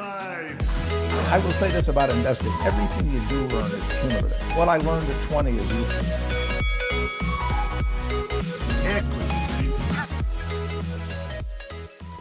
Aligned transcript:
I 0.00 1.40
will 1.42 1.50
say 1.52 1.70
this 1.70 1.88
about 1.88 2.10
investing. 2.10 2.52
Everything 2.64 3.12
you 3.12 3.20
do 3.28 3.54
learn 3.54 3.70
is 3.70 4.00
cumulative. 4.00 4.56
What 4.56 4.68
I 4.68 4.78
learned 4.78 5.08
at 5.08 5.22
20 5.28 5.50
is 5.50 5.72
useful. 5.72 6.33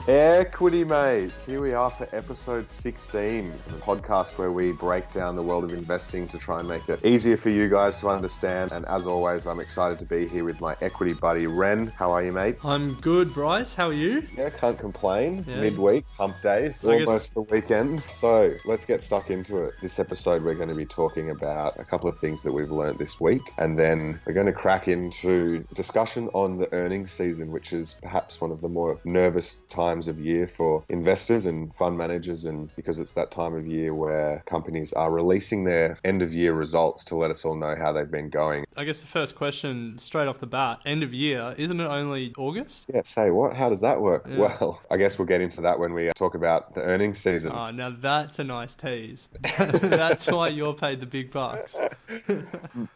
Equity 0.06 0.84
Mates, 0.84 1.46
here 1.46 1.62
we 1.62 1.72
are 1.72 1.90
for 1.90 2.10
episode 2.12 2.68
16, 2.68 3.54
the 3.68 3.74
podcast 3.76 4.38
where 4.38 4.52
we 4.52 4.74
break 4.74 5.10
down 5.12 5.38
the 5.38 5.42
world 5.42 5.64
of 5.64 5.72
investing 5.72 6.28
to 6.28 6.38
try 6.38 6.60
and 6.60 6.68
make 6.68 6.90
it 6.90 7.06
easier 7.06 7.38
for 7.38 7.50
you 7.50 7.70
guys 7.70 8.02
to 8.02 8.10
understand. 8.10 8.74
And 8.74 8.86
as 8.88 9.06
always, 9.08 9.48
I'm 9.48 9.62
excited 9.62 10.00
to 10.00 10.06
be 10.06 10.28
here 10.28 10.44
with 10.44 10.60
my 10.60 10.76
equity 10.82 11.14
buddy 11.14 11.48
Ren. 11.48 11.88
How 11.88 12.12
are 12.12 12.22
you, 12.22 12.34
mate? 12.34 12.58
I'm 12.66 12.96
good, 12.96 13.34
Bryce. 13.34 13.76
How 13.76 13.88
are 13.88 13.94
you? 13.94 14.28
Yeah, 14.38 14.50
can't 14.50 14.78
complain. 14.78 15.46
Yeah. 15.48 15.62
Midweek, 15.62 16.04
hump 16.18 16.36
day, 16.42 16.66
it's 16.66 16.84
I 16.84 16.98
guess- 16.98 17.08
almost 17.08 17.34
the 17.36 17.44
weekend. 17.44 18.02
So 18.02 18.54
let's 18.66 18.86
get 18.86 19.02
stuck 19.02 19.32
into 19.32 19.64
it. 19.64 19.76
This 19.82 20.00
episode, 20.00 20.44
we're 20.44 20.56
going 20.56 20.68
to 20.68 20.76
be 20.76 20.86
talking 20.86 21.30
about 21.30 21.80
a 21.80 21.86
couple 21.86 22.10
of 22.10 22.18
things 22.18 22.44
that 22.44 22.52
we've 22.52 22.72
learned 22.72 23.00
this 23.00 23.22
week, 23.22 23.42
and 23.58 23.80
then 23.80 24.20
we're 24.26 24.34
going 24.34 24.48
to 24.48 24.52
crack 24.52 24.90
into 24.90 25.60
discussion 25.74 26.28
on 26.34 26.58
the 26.58 26.70
earnings 26.74 27.10
season, 27.10 27.52
which 27.54 27.72
is 27.72 27.96
perhaps 28.02 28.42
one 28.42 28.52
of 28.52 28.60
the 28.60 28.68
more 28.68 29.00
nervous 29.06 29.62
times 29.70 29.93
of 30.08 30.20
year 30.20 30.48
for 30.48 30.84
investors 30.90 31.46
and 31.46 31.74
fund 31.76 31.98
managers, 31.98 32.46
and 32.46 32.74
because 32.76 33.00
it's 33.00 33.14
that 33.14 33.32
time 33.32 33.54
of 33.54 33.68
year 33.68 33.94
where 33.94 34.44
companies 34.46 34.94
are 34.94 35.12
releasing 35.12 35.64
their 35.64 35.98
end 36.04 36.22
of 36.22 36.34
year 36.34 36.54
results 36.54 37.06
to 37.06 37.16
let 37.16 37.32
us 37.32 37.46
all 37.46 37.56
know 37.56 37.76
how 37.76 37.92
they've 37.92 38.12
been 38.12 38.30
going. 38.30 38.66
I 38.76 38.84
guess 38.84 39.02
the 39.02 39.08
first 39.08 39.36
question, 39.36 39.98
straight 39.98 40.28
off 40.28 40.40
the 40.40 40.48
bat, 40.48 40.80
end 40.86 41.04
of 41.04 41.14
year, 41.14 41.54
isn't 41.58 41.80
it 41.80 41.86
only 41.86 42.34
August? 42.38 42.90
Yeah, 42.94 43.02
say 43.04 43.30
what? 43.30 43.56
How 43.56 43.70
does 43.70 43.82
that 43.82 44.02
work? 44.02 44.26
Yeah. 44.28 44.38
Well, 44.38 44.82
I 44.90 44.98
guess 44.98 45.18
we'll 45.18 45.28
get 45.28 45.42
into 45.42 45.62
that 45.62 45.80
when 45.80 45.94
we 45.94 46.12
talk 46.16 46.36
about 46.36 46.74
the 46.74 46.82
earnings 46.82 47.20
season. 47.20 47.52
Oh, 47.54 47.72
now 47.72 47.90
that's 47.90 48.40
a 48.40 48.44
nice 48.44 48.76
tease. 48.76 49.30
that's 49.58 50.28
why 50.28 50.48
you're 50.48 50.74
paid 50.74 51.00
the 51.00 51.06
big 51.06 51.32
bucks. 51.32 51.78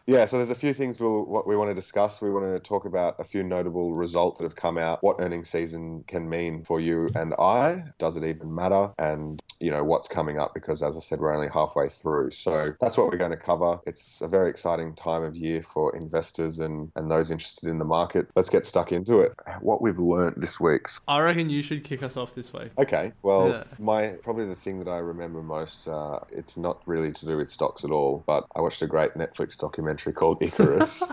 Yeah, 0.06 0.24
so 0.24 0.38
there's 0.38 0.50
a 0.50 0.54
few 0.54 0.72
things 0.72 1.00
we'll, 1.00 1.24
what 1.26 1.46
we 1.46 1.54
want 1.54 1.70
to 1.70 1.74
discuss. 1.74 2.22
We 2.22 2.30
want 2.30 2.46
to 2.46 2.58
talk 2.58 2.86
about 2.86 3.20
a 3.20 3.24
few 3.24 3.42
notable 3.42 3.92
results 3.92 4.38
that 4.38 4.44
have 4.44 4.56
come 4.56 4.78
out, 4.78 5.02
what 5.02 5.16
earnings 5.20 5.50
season 5.50 6.04
can 6.06 6.28
mean 6.28 6.64
for 6.64 6.80
you 6.80 6.87
and 7.14 7.34
I. 7.34 7.84
Does 7.98 8.16
it 8.16 8.24
even 8.24 8.54
matter? 8.54 8.90
And, 8.98 9.42
you 9.60 9.70
know, 9.70 9.84
what's 9.84 10.08
coming 10.08 10.38
up 10.38 10.54
because, 10.54 10.82
as 10.82 10.96
I 10.96 11.00
said, 11.00 11.20
we're 11.20 11.34
only 11.34 11.48
halfway 11.48 11.88
through. 11.88 12.30
So 12.30 12.72
that's 12.80 12.96
what 12.96 13.10
we're 13.10 13.18
going 13.18 13.30
to 13.30 13.36
cover. 13.36 13.80
It's 13.86 14.20
a 14.20 14.28
very 14.28 14.50
exciting 14.50 14.94
time 14.94 15.22
of 15.22 15.36
year 15.36 15.62
for 15.62 15.94
investors 15.96 16.58
and, 16.58 16.90
and 16.96 17.10
those 17.10 17.30
interested 17.30 17.68
in 17.68 17.78
the 17.78 17.84
market. 17.84 18.28
Let's 18.36 18.50
get 18.50 18.64
stuck 18.64 18.92
into 18.92 19.20
it. 19.20 19.32
What 19.60 19.82
we've 19.82 19.98
learned 19.98 20.36
this 20.38 20.60
week. 20.60 20.86
I 21.06 21.20
reckon 21.20 21.50
you 21.50 21.62
should 21.62 21.84
kick 21.84 22.02
us 22.02 22.16
off 22.16 22.34
this 22.34 22.52
week. 22.52 22.70
Okay, 22.78 23.12
well, 23.22 23.48
Yeah. 23.48 23.64
my 23.78 24.08
probably 24.22 24.46
the 24.46 24.54
thing 24.54 24.78
that 24.78 24.88
I 24.88 24.98
remember 24.98 25.42
most, 25.42 25.88
uh, 25.88 26.20
it's 26.30 26.56
not 26.56 26.80
really 26.86 27.12
to 27.12 27.26
do 27.26 27.36
with 27.36 27.50
stocks 27.50 27.84
at 27.84 27.90
all, 27.90 28.22
but 28.26 28.46
I 28.54 28.60
watched 28.60 28.82
a 28.82 28.86
great 28.86 29.14
Netflix 29.14 29.58
documentary 29.58 30.12
called 30.12 30.38
Icarus. 30.42 31.02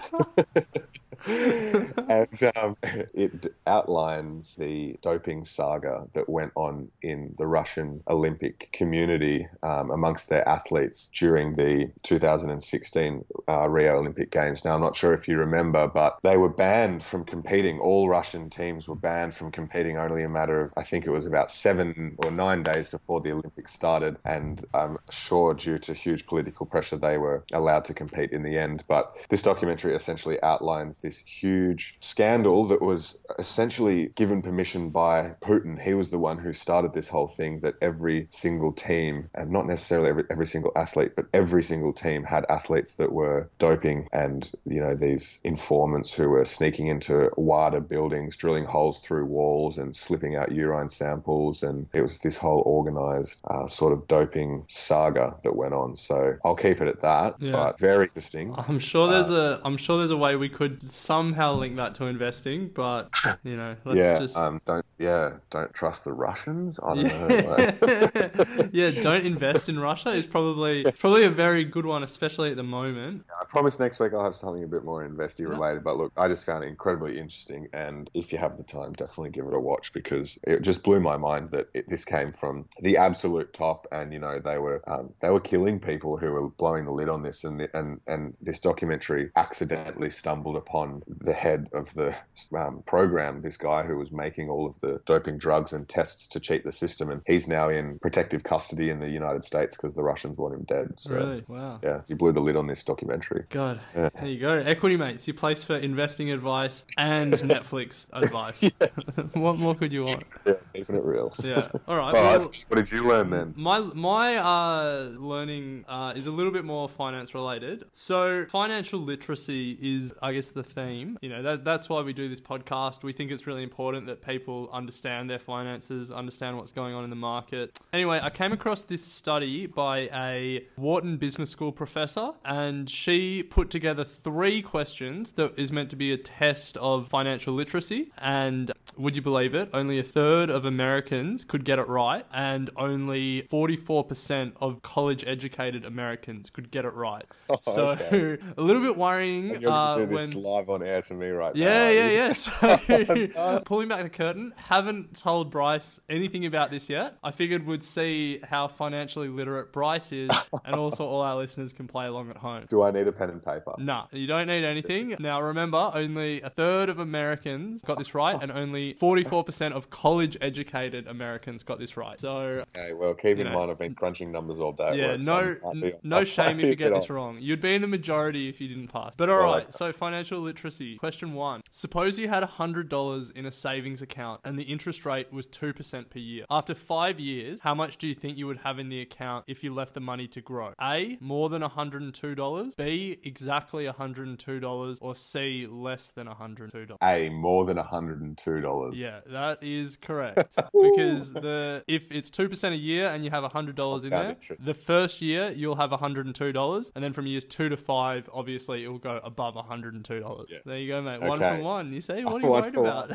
and 1.27 2.51
um, 2.55 2.77
it 2.83 3.53
outlines 3.65 4.55
the 4.55 4.95
doping 5.01 5.45
saga 5.65 6.07
that 6.13 6.29
went 6.29 6.51
on 6.55 6.89
in 7.01 7.33
the 7.37 7.47
Russian 7.47 8.01
Olympic 8.07 8.69
community 8.71 9.47
um, 9.63 9.89
amongst 9.91 10.29
their 10.29 10.47
athletes 10.47 11.09
during 11.17 11.55
the 11.55 11.91
2016 12.03 13.25
uh, 13.49 13.67
Rio 13.69 13.97
Olympic 13.97 14.31
Games. 14.31 14.63
Now, 14.63 14.75
I'm 14.75 14.81
not 14.81 14.95
sure 14.95 15.13
if 15.13 15.27
you 15.27 15.37
remember, 15.37 15.87
but 15.87 16.17
they 16.23 16.37
were 16.37 16.49
banned 16.49 17.03
from 17.03 17.25
competing. 17.25 17.79
All 17.79 18.07
Russian 18.09 18.49
teams 18.49 18.87
were 18.87 18.95
banned 18.95 19.33
from 19.33 19.51
competing 19.51 19.97
only 19.97 20.23
a 20.23 20.29
matter 20.29 20.61
of, 20.61 20.73
I 20.77 20.83
think 20.83 21.05
it 21.05 21.11
was 21.11 21.25
about 21.25 21.49
seven 21.49 22.15
or 22.23 22.31
nine 22.31 22.63
days 22.63 22.89
before 22.89 23.21
the 23.21 23.31
Olympics 23.31 23.73
started. 23.73 24.17
And 24.23 24.63
I'm 24.73 24.97
sure 25.09 25.53
due 25.53 25.79
to 25.79 25.93
huge 25.93 26.27
political 26.27 26.65
pressure, 26.65 26.97
they 26.97 27.17
were 27.17 27.43
allowed 27.51 27.85
to 27.85 27.93
compete 27.93 28.31
in 28.31 28.43
the 28.43 28.57
end. 28.57 28.83
But 28.87 29.17
this 29.29 29.43
documentary 29.43 29.95
essentially 29.95 30.41
outlines 30.43 30.99
this 30.99 31.17
huge 31.17 31.97
scandal 32.01 32.65
that 32.65 32.81
was 32.81 33.17
essentially 33.39 34.07
given 34.15 34.41
permission 34.41 34.89
by 34.89 35.35
Putin. 35.41 35.54
He 35.81 35.93
was 35.93 36.09
the 36.09 36.17
one 36.19 36.37
who 36.37 36.53
started 36.53 36.93
this 36.93 37.07
whole 37.09 37.27
thing 37.27 37.59
that 37.61 37.75
every 37.81 38.27
single 38.29 38.71
team, 38.71 39.29
and 39.35 39.51
not 39.51 39.67
necessarily 39.67 40.09
every, 40.09 40.23
every 40.29 40.47
single 40.47 40.71
athlete, 40.75 41.13
but 41.15 41.25
every 41.33 41.63
single 41.63 41.93
team 41.93 42.23
had 42.23 42.45
athletes 42.49 42.95
that 42.95 43.11
were 43.11 43.49
doping 43.59 44.07
and, 44.13 44.51
you 44.65 44.79
know, 44.81 44.95
these 44.95 45.39
informants 45.43 46.13
who 46.13 46.29
were 46.29 46.45
sneaking 46.45 46.87
into 46.87 47.29
WADA 47.37 47.81
buildings, 47.81 48.37
drilling 48.37 48.65
holes 48.65 48.99
through 48.99 49.25
walls 49.25 49.77
and 49.77 49.95
slipping 49.95 50.35
out 50.35 50.51
urine 50.51 50.89
samples. 50.89 51.63
And 51.63 51.87
it 51.93 52.01
was 52.01 52.19
this 52.19 52.37
whole 52.37 52.61
organized 52.65 53.41
uh, 53.45 53.67
sort 53.67 53.93
of 53.93 54.07
doping 54.07 54.65
saga 54.67 55.35
that 55.43 55.55
went 55.55 55.73
on. 55.73 55.95
So 55.95 56.35
I'll 56.43 56.55
keep 56.55 56.81
it 56.81 56.87
at 56.87 57.01
that, 57.01 57.35
Yeah. 57.39 57.51
but 57.51 57.79
very 57.79 58.05
interesting. 58.05 58.53
I'm 58.57 58.79
sure 58.79 59.09
there's 59.09 59.29
Uh, 59.29 59.59
a 59.63 59.67
I'm 59.67 59.77
sure 59.77 59.97
there's 59.97 60.11
a 60.11 60.17
way 60.17 60.35
we 60.35 60.49
could 60.49 60.91
somehow 60.93 61.53
link 61.55 61.75
that 61.77 61.95
to 61.95 62.05
investing, 62.05 62.69
but 62.73 63.09
you 63.43 63.55
know, 63.57 63.75
let's 63.85 63.97
yeah, 63.97 64.19
just 64.19 64.37
um, 64.37 64.61
don't 64.65 64.85
yeah, 64.97 65.33
don't 65.49 65.73
trust 65.73 66.03
the 66.03 66.13
Russians. 66.13 66.79
I 66.81 66.95
don't 66.95 67.05
know. 67.05 68.69
yeah, 68.71 68.91
don't 69.01 69.25
invest 69.25 69.69
in 69.69 69.79
Russia 69.79 70.09
is 70.09 70.25
probably 70.25 70.83
probably 70.99 71.23
a 71.23 71.29
very 71.29 71.63
good 71.63 71.85
one, 71.85 72.03
especially 72.03 72.51
at 72.51 72.57
the 72.57 72.63
moment. 72.63 73.25
I 73.39 73.45
promise 73.45 73.79
next 73.79 73.99
week 73.99 74.13
I'll 74.13 74.23
have 74.23 74.35
something 74.35 74.63
a 74.63 74.67
bit 74.67 74.83
more 74.83 75.07
investy 75.07 75.47
related. 75.47 75.83
But 75.83 75.97
look, 75.97 76.11
I 76.17 76.27
just 76.27 76.45
found 76.45 76.63
it 76.63 76.67
incredibly 76.67 77.19
interesting, 77.19 77.67
and 77.73 78.09
if 78.13 78.31
you 78.31 78.37
have 78.37 78.57
the 78.57 78.63
time, 78.63 78.93
definitely 78.93 79.29
give 79.29 79.45
it 79.45 79.53
a 79.53 79.59
watch 79.59 79.93
because 79.93 80.37
it 80.43 80.61
just 80.61 80.83
blew 80.83 80.99
my 80.99 81.17
mind 81.17 81.51
that 81.51 81.69
it, 81.73 81.89
this 81.89 82.05
came 82.05 82.31
from 82.31 82.65
the 82.81 82.97
absolute 82.97 83.53
top, 83.53 83.87
and 83.91 84.11
you 84.11 84.19
know 84.19 84.39
they 84.39 84.57
were 84.57 84.81
um, 84.87 85.13
they 85.19 85.29
were 85.29 85.39
killing 85.39 85.79
people 85.79 86.17
who 86.17 86.31
were 86.31 86.49
blowing 86.49 86.85
the 86.85 86.91
lid 86.91 87.09
on 87.09 87.23
this, 87.23 87.43
and 87.43 87.59
the, 87.59 87.77
and 87.77 87.99
and 88.07 88.33
this 88.41 88.59
documentary 88.59 89.29
accidentally 89.35 90.09
stumbled 90.09 90.55
upon 90.55 91.03
the 91.07 91.33
head 91.33 91.69
of 91.73 91.93
the 91.93 92.15
um, 92.55 92.83
program, 92.85 93.41
this 93.41 93.57
guy 93.57 93.83
who 93.83 93.97
was 93.97 94.11
making 94.11 94.49
all 94.49 94.65
of 94.65 94.79
the 94.81 95.01
doping 95.05 95.34
drugs 95.37 95.73
and 95.73 95.87
tests 95.87 96.27
to 96.27 96.39
cheat 96.39 96.63
the 96.63 96.71
system, 96.71 97.09
and 97.09 97.21
he's 97.25 97.47
now 97.47 97.69
in 97.69 97.99
protective 97.99 98.43
custody 98.43 98.89
in 98.89 98.99
the 98.99 99.09
United 99.09 99.43
States 99.43 99.75
because 99.75 99.95
the 99.95 100.03
Russians 100.03 100.37
want 100.37 100.53
him 100.53 100.63
dead. 100.63 100.93
So, 100.97 101.13
Really? 101.13 101.43
Wow. 101.47 101.79
Yeah, 101.83 102.01
he 102.07 102.13
blew 102.13 102.31
the 102.31 102.41
lid 102.41 102.55
on 102.55 102.67
this 102.67 102.83
documentary. 102.83 103.45
God, 103.49 103.79
there 103.93 104.11
you 104.23 104.39
go. 104.39 104.53
Equity 104.53 104.97
mates, 104.97 105.27
your 105.27 105.35
place 105.35 105.63
for 105.63 105.75
investing 105.75 106.31
advice 106.31 106.85
and 106.97 107.33
Netflix 107.55 108.07
advice. 108.13 108.69
what 109.33 109.57
more 109.57 109.75
could 109.75 109.91
you 109.91 110.03
want? 110.03 110.23
Yeah, 110.45 110.53
keeping 110.73 110.95
it 110.95 111.03
real. 111.03 111.33
Yeah. 111.43 111.67
All 111.87 111.97
right. 111.97 112.13
Well, 112.13 112.25
well, 112.39 112.51
what 112.67 112.75
did 112.77 112.91
you 112.91 113.03
learn 113.03 113.29
then? 113.29 113.53
My 113.55 113.79
my 113.79 114.37
uh, 114.37 115.11
learning 115.17 115.85
uh, 115.87 116.13
is 116.15 116.27
a 116.27 116.31
little 116.31 116.51
bit 116.51 116.65
more 116.65 116.89
finance 116.89 117.33
related. 117.33 117.85
So 117.93 118.45
financial 118.49 118.99
literacy 118.99 119.77
is, 119.81 120.13
I 120.21 120.33
guess, 120.33 120.49
the 120.49 120.63
theme. 120.63 121.17
You 121.21 121.29
know, 121.29 121.41
that 121.41 121.63
that's 121.63 121.89
why 121.89 122.01
we 122.01 122.13
do 122.13 122.27
this 122.29 122.41
podcast. 122.41 123.03
We 123.03 123.13
think 123.13 123.31
it's 123.31 123.47
really 123.47 123.63
important 123.63 124.07
that 124.07 124.21
people 124.25 124.69
understand 124.71 125.24
their 125.27 125.39
finances, 125.39 126.11
understand 126.11 126.57
what's 126.57 126.71
going 126.71 126.93
on 126.93 127.03
in 127.03 127.09
the 127.09 127.15
market. 127.15 127.77
Anyway, 127.93 128.19
I 128.21 128.29
came 128.29 128.51
across 128.51 128.83
this 128.83 129.03
study 129.03 129.67
by 129.67 130.09
a 130.13 130.65
Wharton 130.77 131.17
Business 131.17 131.49
School 131.49 131.71
professor, 131.71 132.33
and 132.43 132.89
she 132.89 133.43
put 133.43 133.69
together 133.69 134.03
three 134.03 134.61
questions 134.61 135.33
that 135.33 135.57
is 135.57 135.71
meant 135.71 135.89
to 135.91 135.95
be 135.95 136.11
a 136.11 136.17
test 136.17 136.77
of 136.77 137.07
financial 137.07 137.53
literacy. 137.53 138.11
And 138.17 138.71
would 138.97 139.15
you 139.15 139.21
believe 139.21 139.53
it? 139.53 139.69
Only 139.73 139.99
a 139.99 140.03
third 140.03 140.49
of 140.49 140.65
Americans 140.65 141.45
could 141.45 141.65
get 141.65 141.79
it 141.79 141.87
right, 141.87 142.25
and 142.33 142.69
only 142.77 143.43
44% 143.43 144.53
of 144.57 144.81
college 144.81 145.23
educated 145.27 145.85
Americans 145.85 146.49
could 146.49 146.71
get 146.71 146.85
it 146.85 146.93
right. 146.93 147.25
so, 147.61 147.89
okay. 147.89 148.37
a 148.57 148.61
little 148.61 148.81
bit 148.81 148.97
worrying 148.97 149.61
You're 149.61 149.71
uh, 149.71 149.97
do 149.97 150.05
when. 150.07 150.25
this 150.25 150.35
live 150.35 150.69
on 150.69 150.83
air 150.83 151.01
to 151.03 151.13
me 151.13 151.29
right 151.29 151.55
now. 151.55 151.61
Yeah, 151.61 151.89
yeah, 151.89 152.09
yeah. 152.29 152.33
So, 152.33 153.61
pulling 153.65 153.87
back 153.87 154.03
the 154.03 154.09
curtain, 154.09 154.53
haven't 154.55 155.14
told 155.15 155.49
Bryce 155.49 155.99
anything 156.09 156.45
about 156.45 156.69
this 156.71 156.89
yet. 156.89 157.17
I 157.23 157.31
figured 157.31 157.65
we'd 157.65 157.83
see 157.83 158.39
how 158.43 158.67
financially 158.67 159.27
literate 159.29 159.71
Bryce 159.73 160.11
is, 160.11 160.29
and 160.63 160.75
also 160.75 161.05
all 161.05 161.21
our 161.21 161.35
listeners 161.35 161.73
can 161.73 161.87
play 161.87 162.05
along 162.05 162.29
at 162.29 162.37
home. 162.37 162.65
Do 162.69 162.83
I 162.83 162.91
need 162.91 163.07
a 163.07 163.11
pen 163.11 163.29
and 163.29 163.43
paper? 163.43 163.73
Nah, 163.77 164.05
you 164.11 164.27
don't 164.27 164.47
need 164.47 164.63
anything. 164.63 165.15
Now 165.19 165.41
remember, 165.41 165.91
only 165.93 166.41
a 166.41 166.49
third 166.49 166.89
of 166.89 166.99
Americans 166.99 167.81
got 167.83 167.97
this 167.97 168.13
right, 168.13 168.37
and 168.41 168.51
only 168.51 168.93
44% 168.95 169.71
of 169.71 169.89
college 169.89 170.37
educated 170.41 171.07
Americans 171.07 171.63
got 171.63 171.79
this 171.79 171.97
right. 171.97 172.19
So, 172.19 172.63
Okay, 172.77 172.93
well, 172.93 173.13
keep 173.13 173.37
in 173.39 173.45
know. 173.47 173.53
mind 173.53 173.71
I've 173.71 173.79
been 173.79 173.95
crunching 173.95 174.31
numbers 174.31 174.59
all 174.59 174.71
day. 174.73 174.97
yeah, 174.97 175.15
no 175.17 175.55
no 176.03 176.23
shame 176.23 176.59
if 176.59 176.65
you 176.67 176.75
get 176.75 176.93
this 176.93 177.09
wrong. 177.09 177.37
You'd 177.39 177.61
be 177.61 177.75
in 177.75 177.81
the 177.81 177.87
majority 177.87 178.49
if 178.49 178.59
you 178.59 178.67
didn't 178.67 178.87
pass. 178.89 179.13
But 179.15 179.29
all 179.29 179.41
right, 179.43 179.73
so 179.73 179.91
financial 179.93 180.39
literacy. 180.39 180.97
Question 180.97 181.33
one. 181.33 181.61
Suppose 181.71 182.19
you 182.19 182.27
had 182.27 182.43
$100 182.43 183.31
in 183.33 183.45
a 183.45 183.51
savings 183.51 184.01
account 184.01 184.41
and 184.43 184.57
the 184.59 184.63
interest 184.63 185.04
rate 185.05 185.31
was 185.31 185.47
2% 185.47 186.09
per 186.09 186.19
year. 186.19 186.45
After 186.49 186.75
five 186.75 187.19
years, 187.19 187.61
how 187.61 187.75
much 187.75 187.97
do 187.97 188.07
you 188.07 188.15
think 188.15 188.37
you 188.37 188.47
would 188.47 188.59
have 188.59 188.79
in 188.79 188.89
the 188.89 189.01
account 189.01 189.45
if 189.47 189.63
you 189.63 189.73
left 189.73 189.93
the 189.93 189.99
money 189.99 190.27
to 190.29 190.41
grow? 190.41 190.73
A. 190.81 191.17
More 191.19 191.49
than 191.49 191.61
$102. 191.61 192.75
B. 192.75 193.17
Exactly 193.23 193.85
$102. 193.85 194.97
Or 195.01 195.15
C. 195.15 195.67
Less 195.67 196.11
than 196.11 196.27
$102. 196.27 196.97
A, 197.01 197.29
more 197.29 197.65
than 197.65 197.77
$102. 197.77 198.91
Yeah, 198.95 199.19
that 199.27 199.59
is 199.61 199.97
correct. 199.97 200.55
because 200.73 201.33
the 201.33 201.83
if 201.87 202.11
it's 202.11 202.29
two 202.29 202.49
percent 202.49 202.73
a 202.75 202.77
year 202.77 203.09
and 203.09 203.23
you 203.23 203.31
have 203.31 203.43
hundred 203.51 203.75
dollars 203.75 204.03
in 204.03 204.09
there, 204.09 204.37
the 204.59 204.73
first 204.73 205.21
year 205.21 205.51
you'll 205.51 205.75
have 205.75 205.91
hundred 205.91 206.25
and 206.25 206.35
two 206.35 206.51
dollars, 206.51 206.91
and 206.95 207.03
then 207.03 207.13
from 207.13 207.27
years 207.27 207.45
two 207.45 207.69
to 207.69 207.77
five, 207.77 208.29
obviously 208.33 208.83
it 208.83 208.87
will 208.87 208.97
go 208.97 209.19
above 209.23 209.55
hundred 209.55 209.93
and 209.93 210.05
two 210.05 210.19
dollars. 210.19 210.47
Yes. 210.49 210.63
There 210.65 210.77
you 210.77 210.87
go, 210.87 211.01
mate. 211.01 211.21
One 211.21 211.39
for 211.39 211.61
one. 211.61 211.93
You 211.93 212.01
see, 212.01 212.23
what 212.23 212.35
are 212.43 212.45
you 212.45 212.51
worried 212.51 212.75
about? 212.75 213.11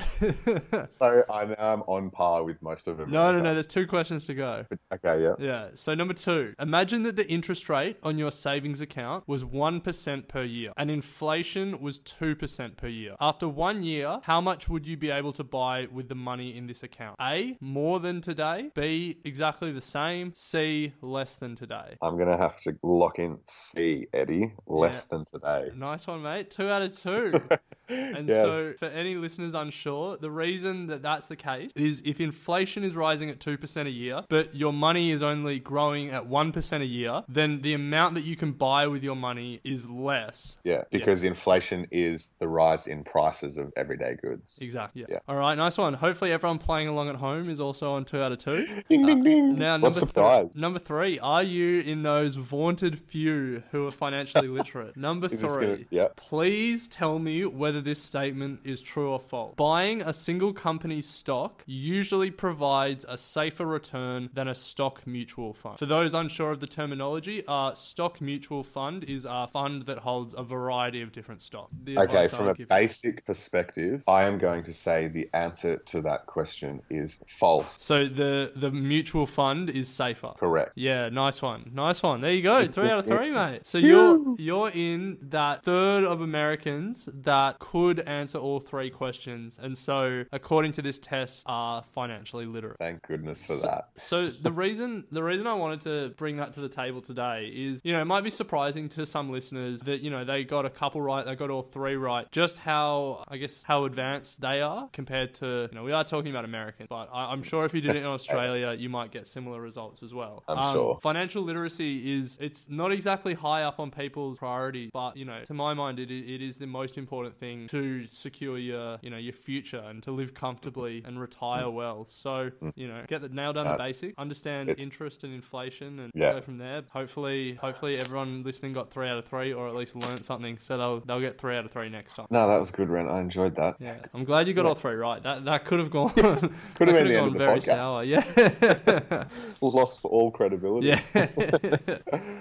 So 0.91 1.25
I 1.29 1.45
now 1.45 1.75
um, 1.75 1.80
am 1.81 1.95
on 1.95 2.11
par 2.11 2.45
with 2.45 2.61
most 2.63 2.87
of 2.89 2.99
them. 2.99 3.11
no, 3.11 3.33
no, 3.33 3.41
no. 3.41 3.55
There's 3.55 3.67
two 3.67 3.87
questions 3.87 4.27
to 4.27 4.35
go. 4.35 4.67
Okay, 4.93 5.23
yeah. 5.23 5.35
Yeah. 5.39 5.69
So 5.75 5.95
number 5.95 6.15
two, 6.15 6.55
imagine 6.59 7.03
that 7.05 7.17
the 7.17 7.29
interest 7.29 7.69
rate 7.69 7.97
on 8.03 8.19
your 8.19 8.31
savings 8.31 8.81
account 8.81 9.25
was 9.27 9.45
one 9.45 9.81
percent 9.81 10.29
per 10.29 10.43
year, 10.43 10.73
and 10.77 10.91
inflation 10.91 11.81
was 11.81 11.99
two 11.99 12.35
percent 12.37 12.77
per 12.77 12.89
year. 12.89 13.15
After 13.21 13.49
one 13.49 13.83
year, 13.83 14.21
how 14.25 14.41
much 14.41 14.69
would 14.69 14.87
you 14.87 14.97
be 14.97 15.11
able 15.11 15.33
to 15.35 15.45
buy 15.45 15.87
with 15.93 16.09
the 16.09 16.15
money 16.15 16.57
in 16.57 16.67
this 16.67 16.83
account? 16.83 17.17
A. 17.21 17.57
More 17.61 18.01
than 18.01 18.21
today. 18.21 18.71
B. 18.75 19.19
Exactly 19.25 19.73
the 19.73 19.81
same. 19.81 20.33
C. 20.35 20.93
Less 21.03 21.37
than 21.37 21.55
today. 21.55 21.97
I'm 22.03 22.17
going 22.17 22.29
to 22.31 22.37
have 22.37 22.61
to 22.63 22.75
lock 22.83 23.19
in 23.19 23.39
C, 23.45 24.07
Eddie. 24.13 24.53
Less 24.67 25.07
than 25.07 25.25
today. 25.25 25.71
Nice 25.75 26.07
one, 26.07 26.23
mate. 26.23 26.51
Two 26.51 26.69
out 26.69 26.83
of 26.83 26.97
two. 26.99 27.41
And 27.89 28.29
Yes. 28.29 28.43
so, 28.43 28.73
for 28.79 28.85
any 28.85 29.17
listeners 29.17 29.53
unsure, 29.53 30.17
the 30.17 30.31
reason 30.31 30.87
that 30.87 31.03
that's 31.03 31.27
the 31.27 31.35
case 31.35 31.70
is 31.77 32.03
if 32.05 32.21
inflation 32.21 32.85
is 32.85 32.95
rising 32.95 33.31
at 33.31 33.39
2% 33.41 33.87
a 33.87 33.91
year, 33.91 34.25
but 34.29 34.55
your 34.55 34.73
money 34.73 35.11
is 35.11 35.23
only 35.23 35.59
growing 35.59 36.11
at 36.11 36.29
1% 36.29 36.81
a 36.81 36.85
year, 36.85 37.23
then 37.29 37.63
the 37.63 37.75
amount 37.75 38.15
that 38.15 38.25
you 38.25 38.37
can 38.37 38.53
buy 38.53 38.87
with 38.87 39.03
your 39.03 39.17
money 39.17 39.61
is 39.65 39.89
less. 39.89 40.59
Yeah, 40.65 40.83
because 40.91 41.25
inflation 41.25 41.87
is 41.91 42.31
the 42.39 42.49
rise 42.49 42.87
in 42.87 43.05
prices 43.05 43.57
of 43.59 43.73
everyday 43.77 44.17
goods. 44.21 44.59
Exactly. 44.61 45.03
Yeah. 45.03 45.07
Yeah. 45.11 45.19
All 45.29 45.37
right. 45.37 45.57
Nice 45.57 45.77
one. 45.79 45.95
Hopefully, 45.95 46.33
everyone 46.33 46.59
playing 46.59 46.89
along 46.89 47.09
at 47.09 47.17
home 47.17 47.49
is 47.51 47.61
also 47.61 47.93
on 47.93 48.05
two 48.05 48.21
out 48.23 48.33
of 48.33 48.39
two. 48.39 48.51
Ding, 48.89 49.07
ding, 49.07 49.21
uh, 49.21 49.23
ding. 49.23 49.59
Now, 49.59 49.79
What's 49.79 49.97
number? 50.01 50.43
Th- 50.43 50.55
number 50.55 50.79
three. 50.79 51.19
Are 51.19 51.43
you 51.43 51.81
in 51.81 52.03
those 52.03 52.37
vaunted 52.37 52.99
few 52.99 53.63
who 53.71 53.87
are 53.87 53.91
financially 53.91 54.49
literate? 54.61 54.97
Number 54.97 55.29
Is 55.33 55.41
three. 55.41 55.67
gonna- 55.67 55.79
yeah. 55.91 56.09
Please 56.17 56.89
tell 56.89 57.19
me 57.19 57.45
whether 57.45 57.81
this 57.81 58.03
statement 58.03 58.61
is 58.65 58.81
true 58.81 59.11
or 59.11 59.21
false. 59.21 59.55
Buying 59.57 60.03
a 60.03 60.13
single 60.13 60.53
company's 60.53 61.09
stock 61.09 61.60
usually 61.67 62.31
provides 62.31 63.05
a 63.09 63.17
safer 63.17 63.67
return 63.67 64.31
than 64.35 64.49
a 64.49 64.55
stock 64.55 65.07
mutual 65.07 65.53
fund. 65.55 65.79
For 65.79 65.87
those 65.87 66.15
unsure 66.15 66.51
of 66.51 66.61
the 66.61 66.67
terminology, 66.67 67.43
a 67.49 67.73
stock 67.75 68.21
mutual 68.21 68.63
fund 68.63 69.05
is 69.05 69.27
a 69.29 69.49
fund 69.53 69.87
that 69.87 69.99
holds 69.99 70.35
a 70.37 70.43
variety 70.43 71.03
of 71.03 71.13
different 71.13 71.43
stocks. 71.43 71.73
The 71.85 71.99
Okay, 71.99 72.27
from 72.29 72.49
a 72.49 72.55
give- 72.55 72.69
basic 72.69 73.25
perspective, 73.27 74.03
I 74.07 74.25
am 74.25 74.39
going 74.39 74.63
to 74.65 74.75
say 74.75 75.09
the 75.09 75.29
answer 75.35 75.77
to 75.77 76.01
that 76.03 76.27
question 76.27 76.83
is 76.91 77.21
false. 77.27 77.77
So 77.81 78.07
the 78.07 78.53
the 78.55 78.71
mutual 78.71 79.27
fund 79.27 79.71
is 79.71 79.89
safer. 79.89 80.33
Correct. 80.39 80.73
Yeah, 80.77 81.09
nice 81.09 81.43
one, 81.43 81.71
nice 81.75 82.03
one. 82.03 82.21
There 82.21 82.33
you 82.33 82.43
go, 82.43 82.67
three 82.67 82.89
out 82.89 83.01
of 83.01 83.07
three, 83.07 83.31
mate. 83.43 83.67
So 83.67 83.79
you're 83.79 84.35
you're 84.39 84.71
in 84.71 85.19
that 85.23 85.63
third 85.63 86.05
of 86.05 86.21
Americans 86.21 87.09
that 87.13 87.59
could 87.59 88.01
answer 88.01 88.39
all 88.39 88.61
three 88.61 88.91
questions, 88.91 89.59
and 89.61 89.77
so 89.77 90.25
according 90.33 90.73
to 90.73 90.83
this 90.83 90.99
test, 90.99 91.45
are 91.51 91.83
financially 91.93 92.47
literate. 92.47 92.79
Thank 92.79 93.03
goodness 93.09 93.45
for 93.45 93.57
that. 93.67 93.89
So 93.97 94.29
the 94.29 94.53
reason 94.53 95.05
the 95.11 95.23
reason 95.23 95.49
I 95.49 95.55
wanted 95.55 95.81
to 95.81 96.15
bring 96.17 96.37
that 96.37 96.53
to 96.55 96.61
the 96.61 96.69
table 96.69 97.01
today 97.01 97.53
is, 97.53 97.81
you 97.83 97.93
know, 97.93 98.01
it 98.01 98.05
might 98.05 98.23
be 98.23 98.31
surprising 98.31 98.89
to 98.91 99.05
some 99.05 99.31
listeners 99.31 99.81
that 99.81 100.01
you 100.01 100.11
know 100.11 100.25
they 100.25 100.45
got 100.45 100.65
a 100.65 100.71
couple 100.71 101.03
right, 101.03 101.27
they 101.27 101.35
got 101.35 101.51
all 101.51 101.63
three 101.63 101.97
right. 101.97 102.31
Just 102.31 102.61
how 102.61 103.25
I 103.27 103.37
guess 103.37 103.65
how 103.65 103.85
advanced 103.85 104.41
they 104.41 104.61
are 104.61 104.89
compared 104.93 105.35
to 105.35 105.69
you 105.71 105.75
know 105.75 105.83
we 105.83 105.91
are 105.91 106.05
talking 106.05 106.31
about 106.31 106.45
Americans, 106.45 106.87
but 106.89 107.09
I, 107.13 107.33
I'm 107.33 107.43
sure 107.43 107.65
if 107.65 107.75
you 107.75 107.81
did 107.81 107.97
it 107.97 108.01
in 108.01 108.07
Australia, 108.21 108.73
you 108.73 108.89
might 108.89 109.11
get 109.11 109.27
similar 109.27 109.61
results 109.61 110.05
as 110.05 110.15
well. 110.15 110.45
Um, 110.47 110.57
I'm 110.57 110.73
sure. 110.73 110.99
Financial 111.03 111.43
literacy 111.43 112.17
is 112.17 112.39
it's 112.41 112.69
not 112.69 112.93
exactly 112.93 113.35
high 113.35 113.65
up 113.65 113.81
on 113.81 113.91
people's 113.91 114.39
priorities, 114.39 114.91
but 114.93 115.17
you 115.17 115.25
know 115.25 115.43
to 115.47 115.55
my 115.55 115.75
mind 115.75 115.99
it, 115.99 116.13
it 116.13 116.41
is 116.41 116.59
the 116.59 116.67
most 116.67 116.97
important 116.97 117.37
thing 117.41 117.67
to 117.69 118.07
secure 118.07 118.57
your 118.57 118.99
you 119.03 119.11
know 119.11 119.19
your 119.19 119.33
future 119.33 119.83
and 119.85 120.01
to 120.05 120.13
live 120.13 120.33
comfortably 120.33 121.03
and 121.05 121.21
retire 121.31 121.71
well. 121.71 122.07
So 122.09 122.51
you 122.75 122.89
know 122.89 123.05
get 123.07 123.23
the 123.23 123.29
nail 123.29 123.53
down 123.53 123.65
the 123.67 123.71
Mm. 123.71 123.79
Basic, 123.79 124.15
understand 124.19 124.75
interest 124.79 125.25
and 125.25 125.33
inflation, 125.33 125.99
and 126.01 126.11
Yeah. 126.15 126.33
go 126.35 126.41
from 126.41 126.59
there. 126.59 126.83
Hopefully, 126.93 127.55
hopefully 127.55 127.97
everyone 127.99 128.43
listening 128.43 128.73
got 128.73 128.91
three 128.91 129.09
out 129.09 129.17
of 129.19 129.25
three, 129.27 129.53
or 129.53 129.69
at 129.69 129.75
least 129.75 129.95
learnt 129.97 130.25
something, 130.25 130.59
so 130.59 130.77
they'll 130.77 131.01
they'll 131.01 131.21
get 131.21 131.39
three 131.39 131.57
out 131.57 131.65
of 131.65 131.71
three 131.71 131.89
next 131.89 132.15
time. 132.15 132.27
No, 132.31 132.49
that 132.49 132.59
was 132.59 132.71
good, 132.71 132.89
Ren. 132.91 133.09
I 133.09 133.21
enjoyed 133.21 133.55
that. 133.57 133.77
Yeah, 133.79 133.97
I'm 134.13 134.25
glad 134.25 134.49
you 134.49 134.55
got 134.55 134.67
all 134.67 134.75
three 134.75 134.95
right. 134.95 135.23
That 135.23 135.45
that 135.45 135.65
could 135.65 135.79
have 135.79 135.91
gone 135.91 136.11
could 136.15 136.89
have 136.89 136.97
been 136.97 137.09
the 137.09 137.17
end 137.17 137.27
of 137.29 137.33
the 137.35 137.39
very 137.39 137.59
podcast. 137.61 137.65
sour. 137.65 138.05
Yeah, 138.05 139.25
Lost 139.61 140.01
for 140.01 140.11
all 140.11 140.31
credibility. 140.31 140.89
yeah. 140.89 141.01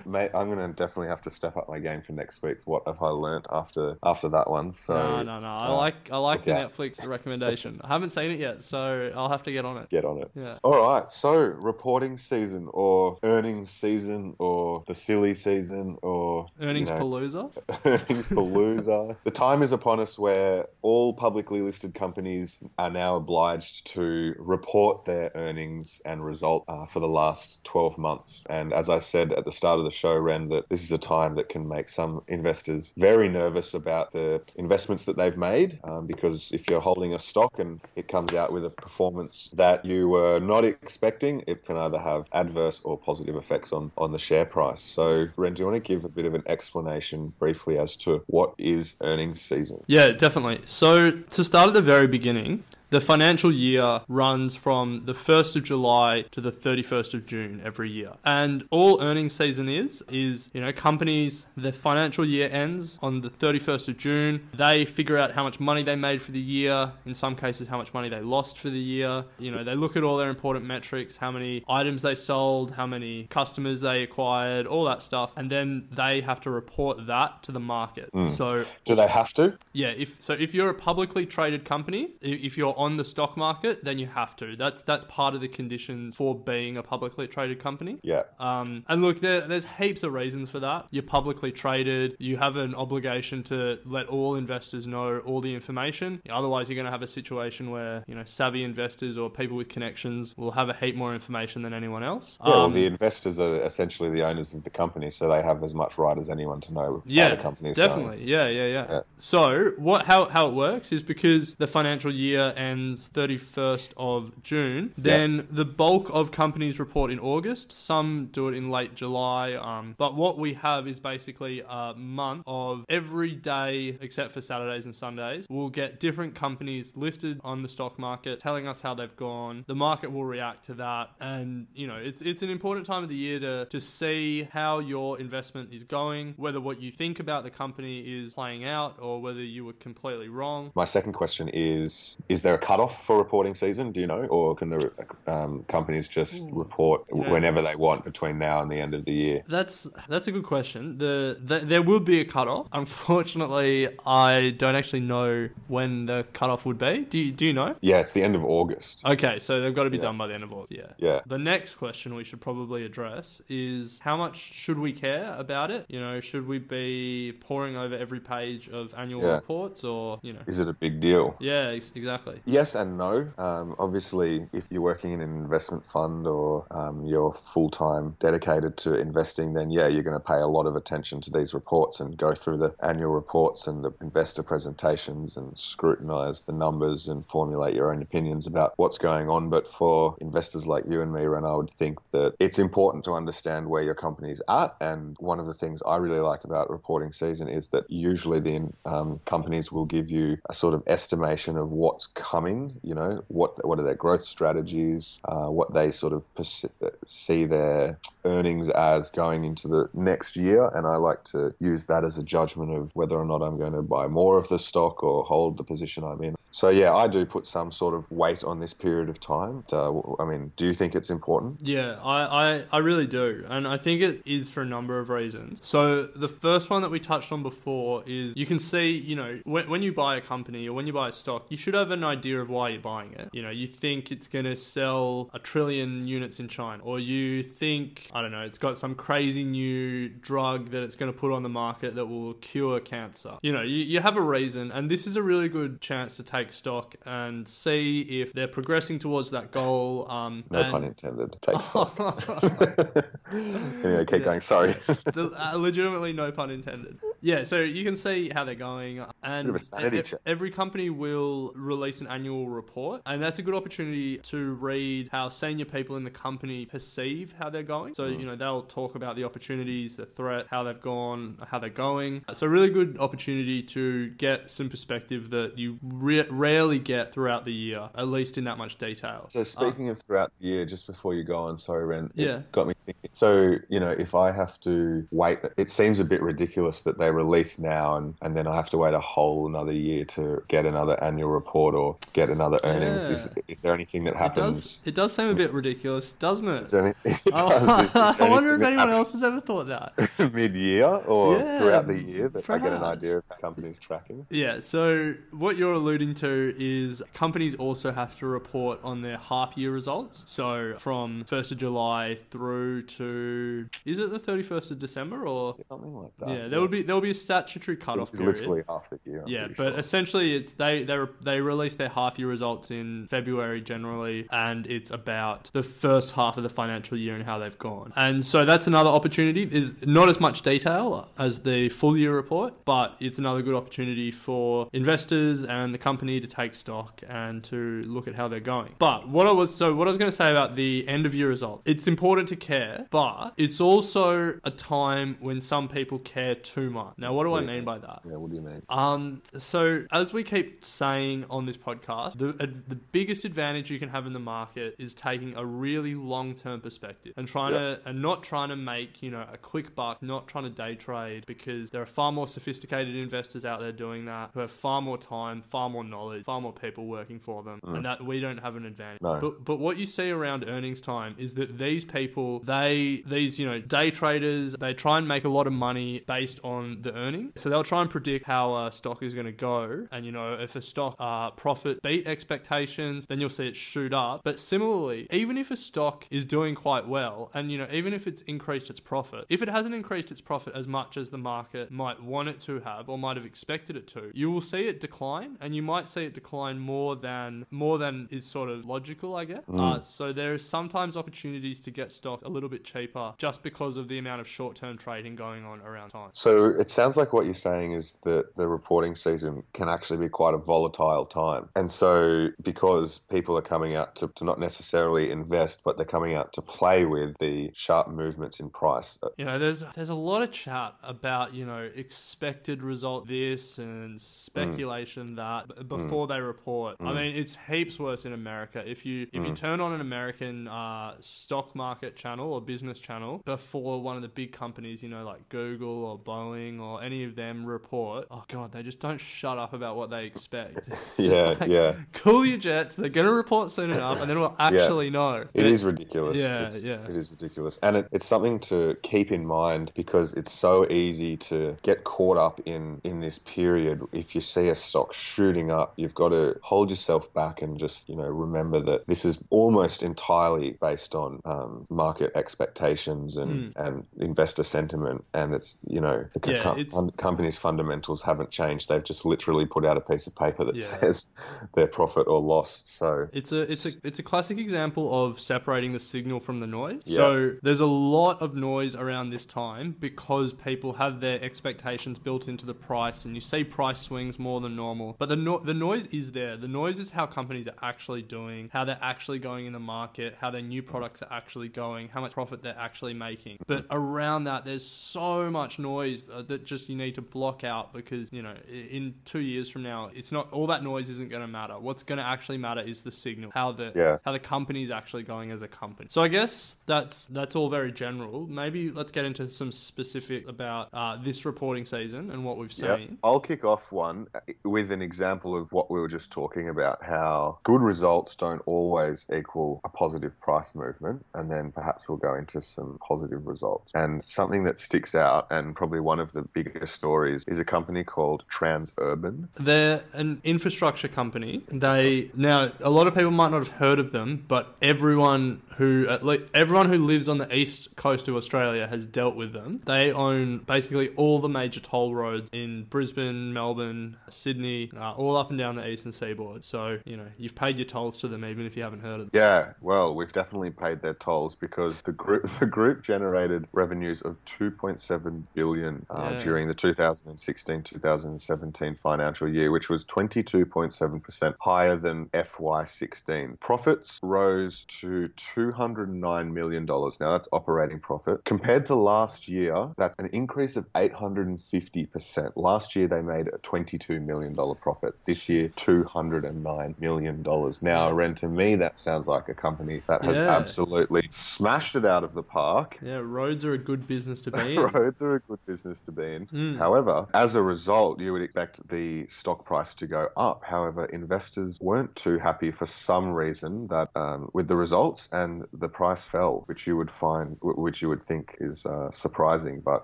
Mate, 0.05 0.31
I'm 0.33 0.49
going 0.49 0.57
to 0.67 0.73
definitely 0.75 1.07
have 1.07 1.21
to 1.21 1.29
step 1.29 1.55
up 1.57 1.69
my 1.69 1.79
game 1.79 2.01
for 2.01 2.13
next 2.13 2.41
week's. 2.41 2.65
What 2.65 2.83
have 2.87 3.01
I 3.01 3.09
learnt 3.09 3.47
after 3.51 3.97
after 4.03 4.29
that 4.29 4.49
one? 4.49 4.71
So 4.71 4.93
no, 4.93 5.21
no, 5.23 5.39
no. 5.39 5.47
I 5.47 5.67
uh, 5.67 5.75
like 5.75 5.95
I 6.11 6.17
like 6.17 6.43
the 6.43 6.51
yeah. 6.51 6.65
Netflix 6.65 7.05
recommendation. 7.07 7.79
I 7.83 7.87
haven't 7.89 8.09
seen 8.11 8.31
it 8.31 8.39
yet, 8.39 8.63
so 8.63 8.78
I'll 8.79 9.29
have 9.29 9.43
to 9.43 9.51
get 9.51 9.65
on 9.65 9.77
it. 9.77 9.89
get 9.89 10.05
on 10.05 10.19
it. 10.19 10.31
Yeah. 10.35 10.57
All 10.63 10.81
right. 10.81 11.11
So 11.11 11.35
reporting 11.35 12.17
season, 12.17 12.67
or 12.73 13.17
earnings 13.23 13.69
season, 13.69 14.35
or 14.39 14.83
the 14.87 14.95
silly 14.95 15.33
season, 15.33 15.97
or 16.01 16.47
Earnings 16.61 16.89
you 16.89 16.95
know, 16.95 17.01
palooza. 17.01 17.51
earnings 17.85 18.27
palooza. 18.27 19.15
the 19.23 19.31
time 19.31 19.61
is 19.61 19.71
upon 19.71 19.99
us 19.99 20.17
where 20.17 20.67
all 20.81 21.13
publicly 21.13 21.61
listed 21.61 21.93
companies 21.93 22.59
are 22.77 22.89
now 22.89 23.15
obliged 23.15 23.87
to 23.87 24.35
report 24.37 25.05
their 25.05 25.31
earnings 25.35 26.01
and 26.05 26.25
result 26.25 26.65
uh, 26.67 26.85
for 26.85 26.99
the 26.99 27.07
last 27.07 27.63
12 27.63 27.97
months. 27.97 28.43
And 28.49 28.73
as 28.73 28.89
I 28.89 28.99
said 28.99 29.33
at 29.33 29.45
the 29.45 29.51
start 29.51 29.79
of 29.79 29.85
the 29.85 29.91
show, 29.91 30.15
Ren, 30.17 30.49
that 30.49 30.69
this 30.69 30.83
is 30.83 30.91
a 30.91 30.97
time 30.97 31.35
that 31.35 31.49
can 31.49 31.67
make 31.67 31.89
some 31.89 32.21
investors 32.27 32.93
very 32.97 33.29
nervous 33.29 33.73
about 33.73 34.11
the 34.11 34.41
investments 34.55 35.05
that 35.05 35.17
they've 35.17 35.37
made. 35.37 35.79
Um, 35.83 36.07
because 36.07 36.51
if 36.51 36.69
you're 36.69 36.81
holding 36.81 37.13
a 37.13 37.19
stock 37.19 37.59
and 37.59 37.79
it 37.95 38.07
comes 38.07 38.33
out 38.33 38.51
with 38.51 38.65
a 38.65 38.68
performance 38.69 39.49
that 39.53 39.85
you 39.85 40.09
were 40.09 40.39
not 40.39 40.63
expecting, 40.65 41.43
it 41.47 41.65
can 41.65 41.77
either 41.77 41.99
have 41.99 42.27
adverse 42.33 42.81
or 42.83 42.97
positive 42.97 43.35
effects 43.35 43.71
on, 43.71 43.91
on 43.97 44.11
the 44.11 44.19
share 44.19 44.45
price. 44.45 44.81
So, 44.81 45.27
Ren, 45.35 45.53
do 45.53 45.61
you 45.61 45.65
want 45.69 45.83
to 45.83 45.87
give 45.87 46.05
a 46.05 46.09
bit 46.09 46.25
of 46.25 46.33
an 46.33 46.43
explanation 46.47 47.33
briefly 47.39 47.77
as 47.77 47.95
to 47.97 48.23
what 48.27 48.53
is 48.57 48.95
earnings 49.01 49.41
season? 49.41 49.83
Yeah, 49.87 50.11
definitely. 50.11 50.61
So 50.65 51.11
to 51.11 51.43
start 51.43 51.67
at 51.67 51.73
the 51.73 51.81
very 51.81 52.07
beginning, 52.07 52.63
the 52.89 53.01
financial 53.01 53.51
year 53.51 54.01
runs 54.07 54.55
from 54.55 55.03
the 55.05 55.13
1st 55.13 55.57
of 55.57 55.63
July 55.63 56.25
to 56.31 56.41
the 56.41 56.51
31st 56.51 57.13
of 57.13 57.25
June 57.25 57.61
every 57.63 57.89
year. 57.89 58.13
And 58.25 58.65
all 58.71 59.01
earnings 59.01 59.33
season 59.33 59.69
is, 59.69 60.03
is, 60.09 60.49
you 60.53 60.61
know, 60.61 60.73
companies, 60.73 61.45
their 61.55 61.71
financial 61.71 62.25
year 62.25 62.49
ends 62.51 62.97
on 63.01 63.21
the 63.21 63.29
31st 63.29 63.89
of 63.89 63.97
June. 63.97 64.47
They 64.53 64.85
figure 64.85 65.17
out 65.17 65.31
how 65.31 65.43
much 65.43 65.59
money 65.59 65.83
they 65.83 65.95
made 65.95 66.21
for 66.21 66.31
the 66.31 66.39
year, 66.39 66.91
in 67.05 67.13
some 67.13 67.35
cases, 67.35 67.67
how 67.67 67.77
much 67.77 67.93
money 67.93 68.09
they 68.09 68.21
lost 68.21 68.57
for 68.57 68.69
the 68.69 68.79
year. 68.79 69.25
You 69.37 69.51
know, 69.51 69.63
they 69.63 69.75
look 69.75 69.95
at 69.95 70.03
all 70.03 70.17
their 70.17 70.29
important 70.29 70.65
metrics, 70.65 71.17
how 71.17 71.31
many 71.31 71.63
items 71.67 72.01
they 72.01 72.15
sold, 72.15 72.71
how 72.71 72.87
many 72.87 73.25
customers 73.25 73.81
they 73.81 74.03
acquired, 74.03 74.65
all 74.65 74.85
that 74.85 75.01
stuff. 75.01 75.31
And 75.35 75.51
then 75.51 75.87
they 75.91 76.21
have 76.21 76.41
to 76.41 76.49
report 76.49 77.07
that 77.07 77.43
to 77.43 77.51
the 77.51 77.59
market. 77.59 78.11
Mm. 78.13 78.29
So 78.29 78.65
Do 78.85 78.95
they 78.95 79.07
have 79.07 79.33
to? 79.33 79.57
yeah, 79.73 79.89
if 79.89 80.21
so, 80.21 80.33
if 80.33 80.53
you're 80.53 80.69
a 80.69 80.73
publicly 80.73 81.25
traded 81.25 81.65
company, 81.65 82.11
if 82.21 82.57
you're 82.57 82.78
on 82.79 82.95
the 82.95 83.03
stock 83.03 83.35
market, 83.35 83.83
then 83.83 83.99
you 83.99 84.07
have 84.07 84.37
to. 84.37 84.55
That's 84.55 84.81
that's 84.83 85.03
part 85.05 85.35
of 85.35 85.41
the 85.41 85.49
conditions 85.49 86.15
for 86.15 86.33
being 86.33 86.77
a 86.77 86.81
publicly 86.81 87.27
traded 87.27 87.59
company. 87.59 87.99
Yeah. 88.03 88.23
Um, 88.39 88.85
and 88.87 89.01
look, 89.01 89.19
there, 89.19 89.41
there's 89.41 89.65
heaps 89.65 90.01
of 90.03 90.13
reasons 90.13 90.49
for 90.49 90.61
that. 90.61 90.87
You're 90.89 91.03
publicly 91.03 91.51
traded. 91.51 92.15
You 92.19 92.37
have 92.37 92.55
an 92.55 92.73
obligation 92.73 93.43
to 93.43 93.79
let 93.85 94.07
all 94.07 94.35
investors 94.35 94.87
know 94.87 95.19
all 95.19 95.41
the 95.41 95.53
information. 95.53 96.21
Otherwise, 96.29 96.69
you're 96.69 96.77
going 96.77 96.85
to 96.85 96.91
have 96.91 97.01
a 97.01 97.07
situation 97.07 97.69
where 97.69 98.05
you 98.07 98.15
know 98.15 98.23
savvy 98.25 98.63
investors 98.63 99.17
or 99.17 99.29
people 99.29 99.57
with 99.57 99.67
connections 99.67 100.33
will 100.37 100.51
have 100.51 100.69
a 100.69 100.73
heap 100.73 100.95
more 100.95 101.13
information 101.13 101.61
than 101.63 101.73
anyone 101.73 102.01
else. 102.03 102.39
Yeah, 102.41 102.49
well, 102.49 102.61
Um, 102.61 102.73
the 102.73 102.85
investors 102.85 103.39
are 103.39 103.61
essentially 103.63 104.09
the 104.09 104.23
owners 104.23 104.53
of 104.53 104.63
the 104.63 104.69
company, 104.69 105.11
so 105.11 105.27
they 105.27 105.41
have 105.41 105.63
as 105.63 105.73
much 105.73 105.97
right 105.97 106.17
as 106.17 106.29
anyone 106.29 106.61
to 106.61 106.73
know 106.73 107.03
yeah, 107.05 107.35
the 107.35 107.41
company 107.41 107.73
definitely. 107.73 108.23
Yeah, 108.23 108.47
yeah, 108.47 108.67
yeah, 108.67 108.85
Yeah. 108.89 109.01
So 109.17 109.71
what 109.77 110.05
how 110.05 110.29
how 110.29 110.47
it 110.47 110.53
works 110.53 110.93
is 110.93 111.03
because 111.03 111.55
the 111.55 111.67
financial 111.67 112.13
year 112.13 112.53
ends 112.69 113.09
31st 113.09 113.93
of 113.97 114.41
June. 114.43 114.93
Then 114.97 115.47
the 115.49 115.65
bulk 115.65 116.09
of 116.13 116.31
companies 116.31 116.79
report 116.79 117.11
in 117.11 117.19
August. 117.19 117.71
Some 117.71 118.29
do 118.31 118.47
it 118.47 118.55
in 118.55 118.69
late 118.69 118.95
July. 118.95 119.53
Um, 119.53 119.95
but 119.97 120.15
what 120.15 120.37
we 120.37 120.53
have 120.55 120.87
is 120.87 120.99
basically 120.99 121.63
a 121.67 121.93
month 121.95 122.43
of 122.45 122.85
every 122.89 123.33
day 123.35 123.97
except 124.01 124.31
for 124.31 124.41
Saturdays 124.41 124.85
and 124.85 124.95
Sundays. 124.95 125.47
We'll 125.49 125.69
get 125.69 125.99
different 125.99 126.35
companies 126.35 126.93
listed 126.95 127.39
on 127.43 127.63
the 127.63 127.69
stock 127.69 127.97
market 127.97 128.39
telling 128.39 128.67
us 128.67 128.81
how 128.81 128.93
they've 128.93 129.15
gone. 129.15 129.65
The 129.67 129.75
market 129.75 130.11
will 130.11 130.25
react 130.25 130.65
to 130.65 130.75
that. 130.75 131.11
And, 131.19 131.67
you 131.73 131.87
know, 131.87 131.95
it's 131.95 132.21
it's 132.21 132.41
an 132.43 132.49
important 132.49 132.85
time 132.85 133.03
of 133.03 133.09
the 133.09 133.15
year 133.15 133.39
to, 133.39 133.65
to 133.65 133.79
see 133.79 134.43
how 134.51 134.79
your 134.79 135.19
investment 135.19 135.73
is 135.73 135.83
going, 135.83 136.33
whether 136.37 136.61
what 136.61 136.79
you 136.81 136.91
think 136.91 137.19
about 137.19 137.43
the 137.43 137.49
company 137.49 137.99
is 137.99 138.33
playing 138.33 138.65
out 138.65 138.97
or 138.99 139.21
whether 139.21 139.43
you 139.43 139.65
were 139.65 139.73
completely 139.73 140.29
wrong. 140.29 140.71
My 140.75 140.85
second 140.85 141.13
question 141.13 141.49
is: 141.49 142.17
Is 142.29 142.41
there 142.43 142.53
a 142.53 142.58
cutoff 142.59 143.03
for 143.05 143.17
reporting 143.17 143.53
season? 143.55 143.91
Do 143.91 143.99
you 144.01 144.07
know, 144.07 144.23
or 144.25 144.55
can 144.55 144.69
the 144.69 144.91
um, 145.27 145.63
companies 145.67 146.07
just 146.07 146.43
report 146.51 147.05
Yeah. 147.13 147.29
whenever 147.31 147.61
they 147.61 147.75
want 147.75 148.03
between 148.03 148.37
now 148.37 148.61
and 148.61 148.71
the 148.71 148.79
end 148.79 148.93
of 148.93 149.05
the 149.05 149.11
year? 149.11 149.43
That's 149.47 149.87
that's 150.07 150.27
a 150.27 150.31
good 150.31 150.43
question. 150.45 150.97
The, 150.97 151.37
the 151.43 151.59
there 151.59 151.81
will 151.81 151.99
be 151.99 152.19
a 152.19 152.25
cutoff. 152.25 152.67
Unfortunately, 152.71 153.87
I 154.05 154.51
don't 154.57 154.75
actually 154.75 154.99
know 155.01 155.49
when 155.67 156.05
the 156.05 156.25
cutoff 156.33 156.65
would 156.65 156.77
be. 156.77 157.05
Do 157.09 157.17
you, 157.17 157.31
do 157.31 157.45
you 157.45 157.53
know? 157.53 157.75
Yeah, 157.81 157.99
it's 157.99 158.11
the 158.11 158.21
end 158.23 158.35
of 158.35 158.43
August. 158.45 159.01
Okay, 159.05 159.39
so 159.39 159.59
they've 159.61 159.73
got 159.73 159.85
to 159.85 159.89
be 159.89 159.97
Yeah. 159.97 160.03
done 160.03 160.17
by 160.17 160.27
the 160.27 160.33
end 160.35 160.43
of 160.43 160.53
August. 160.53 160.71
Yeah. 160.71 160.91
Yeah. 160.97 161.21
The 161.25 161.37
next 161.37 161.75
question 161.75 162.13
we 162.15 162.23
should 162.23 162.41
probably 162.41 162.85
address 162.85 163.41
is 163.49 163.99
how 163.99 164.15
much 164.17 164.37
should 164.37 164.77
we 164.79 164.93
care 164.93 165.33
about 165.37 165.71
it? 165.71 165.85
You 165.89 165.99
know, 165.99 166.19
should 166.19 166.47
we 166.47 166.59
be 166.59 167.33
poring 167.39 167.75
over 167.77 167.95
every 167.95 168.19
page 168.19 168.69
of 168.69 168.93
annual 168.97 169.21
Yeah. 169.23 169.35
reports 169.35 169.83
or, 169.83 170.19
you 170.21 170.33
know? 170.33 170.41
Is 170.47 170.59
it 170.59 170.67
a 170.67 170.73
big 170.73 170.99
deal? 170.99 171.35
Yeah, 171.39 171.69
exactly. 171.69 172.41
Yes 172.49 172.73
and 172.73 172.97
no. 172.97 173.31
Um, 173.37 173.75
obviously, 173.77 174.47
if 174.53 174.65
you're 174.71 174.81
working 174.81 175.11
in 175.11 175.21
an 175.21 175.37
investment 175.37 175.85
fund 175.85 176.25
or 176.25 176.65
um, 176.71 177.05
you're 177.05 177.31
full 177.31 177.69
time 177.69 178.15
dedicated 178.19 178.75
to 178.77 178.95
investing, 178.95 179.53
then 179.53 179.69
yeah, 179.69 179.87
you're 179.87 180.01
going 180.01 180.15
to 180.15 180.19
pay 180.19 180.39
a 180.39 180.47
lot 180.47 180.65
of 180.65 180.75
attention 180.75 181.21
to 181.21 181.31
these 181.31 181.53
reports 181.53 181.99
and 181.99 182.17
go 182.17 182.33
through 182.33 182.57
the 182.57 182.73
annual 182.81 183.11
reports 183.11 183.67
and 183.67 183.83
the 183.83 183.91
investor 184.01 184.41
presentations 184.41 185.37
and 185.37 185.59
scrutinize 185.59 186.41
the 186.41 186.51
numbers 186.51 187.07
and 187.07 187.23
formulate 187.23 187.75
your 187.75 187.93
own 187.93 188.01
opinions 188.01 188.47
about 188.47 188.73
what's 188.77 188.97
going 188.97 189.29
on. 189.29 189.51
But 189.51 189.67
for 189.67 190.17
investors 190.19 190.65
like 190.65 190.85
you 190.87 191.03
and 191.03 191.13
me, 191.13 191.25
Ren, 191.25 191.45
I 191.45 191.55
would 191.55 191.69
think 191.69 191.99
that 192.13 192.33
it's 192.39 192.57
important 192.57 193.05
to 193.05 193.11
understand 193.11 193.69
where 193.69 193.83
your 193.83 193.93
company's 193.93 194.41
at. 194.49 194.75
And 194.81 195.15
one 195.19 195.39
of 195.39 195.45
the 195.45 195.53
things 195.53 195.83
I 195.85 195.97
really 195.97 196.19
like 196.19 196.45
about 196.45 196.71
reporting 196.71 197.11
season 197.11 197.47
is 197.47 197.67
that 197.67 197.91
usually 197.91 198.39
the 198.39 198.73
um, 198.85 199.19
companies 199.25 199.71
will 199.71 199.85
give 199.85 200.09
you 200.09 200.39
a 200.49 200.53
sort 200.55 200.73
of 200.73 200.81
estimation 200.87 201.55
of 201.55 201.69
what's 201.69 202.07
coming. 202.07 202.38
You 202.47 202.95
know, 202.95 203.23
what 203.27 203.65
what 203.65 203.79
are 203.79 203.83
their 203.83 203.95
growth 203.95 204.23
strategies, 204.23 205.19
uh, 205.25 205.47
what 205.47 205.73
they 205.73 205.91
sort 205.91 206.13
of 206.13 206.33
perce- 206.35 206.65
see 207.07 207.45
their 207.45 207.99
earnings 208.25 208.69
as 208.69 209.09
going 209.09 209.43
into 209.43 209.67
the 209.67 209.89
next 209.93 210.35
year. 210.35 210.69
And 210.75 210.85
I 210.85 210.97
like 210.97 211.23
to 211.25 211.53
use 211.59 211.85
that 211.87 212.03
as 212.03 212.17
a 212.17 212.23
judgment 212.23 212.73
of 212.75 212.95
whether 212.95 213.17
or 213.17 213.25
not 213.25 213.41
I'm 213.41 213.57
going 213.57 213.73
to 213.73 213.81
buy 213.81 214.07
more 214.07 214.37
of 214.37 214.47
the 214.47 214.59
stock 214.59 215.03
or 215.03 215.23
hold 215.23 215.57
the 215.57 215.63
position 215.63 216.03
I'm 216.03 216.23
in. 216.23 216.35
So 216.51 216.69
yeah, 216.69 216.93
I 216.93 217.07
do 217.07 217.25
put 217.25 217.45
some 217.45 217.71
sort 217.71 217.93
of 217.93 218.09
weight 218.11 218.43
on 218.43 218.59
this 218.59 218.73
period 218.73 219.09
of 219.09 219.19
time. 219.19 219.63
Uh, 219.71 219.99
I 220.19 220.25
mean, 220.25 220.51
do 220.55 220.65
you 220.65 220.73
think 220.73 220.95
it's 220.95 221.09
important? 221.09 221.61
Yeah, 221.61 221.97
I, 222.03 222.21
I, 222.21 222.63
I 222.71 222.77
really 222.79 223.07
do. 223.07 223.45
And 223.47 223.67
I 223.67 223.77
think 223.77 224.01
it 224.01 224.21
is 224.25 224.47
for 224.47 224.61
a 224.61 224.65
number 224.65 224.99
of 224.99 225.09
reasons. 225.09 225.59
So, 225.63 226.03
the 226.03 226.27
first 226.27 226.69
one 226.69 226.81
that 226.81 226.91
we 226.91 226.99
touched 226.99 227.31
on 227.31 227.43
before 227.43 228.03
is 228.05 228.35
you 228.35 228.45
can 228.45 228.59
see, 228.59 228.91
you 228.91 229.15
know, 229.15 229.39
when, 229.43 229.69
when 229.69 229.81
you 229.81 229.93
buy 229.93 230.17
a 230.17 230.21
company 230.21 230.67
or 230.67 230.73
when 230.73 230.87
you 230.87 230.93
buy 230.93 231.09
a 231.09 231.11
stock, 231.11 231.45
you 231.49 231.57
should 231.57 231.73
have 231.73 231.91
an 231.91 232.03
idea 232.03 232.39
of 232.41 232.49
why 232.49 232.69
you're 232.69 232.81
buying 232.81 233.13
it. 233.13 233.29
You 233.31 233.41
know, 233.41 233.49
you 233.49 233.67
think 233.67 234.11
it's 234.11 234.27
going 234.27 234.45
to 234.45 234.55
sell 234.55 235.29
a 235.33 235.39
trillion 235.39 236.07
units 236.07 236.39
in 236.39 236.47
China, 236.47 236.83
or 236.83 236.99
you 236.99 237.43
think, 237.43 238.09
I 238.13 238.21
don't 238.21 238.31
know, 238.31 238.41
it's 238.41 238.57
got 238.57 238.77
some 238.77 238.95
crazy 238.95 239.43
new 239.43 240.09
drug 240.09 240.71
that 240.71 240.83
it's 240.83 240.95
going 240.95 241.11
to 241.11 241.17
put 241.17 241.31
on 241.31 241.43
the 241.43 241.49
market 241.49 241.95
that 241.95 242.05
will 242.05 242.33
cure 242.35 242.79
cancer. 242.79 243.37
You 243.41 243.51
know, 243.51 243.61
you, 243.61 243.83
you 243.83 243.99
have 244.01 244.17
a 244.17 244.21
reason, 244.21 244.71
and 244.71 244.89
this 244.89 245.05
is 245.05 245.15
a 245.15 245.23
really 245.23 245.49
good 245.49 245.81
chance 245.81 246.15
to 246.17 246.23
take 246.23 246.38
stock 246.51 246.95
and 247.05 247.47
see 247.47 248.01
if 248.21 248.33
they're 248.33 248.47
progressing 248.47 248.99
towards 248.99 249.31
that 249.31 249.51
goal. 249.51 250.09
Um, 250.09 250.43
No 250.49 250.61
and- 250.61 250.71
pun 250.71 250.83
intended. 250.85 251.35
Take 251.41 251.61
stock. 251.61 251.93
anyway, 253.33 254.05
keep 254.05 254.23
going. 254.23 254.41
Sorry. 254.41 254.75
The- 255.05 255.31
uh, 255.37 255.55
legitimately 255.57 256.13
no 256.13 256.31
pun 256.31 256.49
intended 256.51 256.97
yeah 257.21 257.43
so 257.43 257.59
you 257.59 257.83
can 257.83 257.95
see 257.95 258.29
how 258.29 258.43
they're 258.43 258.55
going 258.55 259.03
and 259.23 259.47
Bit 259.47 259.55
of 259.55 259.61
a 259.61 259.63
sanity 259.63 259.97
e- 260.15 260.17
every 260.25 260.51
company 260.51 260.89
will 260.89 261.51
release 261.55 262.01
an 262.01 262.07
annual 262.07 262.47
report 262.49 263.01
and 263.05 263.21
that's 263.21 263.39
a 263.39 263.41
good 263.41 263.55
opportunity 263.55 264.17
to 264.19 264.53
read 264.53 265.09
how 265.11 265.29
senior 265.29 265.65
people 265.65 265.95
in 265.97 266.03
the 266.03 266.09
company 266.11 266.65
perceive 266.65 267.33
how 267.39 267.49
they're 267.49 267.63
going 267.63 267.93
so 267.93 268.03
Mm. 268.09 268.19
you 268.19 268.25
know 268.25 268.35
they'll 268.35 268.61
talk 268.63 268.95
about 268.95 269.15
the 269.15 269.23
opportunities 269.23 269.95
the 269.95 270.05
threat 270.05 270.47
how 270.49 270.63
they've 270.63 270.81
gone 270.81 271.37
how 271.49 271.59
they're 271.59 271.69
going 271.69 272.23
so 272.33 272.47
really 272.47 272.69
good 272.69 272.97
opportunity 272.99 273.61
to 273.63 274.09
get 274.11 274.49
some 274.49 274.69
perspective 274.69 275.29
that 275.31 275.57
you 275.59 275.77
re- 275.83 276.25
rarely 276.29 276.79
get 276.79 277.11
throughout 277.13 277.45
the 277.45 277.53
year 277.53 277.89
at 277.95 278.07
least 278.07 278.37
in 278.37 278.43
that 278.45 278.57
much 278.57 278.77
detail 278.77 279.27
So 279.29 279.43
speaking 279.43 279.89
of 279.89 279.97
throughout 279.97 280.31
the 280.39 280.47
year, 280.47 280.65
just 280.65 280.87
before 280.87 281.13
you 281.13 281.23
go 281.23 281.35
on, 281.35 281.57
sorry, 281.57 281.85
Ren, 281.85 282.11
Yeah. 282.15 282.41
got 282.51 282.67
me 282.67 282.73
thinking. 282.85 283.09
So 283.13 283.55
you 283.69 283.79
know, 283.79 283.89
if 283.91 284.15
I 284.15 284.31
have 284.31 284.59
to 284.61 285.07
wait, 285.11 285.39
it 285.57 285.69
seems 285.69 285.99
a 285.99 286.03
bit 286.05 286.21
ridiculous 286.21 286.81
that 286.83 286.97
they 286.97 287.08
release 287.13 287.59
now 287.59 287.95
and, 287.97 288.15
and 288.21 288.35
then 288.35 288.47
I 288.47 288.55
have 288.55 288.69
to 288.71 288.77
wait 288.77 288.93
a 288.93 288.99
whole 288.99 289.47
another 289.47 289.71
year 289.73 290.05
to 290.05 290.43
get 290.47 290.65
another 290.65 291.01
annual 291.03 291.29
report 291.29 291.75
or 291.75 291.97
get 292.13 292.29
another 292.29 292.59
earnings. 292.63 293.07
Is, 293.09 293.29
Yeah. 293.35 293.43
is 293.47 293.61
there 293.61 293.73
anything 293.73 294.03
that 294.05 294.15
it 294.15 294.17
happens? 294.17 294.63
does 294.63 294.79
it 294.85 294.95
does 294.95 295.13
seem 295.13 295.27
a 295.29 295.35
bit 295.35 295.51
ridiculous 295.53 296.13
doesn't 296.13 296.47
it 296.47 296.61
Is 296.63 296.71
there 296.71 296.83
any, 296.85 296.93
it 297.05 297.21
Oh, 297.35 297.49
does. 297.49 297.79
Is- 297.85 297.89
is 297.89 297.95
I 298.21 298.29
wonder 298.29 298.55
if 298.55 298.61
anyone 298.61 298.89
else 298.89 299.13
has 299.13 299.23
ever 299.23 299.39
thought 299.41 299.67
that. 299.67 299.93
mid-year 300.33 300.85
or 300.85 301.37
Yeah, 301.37 301.59
throughout 301.59 301.87
the 301.87 302.01
year 302.01 302.29
that 302.29 302.49
I 302.49 302.59
get 302.59 302.73
an 302.73 302.83
idea 302.83 303.17
of 303.17 303.23
how 303.29 303.35
companies 303.37 303.79
tracking? 303.79 304.25
Yeah, 304.29 304.59
so 304.59 305.13
what 305.31 305.57
you're 305.57 305.73
alluding 305.73 306.13
to 306.15 306.55
is 306.57 307.01
companies 307.13 307.55
also 307.55 307.91
have 307.91 308.17
to 308.19 308.27
report 308.27 308.79
on 308.83 309.01
their 309.01 309.17
half 309.17 309.57
year 309.57 309.71
results. 309.71 310.23
So 310.27 310.75
from 310.77 311.25
1st 311.25 311.51
of 311.53 311.57
July 311.57 312.17
through 312.29 312.83
to 312.83 313.69
is 313.85 313.99
it 313.99 314.11
the 314.11 314.19
31st 314.19 314.71
of 314.71 314.79
December 314.79 315.27
or 315.27 315.55
Something 315.69 315.93
like 315.95 316.11
that. 316.19 316.29
yeah, 316.29 316.47
there 316.47 316.61
would 316.61 316.71
be 316.71 316.81
there 316.83 316.95
will 316.99 317.03
be 317.03 317.11
a 317.11 317.13
statutory 317.13 317.77
cutoff 317.77 318.09
It's 318.09 318.19
period. 318.19 318.37
literally 318.37 318.63
half 318.67 318.89
the 318.89 318.99
year. 319.05 319.21
I'm 319.21 319.27
Yeah, 319.27 319.47
but 319.47 319.55
sure. 319.55 319.79
essentially, 319.79 320.35
it's 320.35 320.53
they 320.53 320.83
they 320.83 320.99
they 321.21 321.41
release 321.41 321.75
their 321.75 321.89
half 321.89 322.19
year 322.19 322.27
results 322.27 322.71
in 322.71 323.07
February 323.07 323.61
generally, 323.61 324.27
and 324.31 324.65
it's 324.67 324.91
about 324.91 325.49
the 325.53 325.63
first 325.63 326.11
half 326.15 326.37
of 326.37 326.43
the 326.43 326.49
financial 326.49 326.97
year 326.97 327.15
and 327.15 327.23
how 327.23 327.37
they've 327.39 327.57
gone. 327.57 327.93
And 327.95 328.25
so 328.25 328.45
that's 328.45 328.67
another 328.67 328.89
opportunity. 328.89 329.43
Is 329.43 329.85
not 329.85 330.09
as 330.09 330.19
much 330.19 330.41
detail 330.41 331.09
as 331.17 331.43
the 331.43 331.69
full 331.69 331.97
year 331.97 332.13
report, 332.13 332.65
but 332.65 332.95
it's 332.99 333.17
another 333.19 333.41
good 333.41 333.55
opportunity 333.55 334.11
for 334.11 334.67
investors 334.73 335.45
and 335.45 335.73
the 335.73 335.77
company 335.77 336.19
to 336.19 336.27
take 336.27 336.53
stock 336.53 337.01
and 337.07 337.43
to 337.45 337.83
look 337.87 338.07
at 338.07 338.15
how 338.15 338.27
they're 338.27 338.39
going. 338.39 338.75
But 338.79 339.07
what 339.07 339.27
I 339.27 339.31
was 339.31 339.53
so 339.55 339.73
what 339.73 339.87
I 339.87 339.89
was 339.89 339.97
going 339.97 340.11
to 340.11 340.15
say 340.15 340.31
about 340.31 340.55
the 340.55 340.87
end 340.87 341.05
of 341.05 341.15
year 341.15 341.29
result, 341.29 341.61
it's 341.65 341.87
important 341.87 342.27
to 342.29 342.35
care, 342.35 342.87
but 342.89 343.33
it's 343.37 343.61
also 343.61 344.39
a 344.43 344.51
time 344.51 345.17
when 345.19 345.41
some 345.41 345.67
people 345.67 345.99
care 345.99 346.35
too 346.35 346.69
much. 346.69 346.88
Now, 346.97 347.13
what 347.13 347.23
do 347.25 347.33
I 347.33 347.41
Yeah. 347.41 347.47
mean 347.47 347.63
by 347.63 347.77
that? 347.79 348.01
Yeah, 348.05 348.15
what 348.17 348.29
do 348.29 348.35
you 348.35 348.41
mean? 348.41 348.61
Um, 348.69 349.21
so 349.37 349.85
as 349.91 350.13
we 350.13 350.23
keep 350.23 350.63
saying 350.65 351.25
on 351.29 351.45
this 351.45 351.57
podcast, 351.57 352.17
the 352.17 352.29
uh, 352.29 352.47
the 352.67 352.75
biggest 352.75 353.25
advantage 353.25 353.69
you 353.71 353.79
can 353.79 353.89
have 353.89 354.05
in 354.05 354.13
the 354.13 354.19
market 354.19 354.75
is 354.77 354.93
taking 354.93 355.35
a 355.35 355.45
really 355.45 355.95
long 355.95 356.33
term 356.35 356.61
perspective 356.61 357.13
and 357.17 357.27
trying 357.27 357.53
to 357.53 357.79
and 357.85 358.01
not 358.01 358.23
trying 358.23 358.49
to 358.49 358.55
make 358.55 359.01
you 359.01 359.11
know 359.11 359.25
a 359.31 359.37
quick 359.37 359.75
buck, 359.75 360.01
not 360.01 360.27
trying 360.27 360.43
to 360.45 360.49
day 360.49 360.75
trade 360.75 361.23
because 361.27 361.69
there 361.71 361.81
are 361.81 361.85
far 361.85 362.11
more 362.11 362.27
sophisticated 362.27 362.95
investors 362.95 363.45
out 363.45 363.59
there 363.59 363.71
doing 363.71 364.05
that 364.05 364.31
who 364.33 364.39
have 364.39 364.51
far 364.51 364.81
more 364.81 364.97
time, 364.97 365.41
far 365.41 365.69
more 365.69 365.83
knowledge, 365.83 366.23
far 366.23 366.41
more 366.41 366.53
people 366.53 366.85
working 366.87 367.19
for 367.19 367.43
them, 367.43 367.59
and 367.63 367.85
that 367.85 368.03
we 368.03 368.19
don't 368.19 368.39
have 368.39 368.55
an 368.55 368.65
advantage. 368.65 369.01
No. 369.01 369.19
But 369.19 369.45
but 369.45 369.59
what 369.59 369.77
you 369.77 369.85
see 369.85 370.09
around 370.09 370.45
earnings 370.47 370.81
time 370.81 371.15
is 371.17 371.35
that 371.35 371.57
these 371.57 371.85
people, 371.85 372.39
they 372.39 373.03
these 373.05 373.39
you 373.39 373.45
know 373.45 373.59
day 373.59 373.91
traders, 373.91 374.53
they 374.59 374.73
try 374.73 374.97
and 374.97 375.07
make 375.07 375.25
a 375.25 375.29
lot 375.29 375.47
of 375.47 375.53
money 375.53 376.01
based 376.07 376.39
on 376.43 376.78
the 376.83 376.93
earnings. 376.93 377.33
So 377.35 377.49
they'll 377.49 377.63
try 377.63 377.81
and 377.81 377.89
predict 377.89 378.25
how 378.25 378.55
a 378.55 378.71
stock 378.71 379.03
is 379.03 379.13
going 379.13 379.25
to 379.25 379.31
go, 379.31 379.87
and 379.91 380.05
you 380.05 380.11
know 380.11 380.33
if 380.33 380.55
a 380.55 380.61
stock 380.61 380.95
uh, 380.99 381.31
profit 381.31 381.81
beat 381.81 382.07
expectations, 382.07 383.07
then 383.07 383.19
you'll 383.19 383.29
see 383.29 383.47
it 383.47 383.55
shoot 383.55 383.93
up. 383.93 384.21
But 384.23 384.39
similarly, 384.39 385.07
even 385.11 385.37
if 385.37 385.51
a 385.51 385.57
stock 385.57 386.07
is 386.09 386.25
doing 386.25 386.55
quite 386.55 386.87
well, 386.87 387.31
and 387.33 387.51
you 387.51 387.57
know 387.57 387.67
even 387.71 387.93
if 387.93 388.07
it's 388.07 388.21
increased 388.23 388.69
its 388.69 388.79
profit, 388.79 389.25
if 389.29 389.41
it 389.41 389.49
hasn't 389.49 389.75
increased 389.75 390.11
its 390.11 390.21
profit 390.21 390.53
as 390.55 390.67
much 390.67 390.97
as 390.97 391.09
the 391.09 391.17
market 391.17 391.71
might 391.71 392.01
want 392.01 392.29
it 392.29 392.39
to 392.41 392.59
have 392.61 392.89
or 392.89 392.97
might 392.97 393.17
have 393.17 393.25
expected 393.25 393.75
it 393.75 393.87
to, 393.87 394.11
you 394.13 394.31
will 394.31 394.41
see 394.41 394.67
it 394.67 394.79
decline, 394.79 395.37
and 395.41 395.55
you 395.55 395.61
might 395.61 395.89
see 395.89 396.05
it 396.05 396.13
decline 396.13 396.59
more 396.59 396.95
than 396.95 397.45
more 397.51 397.77
than 397.77 398.07
is 398.11 398.25
sort 398.25 398.49
of 398.49 398.65
logical, 398.65 399.15
I 399.15 399.25
guess. 399.25 399.43
Uh, 399.53 399.81
so 399.81 400.13
there 400.13 400.33
is 400.33 400.45
sometimes 400.45 400.95
opportunities 400.97 401.59
to 401.61 401.71
get 401.71 401.91
stock 401.91 402.23
a 402.25 402.29
little 402.29 402.49
bit 402.49 402.63
cheaper 402.63 403.13
just 403.17 403.43
because 403.43 403.77
of 403.77 403.87
the 403.87 403.97
amount 403.97 404.21
of 404.21 404.27
short-term 404.27 404.77
trading 404.77 405.15
going 405.15 405.43
on 405.45 405.61
around 405.61 405.89
time. 405.89 406.09
So 406.13 406.45
it 406.69 406.73
sounds 406.73 406.95
like 406.95 407.13
what 407.13 407.25
you're 407.25 407.33
saying 407.33 407.71
is 407.71 407.97
that 408.03 408.35
the 408.35 408.47
reporting 408.47 408.93
season 408.93 409.41
can 409.53 409.67
actually 409.67 409.97
be 409.97 410.07
quite 410.07 410.35
a 410.35 410.37
volatile 410.37 411.03
time. 411.03 411.49
And 411.55 411.69
so, 411.69 412.27
because 412.43 412.99
people 413.09 413.35
are 413.39 413.41
coming 413.41 413.75
out 413.75 413.95
to, 413.97 414.07
to 414.09 414.23
not 414.23 414.39
necessarily 414.39 415.09
invest, 415.09 415.61
but 415.65 415.77
they're 415.77 415.85
coming 415.87 416.13
out 416.13 416.31
to 416.33 416.43
play 416.43 416.85
with 416.85 417.17
the 417.17 417.49
sharp 417.55 417.89
movements 417.89 418.39
in 418.39 418.51
price. 418.51 418.99
You 419.17 419.25
know, 419.25 419.39
there's 419.39 419.63
there's 419.73 419.89
a 419.89 419.95
lot 419.95 420.21
of 420.21 420.31
chat 420.31 420.75
about 420.83 421.33
you 421.33 421.43
know 421.43 421.67
expected 421.75 422.61
result 422.61 423.07
this 423.07 423.57
and 423.57 423.99
speculation 423.99 425.13
mm. 425.13 425.15
that 425.15 425.47
b- 425.47 425.55
mm. 425.63 425.67
before 425.67 426.05
they 426.05 426.21
report. 426.21 426.75
I 426.79 426.83
mm. 426.83 426.95
mean, 426.95 427.15
it's 427.15 427.35
heaps 427.35 427.79
worse 427.79 428.05
in 428.05 428.13
America. 428.13 428.63
If 428.63 428.85
you 428.85 429.07
if 429.11 429.25
you 429.25 429.33
turn 429.33 429.59
on 429.59 429.73
an 429.73 429.81
American 429.81 430.47
uh, 430.47 430.97
stock 430.99 431.55
market 431.55 431.95
channel 431.95 432.31
or 432.31 432.41
business 432.41 432.79
channel 432.79 433.23
before 433.25 433.81
one 433.81 433.95
of 433.95 434.03
the 434.03 434.07
big 434.07 434.33
companies, 434.33 434.83
you 434.83 434.89
know, 434.89 435.03
like 435.03 435.29
Google 435.29 435.85
or 435.85 435.97
Boeing 435.97 436.48
or 436.57 436.81
any 436.81 437.03
of 437.03 437.15
them 437.15 437.45
report, 437.45 438.07
oh 438.09 438.23
god, 438.29 438.53
they 438.53 438.63
just 438.63 438.79
don't 438.79 438.99
shut 439.01 439.37
up 439.37 439.51
about 439.51 439.75
what 439.75 439.89
they 439.89 440.05
expect. 440.05 440.69
Yeah, 440.97 441.35
like, 441.39 441.49
yeah. 441.49 441.75
Cool 441.93 442.25
your 442.25 442.37
jets. 442.37 442.75
They're 442.77 442.89
gonna 442.89 443.11
report 443.11 443.51
soon 443.51 443.71
enough, 443.71 443.99
and 443.99 444.09
then 444.09 444.19
we'll 444.19 444.35
actually 444.39 444.89
know. 444.89 445.25
It 445.33 445.43
But- 445.43 445.45
ridiculous. 445.63 446.17
Yeah, 446.17 446.37
It's- 446.39 446.63
yeah. 446.63 446.85
It 446.87 446.95
is 446.95 447.11
ridiculous. 447.11 447.59
And 447.61 447.75
it, 447.77 447.87
it's 447.91 448.05
something 448.05 448.39
to 448.51 448.77
keep 448.83 449.11
in 449.11 449.25
mind 449.25 449.71
because 449.75 450.13
it's 450.13 450.31
so 450.31 450.65
easy 450.69 451.17
to 451.17 451.57
get 451.63 451.83
caught 451.83 452.17
up 452.17 452.39
in, 452.45 452.79
in 452.83 453.01
this 453.01 453.19
period. 453.19 453.81
If 453.91 454.15
you 454.15 454.21
see 454.21 454.47
a 454.49 454.55
stock 454.55 454.93
shooting 454.93 455.51
up, 455.51 455.73
you've 455.75 455.95
got 455.95 456.09
to 456.09 456.37
hold 456.41 456.69
yourself 456.69 457.11
back 457.13 457.41
and 457.41 457.57
just, 457.57 457.89
you 457.89 457.95
know, 457.95 458.07
remember 458.07 458.59
that 458.61 458.87
this 458.87 459.03
is 459.03 459.17
almost 459.29 459.83
entirely 459.83 460.51
based 460.61 460.95
on 460.95 461.21
um, 461.25 461.65
market 461.69 462.11
expectations 462.15 463.17
and, 463.17 463.53
and 463.55 463.85
investor 463.97 464.43
sentiment. 464.43 465.03
And 465.13 465.33
it's, 465.33 465.57
you 465.67 465.81
know, 465.81 466.05
the 466.13 466.38
co-. 466.41 466.55
Yeah, 466.57 466.63
com- 466.71 466.89
company's 466.91 467.37
fundamentals 467.39 468.01
haven't 468.01 468.31
changed. 468.31 468.69
They've 468.69 468.83
just 468.83 469.05
literally 469.05 469.45
put 469.45 469.65
out 469.65 469.77
a 469.77 469.81
piece 469.81 470.07
of 470.07 470.15
paper 470.15 470.43
that 470.45 470.55
Yeah. 470.55 470.79
says 470.79 471.11
their 471.55 471.67
profit 471.67 472.07
or 472.07 472.19
loss. 472.19 472.63
So 472.65 473.07
It's 473.13 473.31
a 473.31 473.41
it's 473.41 473.65
a 473.65 473.87
it's 473.87 473.99
a 473.99 474.03
classic 474.03 474.37
example 474.37 475.05
of 475.05 475.19
separating 475.19 475.73
the 475.73 475.79
signal 475.79 476.19
from 476.19 476.39
the 476.39 476.47
noise. 476.47 476.81
Yeah. 476.85 476.97
So 476.97 477.31
there's 477.41 477.59
a 477.59 477.65
lot 477.65 478.21
of 478.21 478.35
noise 478.35 478.75
around 478.75 479.09
this 479.09 479.25
time 479.25 479.75
because 479.79 480.33
people 480.33 480.73
have 480.73 480.99
their 481.01 481.21
expectations 481.23 481.99
built 481.99 482.27
into 482.27 482.45
the 482.45 482.53
price, 482.53 483.05
and 483.05 483.15
you 483.15 483.21
see 483.21 483.43
price 483.43 483.79
swings 483.79 484.19
more 484.19 484.41
than 484.41 484.55
normal. 484.55 484.95
But 484.99 485.09
the 485.09 485.15
no- 485.15 485.39
the 485.39 485.53
noise 485.53 485.87
is 485.87 486.11
there. 486.11 486.37
The 486.37 486.47
noise 486.47 486.79
is 486.79 486.91
how 486.91 487.05
companies 487.05 487.47
are 487.47 487.55
actually 487.61 488.01
doing, 488.01 488.49
how 488.53 488.65
they're 488.65 488.79
actually 488.81 489.19
going 489.19 489.45
in 489.45 489.53
the 489.53 489.59
market, 489.59 490.15
how 490.19 490.31
their 490.31 490.41
new 490.41 490.61
products 490.63 491.01
are 491.01 491.11
actually 491.11 491.49
going, 491.49 491.89
how 491.89 492.01
much 492.01 492.11
profit 492.13 492.41
they're 492.43 492.57
actually 492.57 492.93
making. 492.93 493.37
But 493.47 493.65
around 493.71 494.25
that, 494.25 494.45
there's 494.45 494.65
so 494.65 495.29
much 495.29 495.59
noise 495.59 496.09
uh, 496.09 496.21
that 496.29 496.45
just 496.45 496.69
you 496.69 496.75
need 496.75 496.95
to 496.95 497.01
block 497.01 497.43
out 497.43 497.73
because 497.73 498.11
you 498.11 498.21
know 498.21 498.33
in 498.49 498.95
two 499.05 499.19
years 499.19 499.49
from 499.49 499.63
now, 499.63 499.91
it's 499.93 500.11
not 500.11 500.31
all 500.31 500.47
that 500.47 500.63
noise 500.63 500.89
isn't 500.89 501.09
going 501.09 501.21
to 501.21 501.27
matter. 501.27 501.59
What's 501.59 501.83
going 501.83 501.97
to 501.99 502.05
actually 502.05 502.37
matter 502.37 502.61
is 502.61 502.81
the 502.83 502.91
signal, 502.91 503.31
how 503.33 503.51
the 503.51 503.71
Yeah. 503.75 503.97
how 504.05 504.11
the 504.11 504.19
company's 504.19 504.71
actually 504.71 505.03
going 505.03 505.31
as 505.31 505.41
a 505.41 505.47
company. 505.47 505.87
So 505.91 506.01
I 506.01 506.07
guess 506.07 506.57
that's 506.65 507.05
that's 507.07 507.35
all 507.35 507.49
very 507.49 507.71
general. 507.71 508.25
Maybe 508.27 508.71
let's 508.71 508.91
get 508.91 509.05
into 509.05 509.29
some 509.29 509.51
specific 509.51 510.27
about 510.27 510.69
uh, 510.73 510.97
this 511.03 511.25
reporting 511.25 511.65
season 511.65 512.11
and 512.11 512.23
what 512.23 512.37
we've 512.37 512.53
seen. 512.53 512.97
I'll 513.03 513.19
kick 513.19 513.43
off 513.43 513.71
one 513.71 514.07
with 514.43 514.71
an 514.71 514.81
example 514.81 515.35
of 515.35 515.51
what 515.51 515.69
we 515.69 515.79
were 515.79 515.87
just 515.87 516.11
talking 516.11 516.49
about 516.49 516.83
how 516.83 517.39
good 517.43 517.61
results 517.61 518.15
don't 518.15 518.41
always 518.45 519.05
equal 519.13 519.61
a 519.63 519.69
positive 519.69 520.19
price 520.21 520.55
movement. 520.55 521.05
And 521.13 521.29
then 521.31 521.51
perhaps 521.51 521.89
we'll 521.89 521.97
go 521.97 522.15
into 522.15 522.41
some 522.41 522.77
positive 522.85 523.25
results. 523.27 523.71
And 523.75 524.01
something 524.01 524.43
that 524.45 524.59
sticks 524.59 524.95
out, 524.95 525.27
and 525.31 525.55
probably 525.55 525.79
one 525.79 525.99
of 525.99 526.11
the 526.19 526.27
biggest 526.43 526.75
stories, 526.75 527.23
is 527.27 527.39
a 527.39 527.45
company 527.45 527.83
called 527.83 528.23
Transurban. 528.31 529.29
They're 529.35 529.83
an 529.93 530.21
infrastructure 530.23 530.87
company. 530.87 531.43
They 531.49 532.11
now 532.15 532.51
a 532.59 532.69
lot 532.69 532.87
of 532.87 532.95
people 532.95 533.11
might 533.11 533.31
not 533.31 533.39
have 533.39 533.55
heard 533.57 533.79
of 533.79 533.91
them, 533.91 534.25
but 534.27 534.55
everyone 534.61 535.41
who 535.57 535.87
at 535.89 536.05
least 536.05 536.25
everyone 536.33 536.69
who 536.69 536.77
lives 536.77 537.07
on 537.07 537.17
the 537.17 537.33
east 537.35 537.75
coast 537.75 538.07
of 538.07 538.15
Australia 538.15 538.67
has 538.67 538.85
dealt 538.85 539.15
with 539.15 539.33
them. 539.33 539.61
They 539.65 539.91
own 539.91 540.39
basically 540.39 540.89
all 540.89 541.19
the 541.19 541.29
major 541.29 541.59
toll 541.59 541.93
roads 541.95 542.29
in 542.31 542.63
Brisbane, 542.65 543.33
Melbourne, 543.33 543.97
Sydney, 544.09 544.71
uh, 544.75 544.93
all 544.93 545.15
up 545.17 545.29
and 545.29 545.39
down 545.39 545.55
the 545.55 545.67
eastern 545.67 545.91
seaboard. 545.91 546.43
So 546.43 546.79
you 546.85 546.97
know 546.97 547.07
you've 547.17 547.35
paid 547.35 547.57
your 547.57 547.67
tolls 547.67 547.97
to 547.97 548.07
them, 548.07 548.25
even 548.25 548.45
if 548.45 548.57
you 548.57 548.63
haven't 548.63 548.81
heard 548.81 548.99
of 549.01 549.11
them. 549.11 549.21
Yeah, 549.21 549.53
well, 549.61 549.95
we've 549.95 550.11
definitely 550.11 550.51
paid 550.51 550.81
their 550.81 550.95
tolls 550.95 551.35
because 551.35 551.81
the 551.83 551.91
group 551.91 552.29
the 552.39 552.45
group 552.45 552.83
generated 552.83 553.47
revenues 553.51 554.01
of 554.01 554.17
2.7 554.25 555.23
billion 555.33 555.85
uh, 555.89 556.08
Yeah. 556.08 556.08
Uh, 556.09 556.19
during 556.19 556.47
the 556.47 556.53
2016-2017 556.55 558.77
financial 558.77 559.27
year, 559.27 559.51
which 559.51 559.69
was 559.69 559.85
22.7% 559.85 561.35
higher 561.39 561.75
than 561.75 562.05
FY16. 562.07 563.39
Profits 563.39 563.99
rose 564.03 564.65
to 564.67 565.07
209 565.09 566.33
million 566.33 566.65
dollars. 566.65 566.99
Now 566.99 567.11
that's 567.11 567.27
operating 567.31 567.79
profit 567.79 568.23
compared 568.25 568.65
to 568.67 568.75
last 568.75 569.27
year. 569.27 569.69
That's 569.77 569.95
an 569.99 570.07
increase 570.13 570.55
of 570.55 570.71
850%. 570.73 572.31
Last 572.35 572.75
year 572.75 572.87
they 572.87 573.01
made 573.01 573.27
a 573.27 573.37
22 573.39 573.99
million 573.99 574.33
dollar 574.33 574.55
profit. 574.55 574.95
This 575.05 575.29
year 575.29 575.49
209 575.55 576.75
million 576.79 577.21
dollars. 577.23 577.61
Now, 577.61 577.91
Ren, 577.91 578.15
to 578.15 578.27
me 578.27 578.55
that 578.55 578.79
sounds 578.79 579.07
like 579.07 579.29
a 579.29 579.33
company 579.33 579.81
that 579.87 580.03
has 580.03 580.17
Yeah. 580.17 580.35
absolutely 580.35 581.09
smashed 581.11 581.75
it 581.75 581.85
out 581.85 582.03
of 582.03 582.13
the 582.13 582.23
park. 582.23 582.77
Yeah, 582.81 583.01
roads 583.03 583.45
are 583.45 583.53
a 583.53 583.57
good 583.57 583.87
business 583.87 584.21
to 584.21 584.31
be 584.31 584.39
in. 584.55 584.61
Roads 584.61 585.01
are 585.01 585.15
a 585.15 585.19
good 585.19 585.39
business 585.45 585.79
to 585.81 585.91
be 585.91 585.98
in. 585.99 586.27
Mm. 586.27 586.57
However, 586.57 587.07
as 587.13 587.35
a 587.35 587.41
result, 587.41 587.99
you 587.99 588.13
would 588.13 588.21
expect 588.21 588.67
the 588.69 589.07
stock 589.09 589.45
price 589.45 589.75
to 589.75 589.87
go 589.87 590.09
up. 590.17 590.43
However, 590.43 590.85
investors 590.85 591.59
weren't 591.61 591.95
too 591.95 592.17
happy 592.17 592.51
for 592.51 592.65
some 592.65 593.11
reason 593.11 593.67
that 593.67 593.89
um, 593.95 594.29
with 594.33 594.47
the 594.47 594.55
results, 594.55 595.09
and 595.11 595.45
the 595.53 595.69
price 595.69 596.03
fell, 596.03 596.43
which 596.47 596.67
you 596.67 596.77
would 596.77 596.91
find, 596.91 597.37
which 597.41 597.81
you 597.81 597.89
would 597.89 598.05
think 598.05 598.37
is 598.39 598.65
uh, 598.65 598.91
surprising. 598.91 599.61
But 599.61 599.83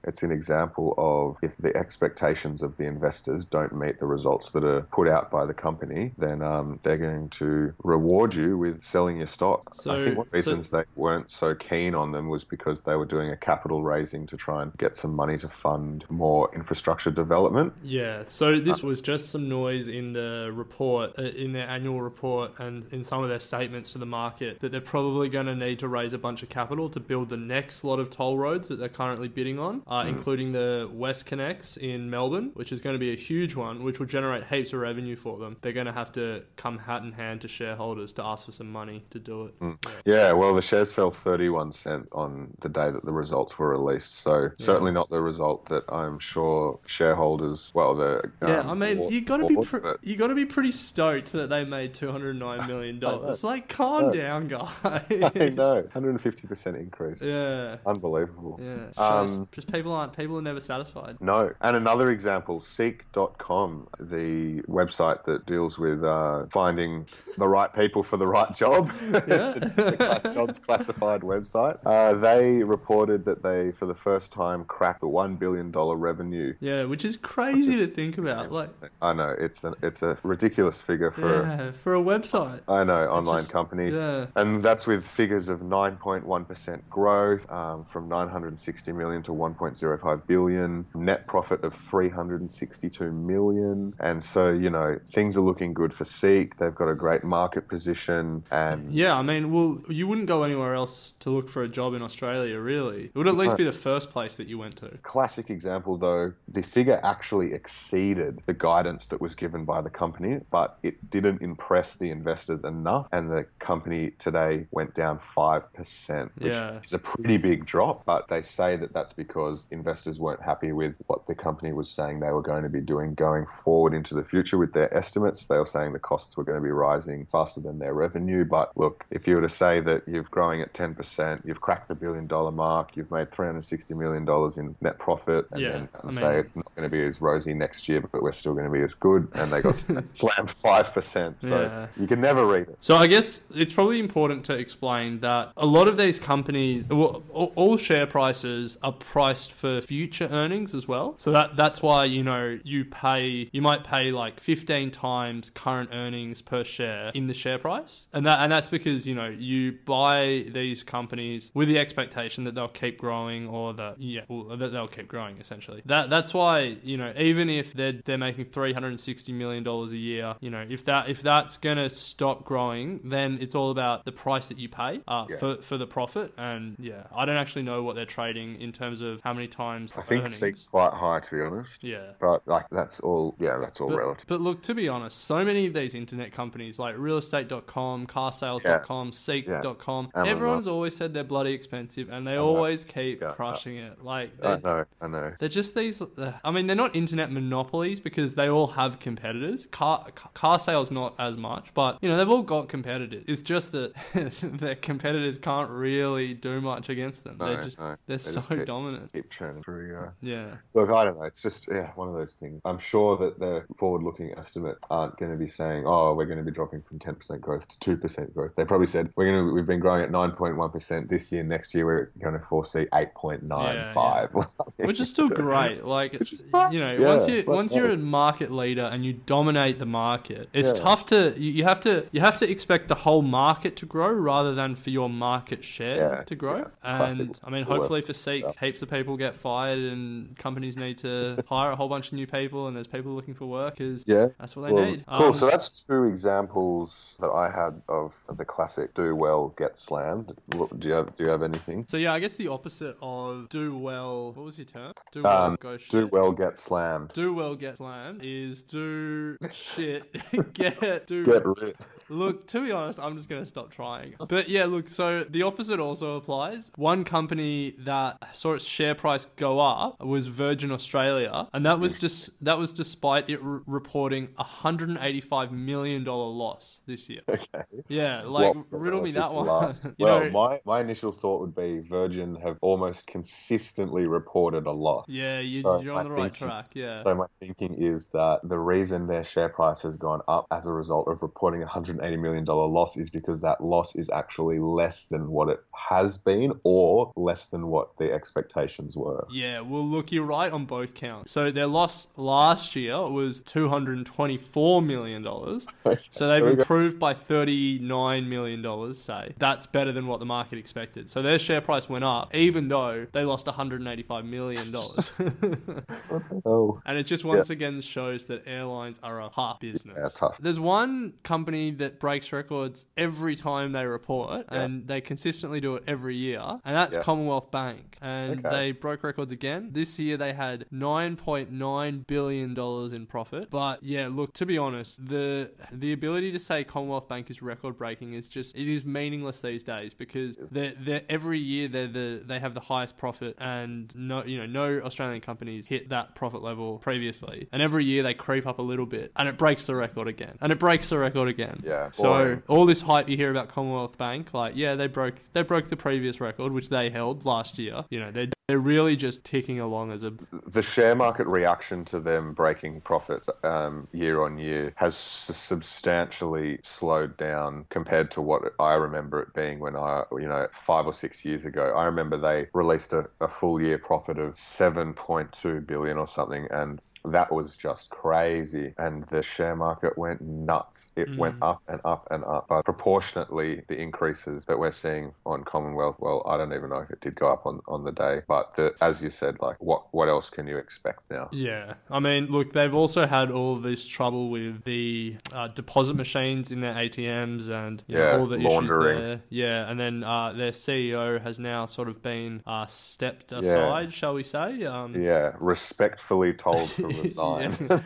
it's 0.03 0.23
an 0.23 0.31
example 0.31 0.93
of 0.97 1.37
if 1.41 1.57
the 1.57 1.75
expectations 1.75 2.61
of 2.61 2.77
the 2.77 2.85
investors 2.85 3.45
don't 3.45 3.75
meet 3.75 3.99
the 3.99 4.05
results 4.05 4.51
that 4.51 4.63
are 4.63 4.81
put 4.81 5.07
out 5.07 5.31
by 5.31 5.45
the 5.45 5.53
company, 5.53 6.11
then 6.17 6.41
um, 6.41 6.79
they're 6.83 6.97
going 6.97 7.29
to 7.29 7.73
reward 7.83 8.33
you 8.33 8.57
with 8.57 8.83
selling 8.83 9.17
your 9.17 9.27
stock. 9.27 9.75
I 9.87 10.03
think 10.03 10.17
one 10.17 10.27
so- 10.27 10.31
reasons 10.31 10.69
they 10.69 10.83
weren't 10.95 11.31
so 11.31 11.55
keen 11.55 11.95
on 11.95 12.11
them 12.11 12.29
was 12.29 12.43
because 12.43 12.81
they 12.81 12.95
were 12.95 13.05
doing 13.05 13.31
a 13.31 13.37
capital 13.37 13.83
raising 13.83 14.27
to 14.27 14.37
try 14.37 14.63
and 14.63 14.75
get 14.77 14.95
some 14.95 15.15
money 15.15 15.37
to 15.37 15.49
fund 15.49 16.04
more 16.09 16.49
infrastructure 16.53 17.11
development. 17.11 17.73
Yeah, 17.83 18.23
so 18.25 18.59
this 18.59 18.81
was 18.83 19.01
just 19.01 19.29
some 19.29 19.49
noise 19.49 19.87
in 19.87 20.13
the 20.13 20.51
report, 20.53 21.17
uh, 21.17 21.23
in 21.23 21.53
their 21.53 21.67
annual 21.67 22.01
report, 22.01 22.51
and 22.59 22.85
in 22.91 23.03
some 23.03 23.23
of 23.23 23.29
their 23.29 23.39
statements 23.39 23.91
to 23.93 23.97
the 23.97 24.05
market 24.05 24.59
that 24.59 24.71
they're 24.71 24.81
probably 24.81 25.29
going 25.29 25.45
to 25.47 25.55
need 25.55 25.79
to 25.79 25.87
raise 25.87 26.13
a 26.13 26.17
bunch 26.17 26.43
of 26.43 26.49
capital 26.49 26.89
to 26.89 26.99
build 26.99 27.29
the 27.29 27.37
next 27.37 27.83
lot 27.83 27.99
of 27.99 28.09
toll 28.09 28.37
roads 28.37 28.67
that 28.67 28.77
they're 28.77 28.89
currently 28.89 29.27
bidding 29.27 29.59
on, 29.59 29.81
uh, 29.87 30.03
Hmm. 30.03 30.09
including 30.09 30.51
the 30.51 30.89
WestConnex 30.93 31.77
in 31.77 32.09
Melbourne, 32.09 32.51
which 32.53 32.71
is 32.71 32.81
going 32.81 32.93
to 32.95 32.99
be 32.99 33.11
a 33.11 33.15
huge 33.15 33.55
one, 33.55 33.83
which 33.83 33.99
will 33.99 34.05
generate 34.05 34.45
heaps 34.45 34.73
of 34.73 34.79
revenue 34.79 35.15
for 35.15 35.37
them. 35.39 35.57
They're 35.61 35.73
going 35.73 35.85
to 35.85 35.91
have 35.93 36.11
to 36.13 36.43
come 36.55 36.77
hat 36.79 37.03
in 37.03 37.11
hand 37.13 37.41
to 37.41 37.47
shareholders 37.47 38.13
to 38.13 38.23
ask 38.23 38.45
for 38.45 38.51
some 38.51 38.71
money 38.71 39.05
to 39.11 39.19
do 39.19 39.45
it. 39.45 39.75
Yeah, 40.05 40.33
well, 40.33 40.53
the 40.55 40.61
shares 40.61 40.91
fell 40.91 41.11
31 41.11 41.71
cent 41.71 42.07
on 42.11 42.51
the 42.61 42.69
day 42.69 42.91
that 42.91 43.05
the 43.05 43.11
results 43.11 43.57
were 43.57 43.69
released. 43.69 44.15
So 44.15 44.49
certainly 44.59 44.91
not 44.91 45.09
the 45.09 45.21
result 45.21 45.67
that 45.69 45.83
I'm 45.95 46.19
sure 46.19 46.79
shareholders, 46.85 47.71
well, 47.73 47.95
the 47.95 48.31
Yeah, 48.41 48.59
um, 48.59 48.69
I 48.83 48.93
mean, 48.93 49.09
you 49.11 49.21
got 49.21 49.37
to 49.37 49.47
be 49.47 49.55
pre- 49.55 49.79
but- 49.79 50.03
you 50.03 50.15
got 50.15 50.27
to 50.27 50.35
be 50.35 50.45
pretty 50.45 50.71
stoked 50.71 51.31
that 51.33 51.49
they 51.49 51.63
made 51.65 51.93
two 51.93 52.11
hundred 52.11 52.37
nine 52.37 52.67
million 52.67 52.99
dollars. 53.05 53.43
Like, 53.43 53.69
calm 53.69 54.11
down, 54.11 54.47
guys. 54.55 54.71
I 54.83 55.49
know, 55.49 55.83
150% 55.95 56.79
increase. 56.79 57.21
Yeah. 57.21 57.77
Unbelievable. 57.85 58.59
Yeah. 58.61 58.87
Um, 58.97 59.47
just, 59.51 59.71
people 59.71 59.93
aren't 59.93 60.15
people 60.15 60.37
are 60.37 60.41
never 60.41 60.59
satisfied. 60.59 61.17
No. 61.21 61.51
And 61.61 61.75
another 61.77 62.11
example, 62.11 62.59
Seek.com, 62.61 63.87
the 63.99 64.61
website 64.63 65.23
that 65.25 65.45
deals 65.45 65.77
with 65.79 66.03
uh, 66.03 66.45
finding 66.51 67.05
the 67.37 67.47
right 67.47 67.73
people 67.73 68.03
for 68.03 68.17
the 68.17 68.27
right 68.27 68.53
job. 68.55 68.91
it's, 69.01 69.55
a, 69.57 69.73
it's 69.77 69.77
a 69.77 69.97
class- 69.97 70.33
jobs 70.33 70.59
classified 70.59 71.21
website. 71.21 71.77
Uh, 71.85 72.13
they 72.13 72.63
reported 72.63 73.25
that 73.25 73.43
they, 73.43 73.71
for 73.71 73.85
the 73.85 73.95
first 73.95 74.31
time, 74.31 74.63
cracked 74.65 75.01
the 75.01 75.07
$1 75.07 75.37
billion 75.39 75.71
revenue. 75.93 76.55
Yeah, 76.59 76.85
which 76.85 77.05
is 77.05 77.17
crazy 77.17 77.77
to 77.77 77.87
think 77.87 78.17
about. 78.17 78.51
Like, 78.51 78.69
I 79.01 79.13
know, 79.13 79.35
it's 79.37 79.63
a, 79.63 79.73
it's 79.81 80.01
a 80.01 80.17
ridiculous 80.23 80.81
figure 80.81 81.11
for, 81.11 81.43
yeah, 81.43 81.71
for 81.83 81.95
a 81.95 81.99
website. 82.01 82.61
I 82.67 82.83
know, 82.83 83.05
online 83.07 83.41
just- 83.41 83.51
company. 83.51 83.91
Yeah. 83.91 84.27
And 84.35 84.63
that's 84.63 84.85
with 84.87 85.05
figures 85.05 85.49
of 85.49 85.59
9.1% 85.59 86.81
growth 86.89 87.51
um, 87.51 87.83
from 87.83 88.07
960 88.09 88.91
million 88.91 89.21
to 89.23 89.31
1.05 89.31 90.27
billion, 90.27 90.85
net 90.95 91.27
profit 91.27 91.63
of 91.63 91.73
362 91.73 93.11
million. 93.11 93.93
And 93.99 94.23
so, 94.23 94.51
you 94.51 94.69
know, 94.69 94.99
things 95.07 95.37
are 95.37 95.41
looking 95.41 95.73
good 95.73 95.93
for 95.93 96.05
Seek. 96.05 96.57
They've 96.57 96.73
got 96.75 96.87
a 96.89 96.95
great 96.95 97.23
market 97.23 97.67
position. 97.67 98.43
And 98.51 98.93
Yeah, 98.93 99.17
I 99.17 99.21
mean, 99.21 99.51
well, 99.51 99.81
you 99.89 100.07
wouldn't 100.07 100.27
go 100.27 100.43
anywhere 100.43 100.73
else 100.75 101.13
to 101.19 101.29
look 101.29 101.49
for 101.49 101.63
a 101.63 101.67
job 101.67 101.93
in 101.93 102.01
Australia, 102.01 102.59
really. 102.59 103.05
It 103.05 103.15
would 103.15 103.27
at 103.27 103.35
least 103.35 103.57
be 103.57 103.63
the 103.63 103.71
first 103.71 104.11
place 104.11 104.35
that 104.35 104.47
you 104.47 104.57
went 104.57 104.75
to. 104.77 104.97
classic 105.03 105.49
example 105.49 105.64
example, 105.65 105.97
though, 105.97 106.31
the 106.47 106.61
figure 106.61 106.99
actually 107.03 107.53
exceeded 107.53 108.39
the 108.45 108.53
guidance 108.53 109.07
that 109.07 109.19
was 109.19 109.33
given 109.33 109.65
by 109.65 109.81
the 109.81 109.89
company, 109.89 110.39
but 110.51 110.77
it 110.83 111.09
didn't 111.09 111.41
impress 111.41 111.97
the 111.97 112.11
investors 112.11 112.63
enough, 112.63 113.09
and 113.11 113.31
the 113.31 113.45
company 113.57 114.11
today 114.19 114.67
went 114.69 114.93
down 114.93 115.17
5%, 115.17 116.29
which 116.37 116.53
Yeah. 116.53 116.79
is 116.83 116.93
a 116.93 116.99
pretty 116.99 117.37
big 117.37 117.65
drop. 117.65 118.05
But 118.05 118.27
they 118.27 118.43
say 118.43 118.75
that 118.77 118.93
that's 118.93 119.13
because 119.13 119.67
investors 119.71 120.19
weren't 120.19 120.41
happy 120.41 120.71
with 120.71 120.93
what 121.07 121.25
the 121.25 121.33
company 121.33 121.73
was 121.73 121.89
saying 121.89 122.19
they 122.19 122.31
were 122.31 122.43
going 122.43 122.63
to 122.63 122.69
be 122.69 122.81
doing 122.81 123.15
going 123.15 123.47
forward 123.47 123.93
into 123.95 124.13
the 124.13 124.23
future 124.23 124.57
with 124.59 124.73
their 124.73 124.95
estimates. 124.95 125.47
They 125.47 125.57
were 125.57 125.65
saying 125.65 125.93
the 125.93 125.99
costs 125.99 126.37
were 126.37 126.43
going 126.43 126.59
to 126.59 126.63
be 126.63 126.71
rising 126.71 127.25
faster 127.25 127.59
than 127.61 127.79
their 127.79 127.93
revenue. 127.95 128.45
But 128.45 128.71
look, 128.77 129.03
if 129.09 129.27
you 129.27 129.35
were 129.35 129.41
to 129.41 129.49
say 129.49 129.79
that 129.79 130.03
you're 130.07 130.23
growing 130.23 130.61
at 130.61 130.73
10%, 130.73 131.41
you've 131.43 131.61
cracked 131.61 131.87
the 131.87 131.95
billion 131.95 132.27
dollar 132.27 132.51
mark, 132.51 132.95
you've 132.95 133.09
made 133.11 133.31
$360 133.31 133.95
million 133.95 134.25
in 134.57 134.75
net 134.81 134.99
profit, 134.99 135.47
and 135.55 135.61
Yeah, 135.61 135.71
then 135.71 135.89
I 136.03 136.11
say 136.11 136.39
it's 136.39 136.55
not 136.55 136.73
going 136.75 136.89
to 136.89 136.95
be 136.95 137.03
as 137.03 137.21
rosy 137.21 137.53
next 137.53 137.87
year, 137.89 138.01
but 138.01 138.21
we're 138.21 138.31
still 138.31 138.53
going 138.53 138.65
to 138.65 138.71
be 138.71 138.81
as 138.81 138.93
good, 138.93 139.27
and 139.35 139.51
they 139.51 139.61
got 139.61 139.75
slammed 140.13 140.53
5%. 140.63 141.35
So 141.41 141.61
Yeah. 141.61 141.87
you 141.99 142.07
can 142.07 142.21
never 142.21 142.45
read 142.45 142.69
it. 142.69 142.77
So 142.79 142.95
I 142.95 143.07
guess 143.07 143.41
it's 143.53 143.73
probably 143.73 143.99
important 143.99 144.45
to 144.45 144.53
explain 144.57 145.19
that 145.21 145.51
a 145.57 145.65
lot 145.65 145.87
of 145.87 145.97
these 145.97 146.19
companies, 146.19 146.87
well, 146.87 147.23
all 147.31 147.53
all 147.55 147.77
share 147.77 148.05
prices 148.07 148.77
are 148.83 148.91
priced 148.91 149.51
for 149.51 149.81
future 149.81 150.27
earnings 150.31 150.75
as 150.75 150.87
well. 150.87 151.15
So 151.17 151.31
that 151.31 151.55
that's 151.55 151.81
why 151.81 152.05
you 152.05 152.23
know 152.23 152.59
you 152.63 152.85
pay 152.85 153.49
you 153.51 153.61
might 153.61 153.83
pay 153.83 154.11
like 154.11 154.39
15 154.39 154.91
times 154.91 155.49
current 155.49 155.89
earnings 155.93 156.41
per 156.41 156.63
share 156.63 157.11
in 157.13 157.27
the 157.27 157.33
share 157.33 157.57
price, 157.59 158.07
and 158.13 158.25
that 158.25 158.39
and 158.39 158.51
that's 158.51 158.69
because 158.69 159.05
you 159.07 159.15
know 159.15 159.27
you 159.27 159.73
buy 159.85 160.45
these 160.49 160.83
companies 160.83 161.51
with 161.53 161.67
the 161.67 161.79
expectation 161.79 162.43
that 162.45 162.55
they'll 162.55 162.67
keep 162.67 162.97
growing 162.99 163.47
or 163.47 163.73
that 163.73 163.99
yeah 163.99 164.21
well, 164.27 164.57
that 164.57 164.71
they'll 164.71 164.87
keep 164.87 165.07
growing 165.07 165.37
essentially. 165.45 165.81
That 165.85 166.09
that's 166.09 166.33
why 166.33 166.77
you 166.83 166.97
know 166.97 167.13
even 167.17 167.49
if 167.49 167.73
they're 167.73 167.99
they're 168.03 168.17
making 168.17 168.45
360 168.45 169.31
million 169.33 169.63
dollars 169.63 169.91
a 169.91 169.97
year, 169.97 170.35
you 170.41 170.49
know 170.49 170.65
if 170.67 170.85
that 170.85 171.09
if 171.09 171.21
that's 171.21 171.57
gonna 171.57 171.89
stop 171.89 172.43
growing, 172.45 172.99
then 173.03 173.37
it's 173.39 173.53
all 173.55 173.69
about 173.71 174.05
the 174.05 174.11
price 174.11 174.47
that 174.49 174.57
you 174.57 174.69
pay 174.69 175.01
uh, 175.07 175.25
Yes. 175.29 175.39
for 175.39 175.55
for 175.55 175.77
the 175.77 175.87
profit. 175.87 176.33
And 176.37 176.75
yeah, 176.79 177.03
I 177.15 177.25
don't 177.25 177.37
actually 177.37 177.63
know 177.63 177.83
what 177.83 177.95
they're 177.95 178.05
trading 178.05 178.59
in 178.59 178.71
terms 178.71 179.01
of 179.01 179.21
how 179.23 179.33
many 179.33 179.47
times 179.47 179.91
I 179.95 180.01
think 180.01 180.21
earnings. 180.21 180.37
Seek's 180.37 180.63
quite 180.63 180.93
high, 180.93 181.19
to 181.19 181.31
be 181.35 181.41
honest. 181.41 181.83
Yeah. 181.83 182.11
But 182.19 182.47
like 182.47 182.65
that's 182.71 182.99
all. 183.01 183.35
Yeah, 183.39 183.57
that's 183.59 183.79
all 183.81 183.89
But, 183.89 183.97
relative. 183.97 184.27
but 184.27 184.41
look, 184.41 184.61
to 184.63 184.73
be 184.73 184.89
honest, 184.89 185.23
so 185.25 185.43
many 185.45 185.67
of 185.67 185.73
these 185.73 185.93
internet 185.95 186.31
companies 186.31 186.79
like 186.79 186.95
realestate.com, 186.95 188.07
carsales.com, 188.07 189.11
seek.com, 189.11 190.09
Amazon. 190.15 190.27
everyone's 190.27 190.67
always 190.67 190.95
said 190.95 191.13
they're 191.13 191.23
bloody 191.23 191.53
expensive 191.53 192.09
and 192.09 192.25
they 192.25 192.35
always 192.37 192.85
keep 192.85 193.21
Yeah. 193.21 193.31
crushing 193.33 193.77
it. 193.77 194.03
Like, 194.03 194.31
I 194.43 194.59
know. 194.63 194.85
I 195.01 195.07
know. 195.07 195.33
They're 195.39 195.49
just 195.49 195.75
these. 195.75 196.01
Uh, 196.01 196.33
I 196.43 196.51
mean, 196.51 196.67
they're 196.67 196.75
not 196.75 196.95
internet 196.95 197.31
monopolies 197.31 197.99
because 197.99 198.35
they 198.35 198.49
all 198.49 198.67
have 198.67 198.99
competitors. 198.99 199.67
Car 199.67 200.07
car 200.33 200.59
sales 200.59 200.91
not 200.91 201.15
as 201.19 201.37
much, 201.37 201.73
but 201.73 201.97
you 202.01 202.09
know 202.09 202.17
they've 202.17 202.29
all 202.29 202.41
got 202.43 202.69
competitors. 202.69 203.25
It's 203.27 203.41
just 203.41 203.71
that 203.73 203.93
their 204.59 204.75
competitors 204.75 205.37
can't 205.37 205.69
really 205.69 206.33
do 206.33 206.61
much 206.61 206.89
against 206.89 207.23
them. 207.23 207.37
No, 207.39 207.47
they're 207.47 207.63
just 207.63 207.79
no. 207.79 207.95
they're 208.07 208.17
They 208.17 208.17
so 208.17 208.33
just 208.35 208.49
keep- 208.49 208.65
dominant. 208.65 209.13
Keep 209.13 209.29
churning 209.29 209.63
through. 209.63 209.91
Yeah. 209.91 210.09
Yeah. 210.21 210.55
Look, 210.73 210.89
I 210.91 211.05
don't 211.05 211.17
know. 211.17 211.23
It's 211.25 211.41
just 211.41 211.67
yeah, 211.71 211.91
one 211.95 212.07
of 212.07 212.13
those 212.15 212.35
things. 212.35 212.61
I'm 212.65 212.79
sure 212.79 213.17
that 213.17 213.39
the 213.39 213.65
forward-looking 213.77 214.33
estimates 214.37 214.79
aren't 214.89 215.17
going 215.17 215.31
to 215.31 215.37
be 215.37 215.47
saying, 215.47 215.83
"Oh, 215.85 216.13
we're 216.13 216.25
going 216.25 216.37
to 216.37 216.43
be 216.43 216.51
dropping 216.51 216.81
from 216.81 216.99
10% 216.99 217.39
growth 217.41 217.67
to 217.79 217.97
2% 217.97 218.33
growth." 218.33 218.55
They 218.55 218.65
probably 218.65 218.87
said 218.87 219.11
we're 219.15 219.25
going 219.31 219.47
to. 219.47 219.53
We've 219.53 219.65
been 219.65 219.79
growing 219.79 220.03
at 220.03 220.11
9.1% 220.11 221.09
this 221.09 221.31
year. 221.31 221.43
Next 221.43 221.73
year, 221.73 221.85
we're 221.85 222.11
going 222.21 222.33
to 222.33 222.39
foresee 222.39 222.85
8.95 222.93 224.35
or 224.35 224.45
something. 224.45 224.87
which 224.87 224.99
is 224.99 225.09
still 225.09 225.24
great. 225.29 225.83
Like 225.85 226.13
Which 226.13 226.33
is 226.33 226.43
fine. 226.43 226.71
you 226.73 226.79
know, 226.79 226.93
Yeah, 226.93 227.07
once 227.07 227.27
you 227.27 227.43
but- 227.43 227.55
once 227.55 227.73
you're 227.75 227.91
a 227.91 227.97
market 227.97 228.51
leader 228.51 228.83
and 228.83 229.05
you 229.05 229.13
dominate 229.13 229.79
the 229.79 229.85
market, 229.85 230.49
it's 230.53 230.73
Yeah. 230.77 230.83
tough 230.83 231.05
to 231.07 231.33
you, 231.37 231.51
you 231.51 231.63
have 231.63 231.79
to 231.81 232.05
you 232.11 232.21
have 232.21 232.37
to 232.37 232.49
expect 232.49 232.87
the 232.87 232.95
whole 232.95 233.21
market 233.21 233.75
to 233.77 233.85
grow 233.85 234.11
rather 234.11 234.53
than 234.55 234.75
for 234.75 234.89
your 234.89 235.09
market 235.09 235.63
share 235.63 235.95
Yeah, 235.97 236.23
to 236.23 236.35
grow. 236.35 236.65
And 236.83 237.39
I 237.43 237.49
mean, 237.49 237.63
hopefully 237.65 238.01
for 238.01 238.13
Seek, 238.13 238.45
heaps 238.59 238.81
of 238.81 238.89
people 238.89 239.17
get 239.17 239.35
fired 239.35 239.79
and 239.79 240.37
companies 240.37 240.77
need 240.77 240.97
to 240.99 241.43
hire 241.49 241.71
a 241.71 241.75
whole 241.75 241.89
bunch 241.89 242.07
of 242.07 242.13
new 242.13 242.27
people 242.27 242.67
and 242.67 242.75
there's 242.75 242.87
people 242.87 243.13
looking 243.13 243.33
for 243.33 243.45
work 243.45 243.75
because 243.77 244.03
Yeah. 244.07 244.27
that's 244.39 244.55
what 244.55 244.67
they 244.67 244.73
Well, 244.73 244.85
need. 244.85 245.05
Cool. 245.07 245.27
Um, 245.27 245.33
so 245.33 245.47
that's 245.47 245.85
two 245.85 246.03
examples 246.05 247.17
that 247.19 247.29
I 247.31 247.49
had 247.49 247.81
of 247.89 248.25
the 248.37 248.45
classic 248.45 248.93
"do 248.93 249.15
well, 249.15 249.53
get 249.57 249.75
slammed." 249.77 250.33
Do 250.49 250.67
you 250.87 250.93
have 250.93 251.15
Do 251.15 251.23
you 251.23 251.29
have 251.29 251.43
anything? 251.43 251.83
so 251.83 251.97
yeah, 251.97 252.13
I 252.13 252.19
guess 252.19 252.35
the 252.35 252.47
opposite 252.47 252.97
of 253.01 253.49
do 253.49 253.77
well. 253.77 254.31
What 254.33 254.45
was 254.45 254.57
your 254.57 254.65
term? 254.65 254.93
Do 255.15 255.23
well, 255.23 255.41
Um, 255.43 255.57
go 255.61 255.77
shit. 255.77 255.89
do 255.89 256.07
well, 256.07 256.33
get 256.33 256.57
slammed. 256.57 257.13
Do 257.13 257.33
well, 257.33 257.55
get 257.55 257.77
slammed 257.77 258.19
is 258.21 258.61
do 258.61 259.37
shit, 259.49 260.13
get 260.53 261.07
do 261.07 261.23
Get 261.23 261.43
rid. 261.45 261.75
Look, 262.09 262.47
to 262.47 262.59
be 262.59 262.73
honest, 262.73 262.99
I'm 262.99 263.15
just 263.15 263.29
going 263.29 263.41
to 263.41 263.45
stop 263.45 263.71
trying. 263.71 264.15
But 264.27 264.49
yeah, 264.49 264.65
look, 264.65 264.89
so 264.89 265.23
the 265.23 265.43
opposite 265.43 265.79
also 265.79 266.17
applies. 266.17 266.69
One 266.75 267.05
company 267.05 267.75
that 267.79 268.35
saw 268.35 268.55
its 268.55 268.65
share 268.65 268.93
price 268.93 269.27
go 269.37 269.59
up 269.61 270.03
was 270.03 270.27
Virgin 270.27 270.69
Australia, 270.69 271.47
and 271.53 271.65
that 271.65 271.79
was 271.79 271.95
just 271.95 272.43
that 272.43 272.57
was 272.57 272.73
despite 272.73 273.29
it 273.29 273.39
r- 273.41 273.61
reporting 273.65 274.25
a 274.37 274.43
185 274.43 275.53
million 275.53 276.03
dollar 276.03 276.29
loss 276.29 276.81
this 276.85 277.07
year. 277.09 277.21
Okay. 277.35 277.63
Yeah, 277.87 278.23
like 278.23 278.55
riddle 278.71 279.01
me 279.01 279.11
that 279.11 279.31
one. 279.33 279.45
well, 279.45 279.71
know, 279.99 280.29
my, 280.31 280.59
my 280.65 280.79
initial 280.81 281.11
thought 281.11 281.41
would 281.41 281.55
be 281.55 281.79
Virgin 281.79 282.35
have 282.37 282.57
almost 282.61 283.05
consistently 283.07 284.07
reported 284.07 284.65
a 284.65 284.71
loss. 284.71 285.04
Yeah, 285.07 285.39
you, 285.39 285.61
So 285.61 285.79
you're 285.81 285.95
on 285.95 286.05
the 286.05 286.11
right 286.11 286.31
thinking- 286.31 286.47
track. 286.47 286.71
Yeah. 286.73 287.03
So 287.03 287.15
my 287.15 287.25
thinking 287.39 287.75
is 287.75 288.07
that 288.07 288.39
the 288.43 288.57
reason 288.59 289.07
their 289.07 289.23
share 289.23 289.49
price 289.49 289.81
has 289.83 289.97
gone 289.97 290.21
up 290.27 290.45
as 290.51 290.67
a 290.67 290.73
result 290.73 291.07
of 291.07 291.21
reporting 291.21 291.63
a 291.63 291.65
$180 291.67 292.19
million 292.19 292.45
loss 292.45 292.97
is 292.97 293.09
because 293.09 293.41
that 293.41 293.63
loss 293.63 293.95
is 293.95 294.09
actually 294.09 294.59
less 294.59 295.05
than 295.05 295.29
what 295.29 295.49
it 295.49 295.59
has 295.75 296.17
been 296.17 296.53
or 296.63 297.11
less 297.15 297.45
than 297.47 297.67
what 297.67 297.97
the 297.97 298.11
expectations 298.11 298.95
were. 298.95 299.25
Yeah, 299.31 299.61
well, 299.61 299.85
look, 299.85 300.11
you're 300.11 300.25
right 300.25 300.51
on 300.51 300.65
both 300.65 300.93
counts. 300.93 301.31
So 301.31 301.51
their 301.51 301.67
loss 301.67 302.07
last 302.17 302.75
year 302.75 303.01
was 303.09 303.39
two 303.41 303.69
hundred 303.69 303.97
and 303.97 304.05
twenty-four 304.05 304.81
million 304.81 305.21
dollars. 305.21 305.67
So 306.11 306.27
they've 306.27 306.45
improved 306.59 306.99
by 306.99 307.13
thirty-nine 307.13 308.29
million 308.29 308.61
dollars. 308.61 308.99
Say 309.01 309.33
that's 309.37 309.67
better 309.67 309.91
than 309.91 310.07
what 310.07 310.19
the 310.19 310.25
market 310.25 310.57
expected. 310.57 311.09
So 311.09 311.21
their 311.21 311.39
share 311.39 311.61
price 311.61 311.87
went 311.89 312.03
up, 312.03 312.33
even 312.35 312.67
though 312.67 313.07
they 313.11 313.23
lost 313.23 313.45
one 313.45 313.55
hundred 313.55 313.81
and 313.81 313.87
eighty-five 313.89 314.25
million 314.25 314.71
dollars. 314.95 315.13
Oh. 316.45 316.81
And 316.85 316.97
it 316.97 317.03
just 317.03 317.23
once 317.25 317.49
again 317.49 317.81
shows 317.81 318.25
that 318.27 318.43
airlines 318.47 318.99
are 319.03 319.19
a 319.19 319.29
hard 319.29 319.59
business. 319.59 319.97
Yeah, 319.97 320.09
tough. 320.15 320.37
There's 320.37 320.59
one 320.59 321.13
company 321.23 321.71
that 321.71 321.99
breaks 321.99 322.31
records 322.31 322.85
every 322.97 323.35
time 323.35 323.71
they 323.71 323.85
report, 323.85 324.45
Yeah. 324.51 324.61
and 324.61 324.87
they 324.87 325.01
consistently 325.01 325.59
do 325.59 325.75
it 325.75 325.83
every 325.87 326.15
year, 326.15 326.39
and 326.39 326.75
that's 326.75 326.95
Yeah. 326.97 327.03
Commonwealth 327.03 327.51
Bank. 327.51 327.97
And 328.01 328.45
Okay. 328.45 328.49
they 328.55 328.71
broke 328.71 329.03
records 329.03 329.31
again. 329.31 329.69
This 329.71 329.97
year 329.99 330.17
they 330.17 330.33
had 330.33 330.65
$9.9 330.71 332.05
billion 332.07 332.57
in 332.93 333.05
profit. 333.05 333.49
But 333.49 333.83
yeah, 333.83 334.07
look, 334.11 334.33
to 334.35 334.45
be 334.45 334.57
honest, 334.57 335.07
the 335.07 335.51
the 335.71 335.91
ability 335.93 336.31
to 336.31 336.39
say 336.39 336.63
Commonwealth 336.63 337.07
Bank 337.07 337.29
is 337.29 337.41
record 337.41 337.77
breaking 337.77 338.13
is 338.13 338.27
just, 338.29 338.55
it 338.55 338.67
is 338.67 338.85
meaningless 338.85 339.41
these 339.41 339.63
days 339.63 339.93
because 339.93 340.37
they're, 340.51 340.73
they're, 340.79 341.01
every 341.09 341.39
year 341.39 341.67
they're 341.67 341.87
the, 341.87 342.21
they 342.25 342.39
have 342.39 342.53
the 342.53 342.59
highest 342.61 342.97
profit, 342.97 343.35
and 343.39 343.93
no, 343.95 344.23
you 344.23 344.37
know, 344.37 344.45
no 344.45 344.74
Australian 344.83 345.21
companies 345.21 345.67
hit 345.67 345.89
that 345.89 346.15
profit 346.15 346.41
level 346.41 346.77
previously. 346.79 347.47
And 347.51 347.61
every 347.61 347.85
year 347.85 348.03
they 348.03 348.13
creep 348.13 348.45
up 348.47 348.59
a 348.59 348.61
little 348.61 348.85
bit, 348.85 349.11
and 349.15 349.27
it 349.29 349.37
breaks 349.37 349.65
the 349.65 349.75
record 349.75 350.07
again, 350.07 350.37
and 350.41 350.51
it 350.51 350.59
breaks 350.59 350.89
the 350.89 350.97
record 350.97 351.27
again. 351.27 351.61
Yeah, 351.65 351.91
So 351.91 352.03
boring. 352.03 352.43
all 352.47 352.65
this 352.65 352.81
hype 352.81 353.09
you 353.09 353.17
hear 353.17 353.31
about 353.31 353.49
Commonwealth 353.49 353.97
Bank, 353.97 354.33
like 354.33 354.53
yeah, 354.55 354.75
they 354.75 354.87
broke 354.87 355.15
they 355.33 355.41
broke 355.43 355.67
the 355.67 355.77
previous 355.77 356.19
record 356.19 356.51
which 356.51 356.69
they 356.69 356.89
held 356.89 357.25
last 357.25 357.57
year. 357.59 357.85
You 357.89 357.99
know, 357.99 358.11
they're 358.11 358.27
they're 358.47 358.59
really 358.59 358.95
just 358.95 359.23
ticking 359.23 359.59
along 359.59 359.91
as 359.91 360.03
a 360.03 360.13
The 360.45 360.61
share 360.61 360.93
market 360.93 361.25
reaction 361.25 361.83
to 361.85 361.99
them 361.99 362.33
breaking 362.33 362.81
profits 362.81 363.27
um, 363.43 363.87
year 363.91 364.21
on 364.21 364.37
year 364.37 364.71
has 364.75 364.95
substantially 364.95 366.59
slowed 366.63 367.17
down 367.17 367.65
compared 367.69 368.11
to 368.11 368.21
what 368.21 368.53
I 368.59 368.73
remember 368.73 369.19
it 369.21 369.33
being 369.33 369.59
when 369.59 369.75
I, 369.75 370.03
you 370.11 370.27
know, 370.27 370.47
five 370.51 370.85
or 370.85 370.93
six 370.93 371.25
years 371.25 371.45
ago. 371.45 371.73
I 371.75 371.85
remember 371.85 372.17
they 372.17 372.47
released 372.53 372.93
a, 372.93 373.09
a 373.19 373.27
full 373.27 373.59
year 373.59 373.79
profit 373.79 374.19
of 374.19 374.37
7.2 374.73 375.65
billion 375.65 375.97
or 375.97 376.07
something, 376.07 376.47
and 376.49 376.81
that 377.11 377.31
was 377.31 377.57
just 377.57 377.89
crazy. 377.89 378.73
And 378.77 379.03
the 379.07 379.21
share 379.21 379.55
market 379.55 379.97
went 379.97 380.21
nuts. 380.21 380.91
It 380.95 381.09
Mm. 381.09 381.17
went 381.17 381.35
up 381.41 381.61
and 381.67 381.81
up 381.85 382.07
and 382.11 382.23
up. 382.25 382.45
But 382.49 382.65
proportionately, 382.65 383.61
the 383.67 383.77
increases 383.79 384.45
that 384.45 384.57
we're 384.57 384.71
seeing 384.71 385.11
on 385.25 385.43
Commonwealth, 385.43 385.97
well, 385.99 386.23
I 386.25 386.37
don't 386.37 386.53
even 386.53 386.69
know 386.69 386.79
if 386.79 386.89
it 386.89 387.01
did 387.01 387.15
go 387.15 387.31
up 387.31 387.45
on, 387.45 387.61
on 387.67 387.83
the 387.83 387.91
day. 387.91 388.21
But 388.27 388.55
the, 388.55 388.73
as 388.81 389.01
you 389.03 389.09
said, 389.09 389.37
like, 389.41 389.57
what, 389.59 389.87
what 389.91 390.09
else 390.09 390.29
can 390.29 390.47
you 390.47 390.57
expect 390.57 391.01
now? 391.09 391.29
Yeah, 391.31 391.75
I 391.89 391.99
mean, 391.99 392.27
look, 392.27 392.53
they've 392.53 392.73
also 392.73 393.05
had 393.05 393.31
all 393.31 393.55
this 393.57 393.85
trouble 393.85 394.29
with 394.29 394.63
the 394.63 395.17
uh, 395.33 395.47
deposit 395.49 395.95
machines 395.95 396.51
in 396.51 396.61
their 396.61 396.73
ATMs 396.75 397.49
and 397.49 397.83
you 397.87 397.97
know, 397.97 398.19
all 398.19 398.25
the 398.27 398.37
laundering. 398.37 398.97
issues 398.97 399.07
there. 399.07 399.21
Yeah, 399.29 399.69
and 399.69 399.79
then 399.79 400.03
uh, 400.03 400.33
their 400.33 400.51
CEO 400.51 401.21
has 401.21 401.39
now 401.39 401.65
sort 401.65 401.89
of 401.89 402.01
been 402.01 402.41
uh, 402.45 402.65
stepped 402.67 403.31
aside, 403.31 403.93
shall 403.93 404.13
we 404.13 404.23
say? 404.23 404.65
Um, 404.65 404.95
Yeah, 404.95 405.33
respectfully 405.39 406.33
told 406.33 406.69
to 406.77 406.87
resign. 407.01 407.55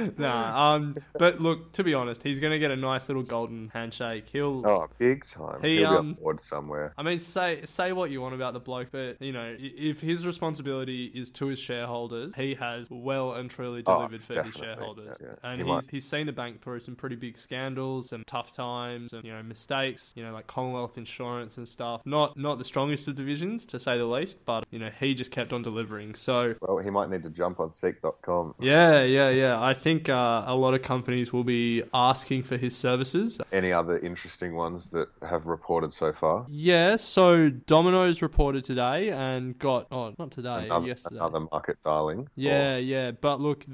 Nah, 0.16 0.74
um, 0.74 0.96
but 1.18 1.40
look, 1.40 1.72
to 1.72 1.84
be 1.84 1.92
honest, 1.94 2.22
he's 2.22 2.38
going 2.40 2.52
to 2.52 2.58
get 2.58 2.70
a 2.70 2.76
nice 2.76 3.08
little 3.08 3.22
golden 3.22 3.68
handshake. 3.68 4.24
He'll. 4.32 4.66
oh, 4.66 4.88
big 4.98 5.26
time. 5.26 5.60
He, 5.62 5.78
He'll 5.78 5.90
be 5.90 5.96
um, 5.96 5.96
on 5.96 6.14
board 6.14 6.40
somewhere. 6.40 6.94
I 6.96 7.02
mean, 7.02 7.18
say 7.18 7.60
say 7.64 7.92
what 7.92 8.10
you 8.10 8.20
want 8.20 8.34
about 8.34 8.54
the 8.54 8.60
bloke, 8.60 8.88
but 8.92 9.20
you 9.20 9.32
know, 9.32 9.54
if 9.58 10.00
his 10.00 10.26
responsibility 10.26 11.06
is 11.14 11.30
to 11.32 11.46
his 11.46 11.58
shareholders, 11.58 12.34
he 12.34 12.54
has 12.54 12.88
well 12.90 13.32
and 13.34 13.50
truly 13.50 13.82
Oh, 13.86 13.96
delivered 13.96 14.22
for 14.24 14.42
his 14.42 14.54
shareholders, 14.54 15.16
yeah, 15.20 15.28
yeah. 15.42 15.50
and 15.50 15.60
He 15.60 15.66
he's 15.66 15.68
might. 15.68 15.90
he's 15.90 16.08
seen 16.08 16.26
the 16.26 16.32
bank 16.32 16.62
through 16.62 16.80
some 16.80 16.96
pretty 16.96 17.16
big 17.16 17.36
scandals, 17.38 18.08
some 18.10 18.24
tough 18.26 18.52
times, 18.52 19.12
and 19.12 19.24
you 19.24 19.32
know, 19.32 19.42
mistakes, 19.42 20.12
you 20.16 20.22
know, 20.24 20.32
like 20.32 20.46
Commonwealth 20.46 20.96
Insurance 20.98 21.56
and 21.58 21.68
stuff. 21.68 22.00
Not 22.04 22.36
not 22.38 22.58
the 22.58 22.64
strongest 22.64 23.06
of 23.08 23.16
divisions, 23.16 23.66
to 23.66 23.78
say 23.78 23.98
the 23.98 24.06
least, 24.06 24.38
but 24.46 24.64
you 24.70 24.78
know, 24.78 24.90
he 24.98 25.14
just 25.14 25.30
kept 25.30 25.52
on 25.52 25.62
delivering. 25.62 26.14
So 26.14 26.54
Well, 26.62 26.78
he 26.78 26.90
might 26.90 27.10
need 27.10 27.22
to 27.24 27.30
jump 27.30 27.60
on 27.60 27.70
Seek.com. 27.70 28.49
yeah, 28.58 29.02
yeah, 29.02 29.30
yeah. 29.30 29.62
I 29.62 29.74
think 29.74 30.08
uh, 30.08 30.44
a 30.46 30.54
lot 30.54 30.74
of 30.74 30.82
companies 30.82 31.32
will 31.32 31.44
be 31.44 31.82
asking 31.94 32.42
for 32.42 32.56
his 32.56 32.76
services. 32.76 33.40
Any 33.52 33.72
other 33.72 33.98
interesting 33.98 34.54
ones 34.54 34.90
that 34.90 35.08
have 35.22 35.46
reported 35.46 35.94
so 35.94 36.12
far? 36.12 36.46
Yeah, 36.48 36.96
so 36.96 37.50
Domino's 37.50 38.22
reported 38.22 38.64
today 38.64 39.10
and 39.10 39.58
got 39.58 39.86
oh 39.90 40.14
not 40.18 40.30
today, 40.30 40.64
Another, 40.66 40.86
yesterday. 40.86 41.16
another 41.16 41.40
market 41.40 41.78
darling. 41.84 42.28
Yeah, 42.36 42.76
yeah, 42.76 43.10
but 43.12 43.40
look, 43.40 43.64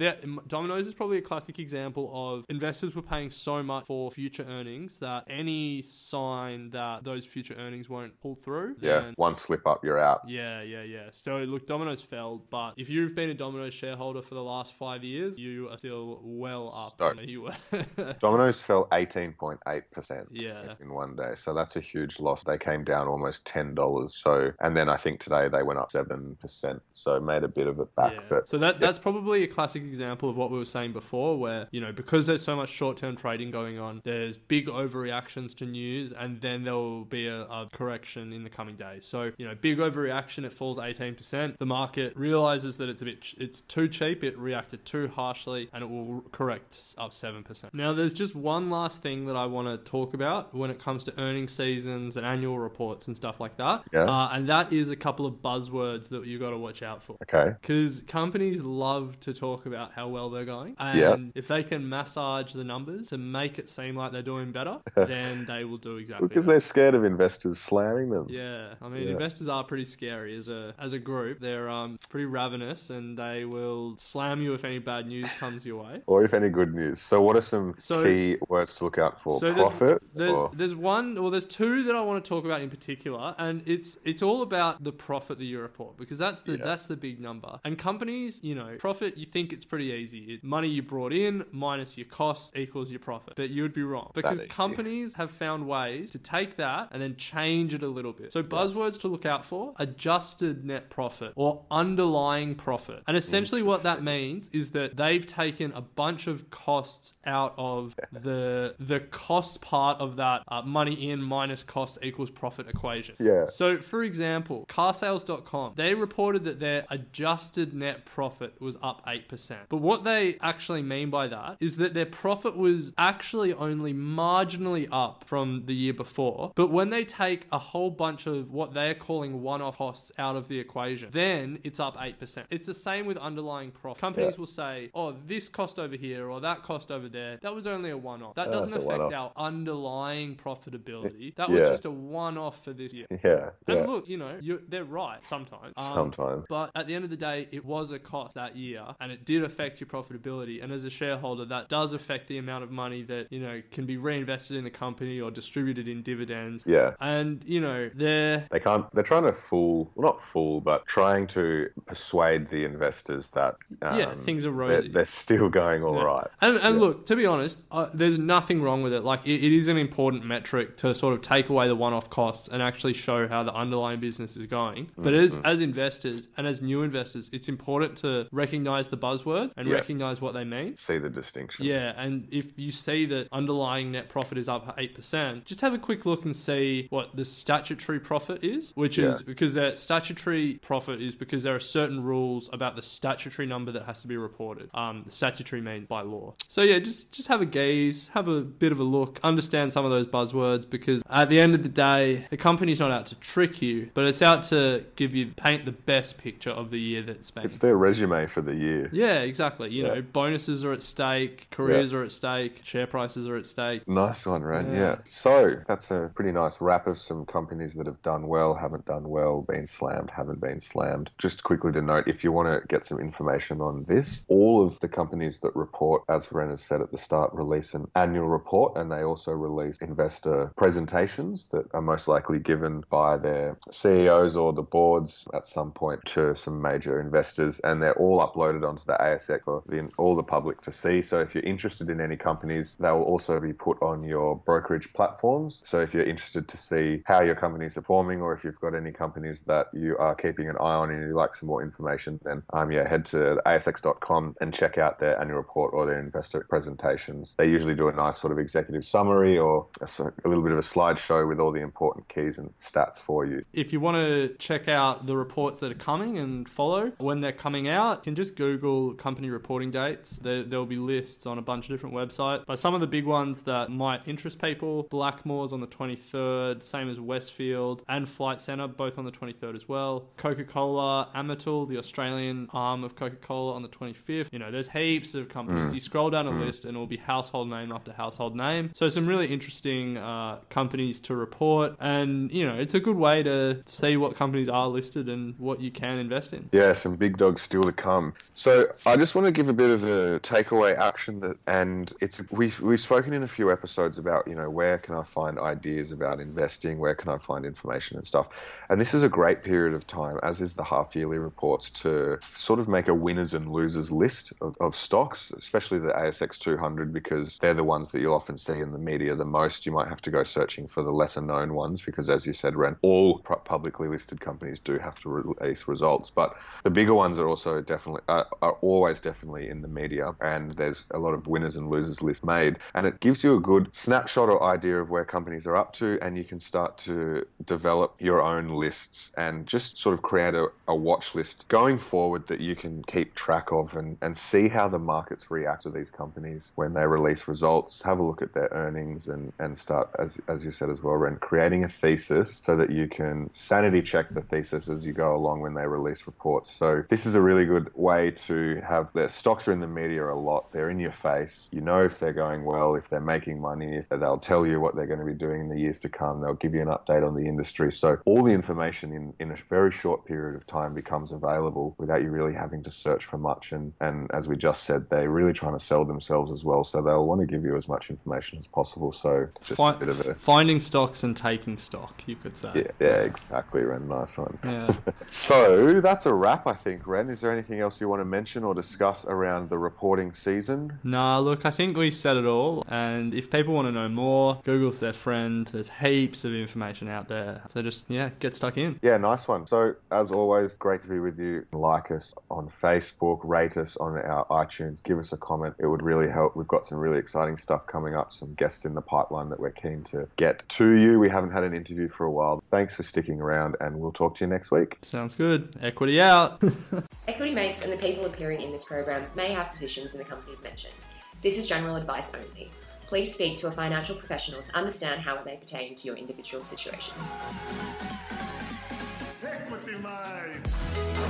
Domino's 0.48 0.86
is 0.86 0.94
probably 0.94 1.18
a 1.18 1.22
classic 1.22 1.58
example 1.58 2.10
of 2.12 2.44
investors 2.48 2.94
were 2.94 3.02
paying 3.02 3.30
so 3.30 3.62
much 3.62 3.86
for 3.86 4.10
future 4.10 4.44
earnings 4.48 4.98
that 4.98 5.24
any 5.28 5.82
sign 5.82 6.70
that 6.70 7.04
those 7.04 7.24
future 7.24 7.54
earnings 7.58 7.88
won't 7.88 8.20
pull 8.20 8.34
through, 8.34 8.76
Yeah, 8.80 9.00
then- 9.00 9.14
one 9.16 9.36
slip 9.36 9.66
up, 9.66 9.84
you're 9.84 9.98
out. 9.98 10.22
yeah, 10.28 10.62
yeah, 10.62 10.82
yeah. 10.82 11.08
So 11.12 11.38
look, 11.38 11.66
Domino's 11.66 12.02
fell, 12.02 12.42
but 12.50 12.74
if 12.76 12.88
you've 12.88 13.14
been 13.14 13.30
a 13.30 13.34
Domino's 13.34 13.74
shareholder 13.74 14.22
for 14.22 14.34
the 14.34 14.42
last 14.42 14.65
five 14.74 15.04
years, 15.04 15.38
you 15.38 15.68
are 15.70 15.78
still 15.78 16.20
well 16.22 16.72
up 16.74 16.94
So- 16.98 17.14
where 17.14 17.24
you 17.24 17.42
were. 17.42 18.14
Domino's 18.20 18.60
fell 18.60 18.86
18.8% 18.92 20.26
Yeah. 20.30 20.74
in 20.80 20.92
one 20.92 21.16
day. 21.16 21.34
So 21.36 21.54
that's 21.54 21.76
a 21.76 21.80
huge 21.80 22.18
loss. 22.20 22.42
They 22.44 22.58
came 22.58 22.84
down 22.84 23.08
almost 23.08 23.44
$10. 23.44 24.10
So, 24.10 24.52
and 24.60 24.76
then 24.76 24.88
I 24.88 24.96
think 24.96 25.20
today 25.20 25.48
they 25.48 25.62
went 25.62 25.78
up 25.78 25.90
7%. 25.92 26.80
So 26.92 27.20
made 27.20 27.42
a 27.44 27.48
bit 27.48 27.66
of 27.66 27.80
it 27.80 27.94
back. 27.94 28.12
Yeah. 28.14 28.20
But 28.28 28.48
so 28.48 28.58
that 28.58 28.80
that's 28.80 28.98
probably 28.98 29.42
a 29.42 29.46
classic 29.46 29.82
example 29.82 30.28
of 30.28 30.36
what 30.36 30.50
we 30.50 30.58
were 30.58 30.64
saying 30.64 30.92
before, 30.92 31.38
where 31.38 31.68
you 31.70 31.80
know 31.80 31.92
because 31.92 32.26
there's 32.26 32.42
so 32.42 32.56
much 32.56 32.68
short-term 32.70 33.16
trading 33.16 33.50
going 33.50 33.78
on, 33.78 34.00
there's 34.04 34.36
big 34.36 34.66
overreactions 34.68 35.54
to 35.58 35.66
news, 35.66 36.12
and 36.12 36.40
then 36.40 36.64
there 36.64 36.74
will 36.74 37.04
be 37.04 37.26
a, 37.26 37.42
a 37.42 37.68
correction 37.72 38.32
in 38.32 38.44
the 38.44 38.50
coming 38.50 38.76
days. 38.76 39.04
So 39.04 39.32
you 39.38 39.46
know, 39.46 39.54
big 39.54 39.78
overreaction, 39.78 40.44
it 40.44 40.52
falls 40.52 40.78
18%. 40.78 41.58
The 41.58 41.66
market 41.66 42.16
realizes 42.16 42.76
that 42.78 42.88
it's 42.88 43.02
a 43.02 43.06
bit 43.06 43.34
it's 43.38 43.60
too 43.62 43.88
cheap, 43.88 44.22
it 44.24 44.36
reacted 44.56 44.84
too 44.86 45.08
harshly, 45.08 45.68
and 45.72 45.82
it 45.84 45.90
will 45.90 46.24
correct 46.32 46.76
up 46.98 47.10
7%. 47.12 47.74
Now, 47.74 47.92
there's 47.92 48.14
just 48.14 48.34
one 48.34 48.70
last 48.70 49.02
thing 49.02 49.26
that 49.26 49.36
I 49.36 49.44
want 49.46 49.68
to 49.68 49.90
talk 49.90 50.14
about 50.14 50.54
when 50.54 50.70
it 50.70 50.78
comes 50.78 51.04
to 51.04 51.20
earning 51.20 51.46
seasons 51.48 52.16
and 52.16 52.24
annual 52.24 52.58
reports 52.58 53.06
and 53.06 53.14
stuff 53.16 53.38
like 53.38 53.58
that, 53.58 53.84
Yeah. 53.92 54.04
uh, 54.04 54.30
and 54.32 54.48
that 54.48 54.72
is 54.72 54.90
a 54.90 54.96
couple 54.96 55.26
of 55.26 55.34
buzzwords 55.42 56.08
that 56.08 56.24
you 56.26 56.38
got 56.38 56.50
to 56.50 56.58
watch 56.58 56.82
out 56.82 57.02
for. 57.02 57.16
okay. 57.22 57.54
Because 57.60 58.02
companies 58.06 58.62
love 58.62 59.18
to 59.20 59.34
talk 59.34 59.66
about 59.66 59.92
how 59.92 60.08
well 60.08 60.30
they're 60.30 60.44
going. 60.46 60.74
And 60.78 60.98
Yeah. 60.98 61.16
if 61.34 61.48
they 61.48 61.62
can 61.62 61.88
massage 61.88 62.52
the 62.52 62.64
numbers 62.64 63.08
to 63.08 63.18
make 63.18 63.58
it 63.58 63.68
seem 63.68 63.94
like 63.96 64.12
they're 64.12 64.22
doing 64.22 64.52
better, 64.52 64.78
then 64.96 65.44
they 65.46 65.64
will 65.64 65.76
do 65.78 65.96
exactly 65.96 66.28
Because 66.28 66.46
that. 66.46 66.52
they're 66.52 66.60
scared 66.60 66.94
of 66.94 67.04
investors 67.04 67.58
slamming 67.58 68.10
them. 68.10 68.26
Yeah, 68.30 68.74
I 68.80 68.88
mean, 68.88 69.02
Yeah. 69.04 69.10
investors 69.10 69.48
are 69.48 69.64
pretty 69.64 69.84
scary 69.84 70.36
as 70.36 70.48
a 70.48 70.74
as 70.78 70.92
a 70.94 70.98
group. 70.98 71.40
They're 71.40 71.68
um 71.68 71.98
pretty 72.08 72.26
ravenous, 72.26 72.88
and 72.90 73.18
they 73.18 73.44
will 73.44 73.96
slam 73.98 74.35
you 74.40 74.54
if 74.54 74.64
any 74.64 74.78
bad 74.78 75.06
news 75.06 75.30
comes 75.38 75.64
your 75.66 75.82
way. 75.82 76.02
Or 76.06 76.24
if 76.24 76.34
any 76.34 76.48
good 76.48 76.74
news. 76.74 77.00
So, 77.00 77.20
what 77.22 77.36
are 77.36 77.40
some 77.40 77.74
So- 77.78 78.04
key 78.04 78.36
words 78.48 78.74
to 78.76 78.84
look 78.84 78.98
out 78.98 79.20
for? 79.20 79.38
So 79.38 79.52
there's- 79.52 79.56
Profit? 79.68 80.02
There's 80.14 80.30
or- 80.36 80.50
there's 80.54 80.74
one 80.74 81.20
well 81.20 81.30
there's 81.30 81.44
two 81.44 81.82
that 81.84 81.94
I 81.96 82.00
want 82.00 82.22
to 82.24 82.28
talk 82.28 82.44
about 82.44 82.60
in 82.60 82.70
particular, 82.70 83.34
and 83.38 83.62
it's 83.66 83.98
it's 84.04 84.22
all 84.22 84.42
about 84.42 84.84
the 84.84 84.92
profit 84.92 85.38
that 85.38 85.44
you 85.44 85.60
report 85.60 85.96
because 85.96 86.18
that's 86.18 86.42
the 86.42 86.52
Yeah. 86.58 86.64
that's 86.64 86.86
the 86.86 86.96
big 86.96 87.20
number. 87.20 87.60
And 87.64 87.76
companies, 87.78 88.42
you 88.44 88.54
know, 88.54 88.76
profit 88.78 89.16
you 89.16 89.26
think 89.26 89.52
it's 89.52 89.64
pretty 89.64 89.86
easy. 89.86 90.38
Money 90.42 90.68
you 90.68 90.82
brought 90.82 91.12
in 91.12 91.44
minus 91.52 91.96
your 91.98 92.06
costs 92.06 92.52
equals 92.56 92.90
your 92.90 93.00
profit, 93.00 93.34
but 93.36 93.50
you 93.50 93.62
would 93.62 93.74
be 93.74 93.82
wrong 93.82 94.10
because 94.14 94.40
companies 94.48 95.14
have 95.14 95.30
found 95.30 95.66
ways 95.66 96.10
to 96.12 96.18
take 96.18 96.56
that 96.56 96.88
and 96.92 97.00
then 97.02 97.16
change 97.16 97.74
it 97.74 97.82
a 97.82 97.88
little 97.88 98.12
bit. 98.12 98.32
So 98.32 98.42
buzzwords 98.42 99.00
to 99.00 99.08
look 99.08 99.26
out 99.26 99.44
for: 99.44 99.74
adjusted 99.78 100.64
net 100.64 100.90
profit 100.90 101.32
or 101.36 101.64
underlying 101.70 102.54
profit. 102.54 103.02
And 103.06 103.16
essentially, 103.16 103.62
what 103.62 103.82
that 103.82 104.02
means 104.12 104.25
is 104.52 104.70
that 104.72 104.96
they've 104.96 105.26
taken 105.26 105.72
a 105.72 105.80
bunch 105.80 106.26
of 106.26 106.50
costs 106.50 107.14
out 107.24 107.54
of 107.56 107.94
the 108.12 108.74
the 108.78 109.00
cost 109.00 109.60
part 109.60 110.00
of 110.00 110.16
that 110.16 110.42
uh, 110.48 110.62
money 110.62 111.10
in 111.10 111.22
minus 111.22 111.62
cost 111.62 111.98
equals 112.02 112.30
profit 112.30 112.68
equation. 112.68 113.16
Yeah. 113.20 113.46
So, 113.46 113.78
for 113.78 114.02
example, 114.02 114.66
carsales.com, 114.68 115.74
they 115.76 115.94
reported 115.94 116.44
that 116.44 116.60
their 116.60 116.86
adjusted 116.90 117.74
net 117.74 118.04
profit 118.04 118.60
was 118.60 118.76
up 118.82 119.04
8%. 119.06 119.56
But 119.68 119.78
what 119.78 120.04
they 120.04 120.36
actually 120.42 120.82
mean 120.82 121.10
by 121.10 121.28
that 121.28 121.56
is 121.60 121.76
that 121.76 121.94
their 121.94 122.06
profit 122.06 122.56
was 122.56 122.92
actually 122.98 123.52
only 123.52 123.94
marginally 123.94 124.88
up 124.90 125.24
from 125.26 125.64
the 125.66 125.74
year 125.74 125.94
before. 125.94 126.52
But 126.54 126.70
when 126.70 126.90
they 126.90 127.04
take 127.04 127.46
a 127.52 127.58
whole 127.58 127.90
bunch 127.90 128.26
of 128.26 128.50
what 128.50 128.74
they're 128.74 128.94
calling 128.94 129.42
one 129.42 129.62
off 129.62 129.78
costs 129.86 130.10
out 130.18 130.36
of 130.36 130.48
the 130.48 130.58
equation, 130.58 131.10
then 131.12 131.58
it's 131.62 131.78
up 131.78 131.96
8%. 131.96 132.44
It's 132.50 132.66
the 132.66 132.74
same 132.74 133.06
with 133.06 133.16
underlying 133.18 133.70
profit. 133.70 134.00
Companies 134.16 134.34
Yeah. 134.34 134.40
will 134.40 134.46
say, 134.46 134.90
oh, 134.94 135.14
this 135.26 135.48
cost 135.48 135.78
over 135.78 135.94
here 135.96 136.28
or 136.30 136.40
that 136.40 136.62
cost 136.62 136.90
over 136.90 137.08
there, 137.08 137.38
that 137.42 137.54
was 137.54 137.66
only 137.66 137.90
a 137.90 137.96
one 137.96 138.22
off. 138.22 138.34
That 138.34 138.48
Oh, 138.48 138.52
doesn't 138.52 138.72
affect 138.72 138.86
one-off. 139.00 139.12
our 139.36 139.44
underlying 139.44 140.36
profitability. 140.36 141.34
That 141.36 141.50
was 141.50 141.60
Yeah. 141.62 141.68
just 141.70 141.84
a 141.84 141.90
one 141.90 142.38
off 142.38 142.64
for 142.64 142.72
this 142.72 142.92
year. 142.94 143.06
yeah. 143.22 143.50
And 143.66 143.78
yeah. 143.80 143.86
look, 143.86 144.08
you 144.08 144.16
know, 144.16 144.38
they're 144.68 144.84
right 144.84 145.24
sometimes. 145.24 145.74
Um, 145.76 145.94
Sometimes. 145.94 146.44
But 146.48 146.70
at 146.74 146.86
the 146.86 146.94
end 146.94 147.04
of 147.04 147.10
the 147.10 147.16
day, 147.16 147.48
it 147.52 147.64
was 147.64 147.92
a 147.92 147.98
cost 147.98 148.34
that 148.34 148.56
year 148.56 148.84
and 149.00 149.12
it 149.12 149.24
did 149.24 149.42
affect 149.44 149.80
your 149.80 149.88
profitability. 149.88 150.62
And 150.62 150.72
as 150.72 150.84
a 150.84 150.90
shareholder, 150.90 151.44
that 151.46 151.68
does 151.68 151.92
affect 151.92 152.28
the 152.28 152.38
amount 152.38 152.64
of 152.64 152.70
money 152.70 153.02
that, 153.04 153.26
you 153.30 153.40
know, 153.40 153.62
can 153.70 153.86
be 153.86 153.96
reinvested 153.96 154.56
in 154.56 154.64
the 154.64 154.70
company 154.70 155.20
or 155.20 155.30
distributed 155.30 155.88
in 155.88 156.02
dividends. 156.02 156.64
Yeah. 156.66 156.94
And, 157.00 157.42
you 157.44 157.60
know, 157.60 157.90
they're. 157.94 158.46
They 158.50 158.60
can't. 158.60 158.90
They're 158.94 159.02
trying 159.04 159.24
to 159.24 159.32
fool, 159.32 159.90
well, 159.94 160.06
not 160.12 160.22
fool, 160.22 160.60
but 160.60 160.86
trying 160.86 161.26
to 161.28 161.68
persuade 161.86 162.48
the 162.50 162.64
investors 162.64 163.30
that 163.30 163.56
um, 163.82 163.98
Yeah, 163.98 164.05
things 164.14 164.44
are 164.44 164.50
they're, 164.50 164.58
rosy. 164.58 164.88
they're 164.88 165.06
still 165.06 165.48
going 165.48 165.82
all 165.82 165.96
Yeah. 165.96 166.02
right. 166.02 166.26
And, 166.40 166.56
and 166.56 166.74
Yeah. 166.76 166.80
look, 166.80 167.06
to 167.06 167.16
be 167.16 167.26
honest, 167.26 167.60
uh, 167.70 167.88
there's 167.92 168.18
nothing 168.18 168.62
wrong 168.62 168.82
with 168.82 168.92
it. 168.92 169.04
Like, 169.04 169.20
it, 169.24 169.42
it 169.44 169.52
is 169.52 169.68
an 169.68 169.76
important 169.76 170.24
metric 170.24 170.76
to 170.78 170.94
sort 170.94 171.14
of 171.14 171.22
take 171.22 171.48
away 171.48 171.68
the 171.68 171.74
one 171.74 171.92
off 171.92 172.08
costs 172.10 172.48
and 172.48 172.62
actually 172.62 172.92
show 172.94 173.26
how 173.28 173.42
the 173.42 173.52
underlying 173.54 174.00
business 174.00 174.36
is 174.36 174.46
going. 174.46 174.90
But 174.96 175.12
Mm-hmm. 175.12 175.38
as, 175.46 175.54
as 175.56 175.60
investors 175.60 176.28
and 176.36 176.46
as 176.46 176.60
new 176.62 176.82
investors, 176.82 177.30
it's 177.32 177.48
important 177.48 177.96
to 177.98 178.28
recognize 178.32 178.88
the 178.88 178.96
buzzwords 178.96 179.52
and 179.56 179.68
Yeah. 179.68 179.74
recognize 179.74 180.20
what 180.20 180.34
they 180.34 180.44
mean. 180.44 180.76
See 180.76 180.98
the 180.98 181.10
distinction. 181.10 181.64
Yeah, 181.64 181.92
and 181.96 182.28
if 182.30 182.58
you 182.58 182.70
see 182.70 183.06
that 183.06 183.28
underlying 183.32 183.92
net 183.92 184.08
profit 184.08 184.38
is 184.38 184.48
up 184.48 184.76
8%, 184.78 185.44
just 185.44 185.60
have 185.60 185.74
a 185.74 185.78
quick 185.78 186.04
look 186.06 186.24
and 186.24 186.34
see 186.36 186.86
what 186.90 187.16
the 187.16 187.24
statutory 187.24 187.98
profit 188.00 188.42
is, 188.44 188.72
which 188.74 188.98
is 188.98 189.22
because 189.22 189.54
that 189.54 189.78
statutory 189.78 190.54
profit 190.62 191.00
is 191.00 191.14
because 191.14 191.42
there 191.42 191.54
are 191.54 191.60
certain 191.60 192.02
rules 192.02 192.48
about 192.52 192.76
the 192.76 192.82
statutory 192.82 193.46
number 193.46 193.72
that 193.72 193.84
has 193.84 193.95
to 194.02 194.08
be 194.08 194.16
reported. 194.16 194.70
Um, 194.74 195.04
statutory 195.08 195.62
means 195.62 195.88
by 195.88 196.02
law. 196.02 196.34
So 196.48 196.62
yeah, 196.62 196.78
just 196.78 197.12
just 197.12 197.28
have 197.28 197.40
a 197.40 197.46
gaze, 197.46 198.08
have 198.08 198.28
a 198.28 198.40
bit 198.40 198.72
of 198.72 198.80
a 198.80 198.84
look, 198.84 199.20
understand 199.22 199.72
some 199.72 199.84
of 199.84 199.90
those 199.90 200.06
buzzwords 200.06 200.68
because 200.68 201.02
at 201.10 201.28
the 201.28 201.40
end 201.40 201.54
of 201.54 201.62
the 201.62 201.68
day, 201.68 202.26
the 202.30 202.36
company's 202.36 202.80
not 202.80 202.90
out 202.90 203.06
to 203.06 203.14
trick 203.16 203.62
you, 203.62 203.90
but 203.94 204.06
it's 204.06 204.22
out 204.22 204.42
to 204.44 204.84
give 204.96 205.14
you 205.14 205.28
paint 205.36 205.64
the 205.64 205.72
best 205.72 206.18
picture 206.18 206.50
of 206.50 206.70
the 206.70 206.78
year 206.80 207.02
that's 207.02 207.30
been. 207.30 207.44
It's 207.44 207.58
their 207.58 207.76
resume 207.76 208.26
for 208.26 208.40
the 208.42 208.54
year. 208.54 208.88
Yeah, 208.92 209.20
exactly. 209.20 209.70
You 209.70 209.86
Yeah. 209.86 209.94
know, 209.94 210.02
bonuses 210.02 210.64
are 210.64 210.72
at 210.72 210.82
stake, 210.82 211.48
careers 211.50 211.92
are 211.92 212.02
at 212.02 212.12
stake, 212.12 212.60
share 212.64 212.86
prices 212.86 213.28
are 213.28 213.36
at 213.36 213.46
stake. 213.46 213.86
Nice 213.88 214.26
one, 214.26 214.42
Ren. 214.42 214.72
Yeah. 214.72 214.76
Yeah. 214.80 214.96
So 215.04 215.56
that's 215.66 215.90
a 215.90 216.10
pretty 216.14 216.32
nice 216.32 216.60
wrap 216.60 216.86
of 216.86 216.98
some 216.98 217.24
companies 217.26 217.74
that 217.74 217.86
have 217.86 218.00
done 218.02 218.28
well, 218.28 218.54
haven't 218.54 218.84
done 218.86 219.08
well, 219.08 219.42
been 219.42 219.66
slammed, 219.66 220.10
haven't 220.10 220.40
been 220.40 220.60
slammed. 220.60 221.10
Just 221.18 221.42
quickly 221.44 221.72
to 221.72 221.82
note, 221.82 222.04
if 222.06 222.22
you 222.24 222.32
want 222.32 222.48
to 222.48 222.66
get 222.68 222.84
some 222.84 222.98
information 222.98 223.60
on 223.60 223.84
this. 223.86 224.24
All 224.28 224.62
of 224.62 224.78
the 224.80 224.88
companies 224.88 225.40
that 225.40 225.54
report, 225.56 226.02
as 226.08 226.30
Ren 226.30 226.50
has 226.50 226.62
said 226.62 226.80
at 226.80 226.90
the 226.90 226.98
start, 226.98 227.32
release 227.32 227.74
an 227.74 227.86
annual 227.94 228.28
report 228.28 228.76
and 228.76 228.90
they 228.90 229.02
also 229.02 229.32
release 229.32 229.78
investor 229.78 230.52
presentations 230.56 231.48
that 231.48 231.66
are 231.72 231.82
most 231.82 232.08
likely 232.08 232.38
given 232.38 232.84
by 232.90 233.16
their 233.16 233.58
CEOs 233.70 234.36
or 234.36 234.52
the 234.52 234.62
boards 234.62 235.26
at 235.34 235.46
some 235.46 235.72
point 235.72 236.04
to 236.04 236.34
some 236.34 236.60
major 236.60 237.00
investors. 237.00 237.60
And 237.60 237.82
they're 237.82 237.98
all 237.98 238.20
uploaded 238.20 238.68
onto 238.68 238.84
the 238.84 238.96
ASX 239.00 239.44
for 239.44 239.62
the, 239.66 239.88
all 239.96 240.16
the 240.16 240.22
public 240.22 240.60
to 240.62 240.72
see. 240.72 241.00
So 241.00 241.20
if 241.20 241.34
you're 241.34 241.44
interested 241.44 241.88
in 241.88 242.00
any 242.00 242.16
companies, 242.16 242.76
they 242.78 242.90
will 242.90 243.02
also 243.02 243.40
be 243.40 243.52
put 243.52 243.80
on 243.80 244.02
your 244.02 244.36
brokerage 244.36 244.92
platforms. 244.92 245.62
So 245.64 245.80
if 245.80 245.94
you're 245.94 246.04
interested 246.04 246.48
to 246.48 246.56
see 246.56 247.02
how 247.06 247.22
your 247.22 247.34
companies 247.34 247.76
are 247.76 247.86
performing 247.86 248.20
or 248.20 248.32
if 248.32 248.42
you've 248.42 248.60
got 248.60 248.74
any 248.74 248.90
companies 248.90 249.40
that 249.46 249.68
you 249.72 249.96
are 249.98 250.14
keeping 250.14 250.48
an 250.48 250.56
eye 250.56 250.74
on 250.74 250.90
and 250.90 251.00
you'd 251.00 251.14
like 251.14 251.36
some 251.36 251.46
more 251.46 251.62
information, 251.62 252.18
then 252.24 252.42
um, 252.52 252.72
yeah, 252.72 252.88
head 252.88 253.06
to 253.06 253.40
asx.com 253.76 254.36
and 254.40 254.52
check 254.52 254.78
out 254.78 254.98
their 254.98 255.20
annual 255.20 255.38
report 255.38 255.72
or 255.74 255.86
their 255.86 255.98
investor 255.98 256.44
presentations. 256.48 257.34
They 257.38 257.48
usually 257.48 257.74
do 257.74 257.88
a 257.88 257.92
nice 257.92 258.18
sort 258.18 258.32
of 258.32 258.38
executive 258.38 258.84
summary 258.84 259.38
or 259.38 259.66
a, 259.80 259.88
a 260.02 260.28
little 260.28 260.42
bit 260.42 260.52
of 260.52 260.58
a 260.58 260.62
slideshow 260.62 261.28
with 261.28 261.40
all 261.40 261.52
the 261.52 261.60
important 261.60 262.08
keys 262.08 262.38
and 262.38 262.56
stats 262.58 262.96
for 262.96 263.24
you. 263.24 263.44
If 263.52 263.72
you 263.72 263.80
want 263.80 263.96
to 263.96 264.34
check 264.38 264.68
out 264.68 265.06
the 265.06 265.16
reports 265.16 265.60
that 265.60 265.70
are 265.70 265.76
coming 265.76 266.18
and 266.18 266.48
follow 266.48 266.92
when 266.98 267.20
they're 267.20 267.32
coming 267.32 267.68
out, 267.68 267.98
you 267.98 268.02
can 268.02 268.14
just 268.14 268.36
Google 268.36 268.94
company 268.94 269.30
reporting 269.30 269.70
dates. 269.70 270.18
There, 270.18 270.42
there'll 270.42 270.66
be 270.66 270.76
lists 270.76 271.26
on 271.26 271.38
a 271.38 271.42
bunch 271.42 271.66
of 271.66 271.74
different 271.74 271.94
websites. 271.94 272.44
But 272.46 272.58
some 272.58 272.74
of 272.74 272.80
the 272.80 272.86
big 272.86 273.06
ones 273.06 273.42
that 273.42 273.70
might 273.70 274.06
interest 274.06 274.40
people 274.40 274.84
Blackmores 274.90 275.52
on 275.52 275.60
the 275.60 275.66
23rd, 275.66 276.62
same 276.62 276.88
as 276.88 277.00
Westfield 277.00 277.82
and 277.88 278.08
Flight 278.08 278.40
Centre, 278.40 278.68
both 278.68 278.98
on 278.98 279.04
the 279.04 279.12
23rd 279.12 279.54
as 279.54 279.68
well. 279.68 280.08
Coca 280.16 280.44
Cola, 280.44 281.08
Amatil, 281.14 281.68
the 281.68 281.78
Australian 281.78 282.48
arm 282.52 282.84
of 282.84 282.94
Coca 282.94 283.16
Cola, 283.16 283.54
on 283.54 283.62
the 283.62 283.65
25th. 283.68 284.28
You 284.32 284.38
know, 284.38 284.50
there's 284.50 284.68
heaps 284.68 285.14
of 285.14 285.28
companies. 285.28 285.72
You 285.72 285.80
scroll 285.80 286.10
down 286.10 286.26
a 286.26 286.30
list 286.30 286.64
and 286.64 286.74
it'll 286.74 286.86
be 286.86 286.96
household 286.96 287.48
name 287.48 287.72
after 287.72 287.92
household 287.92 288.36
name. 288.36 288.70
So, 288.74 288.88
some 288.88 289.06
really 289.06 289.26
interesting 289.26 289.96
uh, 289.96 290.40
companies 290.48 291.00
to 291.00 291.14
report. 291.14 291.76
And, 291.80 292.32
you 292.32 292.46
know, 292.46 292.54
it's 292.54 292.74
a 292.74 292.80
good 292.80 292.96
way 292.96 293.22
to 293.22 293.62
see 293.66 293.96
what 293.96 294.16
companies 294.16 294.48
are 294.48 294.68
listed 294.68 295.08
and 295.08 295.38
what 295.38 295.60
you 295.60 295.70
can 295.70 295.98
invest 295.98 296.32
in. 296.32 296.48
Yeah, 296.52 296.72
some 296.72 296.96
big 296.96 297.16
dogs 297.16 297.42
still 297.42 297.62
to 297.62 297.72
come. 297.72 298.12
So 298.18 298.68
I 298.86 298.96
just 298.96 299.14
want 299.14 299.26
to 299.26 299.32
give 299.32 299.48
a 299.48 299.52
bit 299.52 299.70
of 299.70 299.84
a 299.84 300.20
takeaway 300.20 300.76
action 300.76 301.20
that, 301.20 301.36
and 301.46 301.92
it's 302.00 302.22
we've 302.30 302.60
we've 302.60 302.80
spoken 302.80 303.12
in 303.12 303.22
a 303.22 303.28
few 303.28 303.50
episodes 303.50 303.98
about 303.98 304.26
you 304.26 304.34
know 304.34 304.50
where 304.50 304.78
can 304.78 304.94
I 304.94 305.02
find 305.02 305.38
ideas 305.38 305.92
about 305.92 306.20
investing, 306.20 306.78
where 306.78 306.94
can 306.94 307.08
I 307.08 307.18
find 307.18 307.44
information 307.44 307.96
and 307.96 308.06
stuff, 308.06 308.64
and 308.68 308.80
this 308.80 308.94
is 308.94 309.02
a 309.02 309.08
great 309.08 309.42
period 309.42 309.74
of 309.74 309.86
time, 309.86 310.18
as 310.22 310.40
is 310.40 310.54
the 310.54 310.64
half 310.64 310.94
yearly 310.94 311.18
reports, 311.18 311.70
to 311.82 312.18
sort 312.34 312.60
of 312.60 312.68
make 312.68 312.88
a 312.88 312.94
winners 312.94 313.34
and 313.34 313.45
losers 313.50 313.90
list 313.90 314.32
of, 314.40 314.56
of 314.60 314.76
stocks, 314.76 315.32
especially 315.36 315.78
the 315.78 315.88
ASX 315.88 316.38
200 316.38 316.92
because 316.92 317.38
they're 317.40 317.54
the 317.54 317.64
ones 317.64 317.90
that 317.92 318.00
you'll 318.00 318.14
often 318.14 318.38
see 318.38 318.58
in 318.58 318.72
the 318.72 318.78
media 318.78 319.14
the 319.14 319.24
most. 319.24 319.66
You 319.66 319.72
might 319.72 319.88
have 319.88 320.02
to 320.02 320.10
go 320.10 320.24
searching 320.24 320.68
for 320.68 320.82
the 320.82 320.90
lesser 320.92 321.20
known 321.20 321.54
ones 321.54 321.82
because, 321.82 322.08
as 322.10 322.26
you 322.26 322.32
said, 322.32 322.56
Ren, 322.56 322.76
all 322.82 323.18
publicly 323.18 323.88
listed 323.88 324.20
companies 324.20 324.60
do 324.60 324.78
have 324.78 324.98
to 325.00 325.08
release 325.08 325.68
results, 325.68 326.10
but 326.10 326.36
the 326.64 326.70
bigger 326.70 326.94
ones 326.94 327.18
are 327.18 327.28
also 327.28 327.60
definitely 327.60 328.02
uh, 328.08 328.24
are 328.42 328.56
always 328.62 329.00
definitely 329.00 329.48
in 329.48 329.62
the 329.62 329.68
media, 329.68 330.14
and 330.20 330.52
there's 330.52 330.82
a 330.92 330.98
lot 330.98 331.14
of 331.14 331.26
winners 331.26 331.56
and 331.56 331.70
losers 331.70 332.02
list 332.02 332.24
made, 332.24 332.58
and 332.74 332.86
it 332.86 333.00
gives 333.00 333.22
you 333.22 333.36
a 333.36 333.40
good 333.40 333.74
snapshot 333.74 334.28
or 334.28 334.42
idea 334.42 334.80
of 334.80 334.90
where 334.90 335.04
companies 335.04 335.46
are 335.46 335.56
up 335.56 335.72
to, 335.74 335.98
and 336.02 336.16
you 336.16 336.24
can 336.24 336.40
start 336.40 336.78
to 336.78 337.26
develop 337.44 337.94
your 338.00 338.22
own 338.22 338.48
lists 338.48 339.12
and 339.16 339.46
just 339.46 339.78
sort 339.78 339.94
of 339.94 340.02
create 340.02 340.34
a, 340.34 340.48
a 340.68 340.74
watch 340.74 341.14
list 341.14 341.46
going 341.48 341.78
forward 341.78 342.26
that 342.28 342.40
you 342.40 342.56
can 342.56 342.82
keep 342.84 343.14
track 343.14 343.35
of 343.52 343.74
and, 343.76 343.96
and 344.02 344.16
see 344.16 344.48
how 344.48 344.68
the 344.68 344.78
markets 344.78 345.30
react 345.30 345.62
to 345.62 345.70
these 345.70 345.90
companies 345.90 346.52
when 346.54 346.74
they 346.74 346.86
release 346.86 347.28
results. 347.28 347.82
Have 347.82 347.98
a 347.98 348.02
look 348.02 348.22
at 348.22 348.32
their 348.34 348.48
earnings 348.52 349.08
and, 349.08 349.32
and 349.38 349.56
start, 349.56 349.90
as, 349.98 350.18
as 350.28 350.44
you 350.44 350.50
said 350.50 350.70
as 350.70 350.82
well, 350.82 350.94
Ren, 350.94 351.16
creating 351.16 351.64
a 351.64 351.68
thesis 351.68 352.34
so 352.34 352.56
that 352.56 352.70
you 352.70 352.88
can 352.88 353.30
sanity 353.34 353.82
check 353.82 354.12
the 354.12 354.22
thesis 354.22 354.68
as 354.68 354.84
you 354.84 354.92
go 354.92 355.14
along 355.14 355.40
when 355.40 355.54
they 355.54 355.66
release 355.66 356.06
reports. 356.06 356.50
So 356.50 356.82
this 356.88 357.06
is 357.06 357.14
a 357.14 357.22
really 357.22 357.44
good 357.44 357.70
way 357.74 358.12
to 358.12 358.60
have 358.66 358.92
their 358.92 359.08
stocks 359.08 359.48
are 359.48 359.52
in 359.52 359.60
the 359.60 359.66
media 359.66 360.04
a 360.04 360.14
lot. 360.14 360.52
They're 360.52 360.70
in 360.70 360.80
your 360.80 360.92
face. 360.92 361.48
You 361.52 361.60
know 361.60 361.84
if 361.84 361.98
they're 361.98 362.12
going 362.12 362.44
well, 362.44 362.74
if 362.74 362.88
they're 362.88 363.00
making 363.00 363.40
money, 363.40 363.76
if 363.76 363.88
they'll 363.88 364.18
tell 364.18 364.46
you 364.46 364.60
what 364.60 364.76
they're 364.76 364.86
going 364.86 365.00
to 365.00 365.06
be 365.06 365.14
doing 365.14 365.40
in 365.40 365.48
the 365.48 365.58
years 365.58 365.80
to 365.80 365.88
come. 365.88 366.20
They'll 366.20 366.34
give 366.34 366.54
you 366.54 366.62
an 366.62 366.68
update 366.68 367.06
on 367.06 367.14
the 367.14 367.26
industry. 367.26 367.72
So 367.72 367.98
all 368.04 368.22
the 368.22 368.32
information 368.32 368.92
in, 368.92 369.14
in 369.18 369.32
a 369.32 369.36
very 369.48 369.72
short 369.72 370.04
period 370.04 370.36
of 370.36 370.46
time 370.46 370.74
becomes 370.74 371.12
available 371.12 371.74
without 371.78 372.02
you 372.02 372.10
really 372.10 372.34
having 372.34 372.62
to 372.64 372.70
search 372.70 373.04
for 373.04 373.18
much. 373.26 373.52
And, 373.52 373.72
and 373.80 374.10
as 374.12 374.28
we 374.28 374.36
just 374.36 374.64
said, 374.64 374.88
they're 374.90 375.10
really 375.10 375.32
trying 375.32 375.54
to 375.54 375.64
sell 375.64 375.84
themselves 375.84 376.30
as 376.30 376.44
well. 376.44 376.64
So 376.64 376.82
they'll 376.82 377.06
want 377.06 377.20
to 377.20 377.26
give 377.26 377.44
you 377.44 377.56
as 377.56 377.68
much 377.68 377.90
information 377.90 378.38
as 378.38 378.46
possible. 378.46 378.92
So 378.92 379.28
just 379.44 379.60
a 379.60 379.72
bit 379.72 379.88
of 379.88 380.06
a 380.06 380.14
finding 380.14 380.60
stocks 380.60 381.02
and 381.02 381.16
taking 381.16 381.56
stock, 381.58 382.02
you 382.06 382.16
could 382.16 382.36
say. 382.36 382.52
Yeah, 382.54 382.70
yeah 382.80 382.96
exactly, 383.02 383.62
Ren. 383.62 383.88
Nice 383.88 384.16
one. 384.18 384.38
Yeah. 384.44 384.74
so 385.06 385.80
that's 385.80 386.06
a 386.06 386.14
wrap, 386.14 386.46
I 386.46 386.54
think, 386.54 386.86
Ren. 386.86 387.10
Is 387.10 387.20
there 387.20 387.32
anything 387.32 387.60
else 387.60 387.80
you 387.80 387.88
want 387.88 388.00
to 388.00 388.04
mention 388.04 388.44
or 388.44 388.54
discuss 388.54 389.04
around 389.04 389.50
the 389.50 389.58
reporting 389.58 390.12
season? 390.12 390.78
Nah, 390.84 391.18
look, 391.18 391.44
I 391.44 391.50
think 391.50 391.76
we 391.76 391.90
said 391.90 392.16
it 392.16 392.26
all. 392.26 392.64
And 392.68 393.14
if 393.14 393.30
people 393.30 393.54
want 393.54 393.68
to 393.68 393.72
know 393.72 393.88
more, 393.88 394.40
Google's 394.44 394.80
their 394.80 394.92
friend. 394.92 395.46
There's 395.48 395.68
heaps 395.68 396.24
of 396.24 396.34
information 396.34 396.88
out 396.88 397.08
there. 397.08 397.42
So 397.48 397.62
just, 397.62 397.90
yeah, 397.90 398.10
get 398.20 398.36
stuck 398.36 398.56
in. 398.56 398.78
Yeah, 398.82 398.96
nice 398.96 399.26
one. 399.28 399.46
So, 399.46 399.74
as 399.90 400.12
always, 400.12 400.56
great 400.56 400.80
to 400.82 400.88
be 400.88 400.98
with 400.98 401.18
you. 401.18 401.46
Like 401.52 401.90
us 401.90 402.14
on 402.30 402.48
Facebook, 402.48 403.15
rate 403.24 403.56
us 403.56 403.76
on 403.76 403.98
our 403.98 404.26
iTunes, 404.26 404.82
give 404.82 404.98
us 404.98 405.12
a 405.12 405.16
comment. 405.16 405.54
It 405.58 405.66
would 405.66 405.82
really 405.82 406.08
help. 406.08 406.36
We've 406.36 406.48
got 406.48 406.66
some 406.66 406.78
really 406.78 406.98
exciting 406.98 407.36
stuff 407.36 407.66
coming 407.66 407.94
up, 407.94 408.12
some 408.12 408.34
guests 408.34 408.64
in 408.64 408.74
the 408.74 408.80
pipeline 408.80 409.28
that 409.30 409.40
we're 409.40 409.50
keen 409.50 409.82
to 409.84 410.08
get 410.16 410.48
to 410.50 410.72
you. 410.72 410.98
We 410.98 411.08
haven't 411.08 411.30
had 411.30 411.44
an 411.44 411.54
interview 411.54 411.88
for 411.88 412.06
a 412.06 412.10
while. 412.10 412.42
Thanks 412.50 412.74
for 412.74 412.82
sticking 412.82 413.20
around, 413.20 413.56
and 413.60 413.78
we'll 413.78 413.92
talk 413.92 414.16
to 414.16 414.24
you 414.24 414.28
next 414.28 414.50
week. 414.50 414.78
Sounds 414.82 415.14
good. 415.14 415.56
Equity 415.62 416.00
out. 416.00 416.42
Equity 417.08 417.34
Mates 417.34 417.62
and 417.62 417.72
the 417.72 417.76
people 417.76 418.06
appearing 418.06 418.40
in 418.40 418.52
this 418.52 418.64
program 418.64 419.06
may 419.14 419.32
have 419.32 419.50
positions 419.50 419.92
in 419.94 419.98
the 419.98 420.04
companies 420.04 420.42
mentioned. 420.42 420.74
This 421.22 421.38
is 421.38 421.46
general 421.46 421.76
advice 421.76 422.14
only. 422.14 422.50
Please 422.86 423.12
speak 423.12 423.36
to 423.38 423.48
a 423.48 423.50
financial 423.50 423.96
professional 423.96 424.42
to 424.42 424.56
understand 424.56 425.00
how 425.00 425.16
it 425.16 425.24
may 425.24 425.36
pertain 425.36 425.74
to 425.74 425.86
your 425.86 425.96
individual 425.96 426.40
situation. 426.40 426.94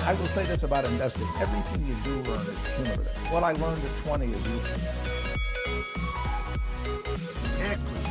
I 0.07 0.15
will 0.15 0.27
say 0.27 0.45
this 0.45 0.63
about 0.63 0.85
investing. 0.85 1.27
Everything 1.41 1.85
you 1.85 1.97
do 2.05 2.31
learn 2.31 2.47
is 2.47 2.57
cumulative. 2.77 3.33
What 3.33 3.43
I 3.43 3.51
learned 3.55 3.83
at 3.85 3.91
20 4.05 4.27
is 4.27 4.33
useful. 4.33 4.81
Equity. 7.61 8.06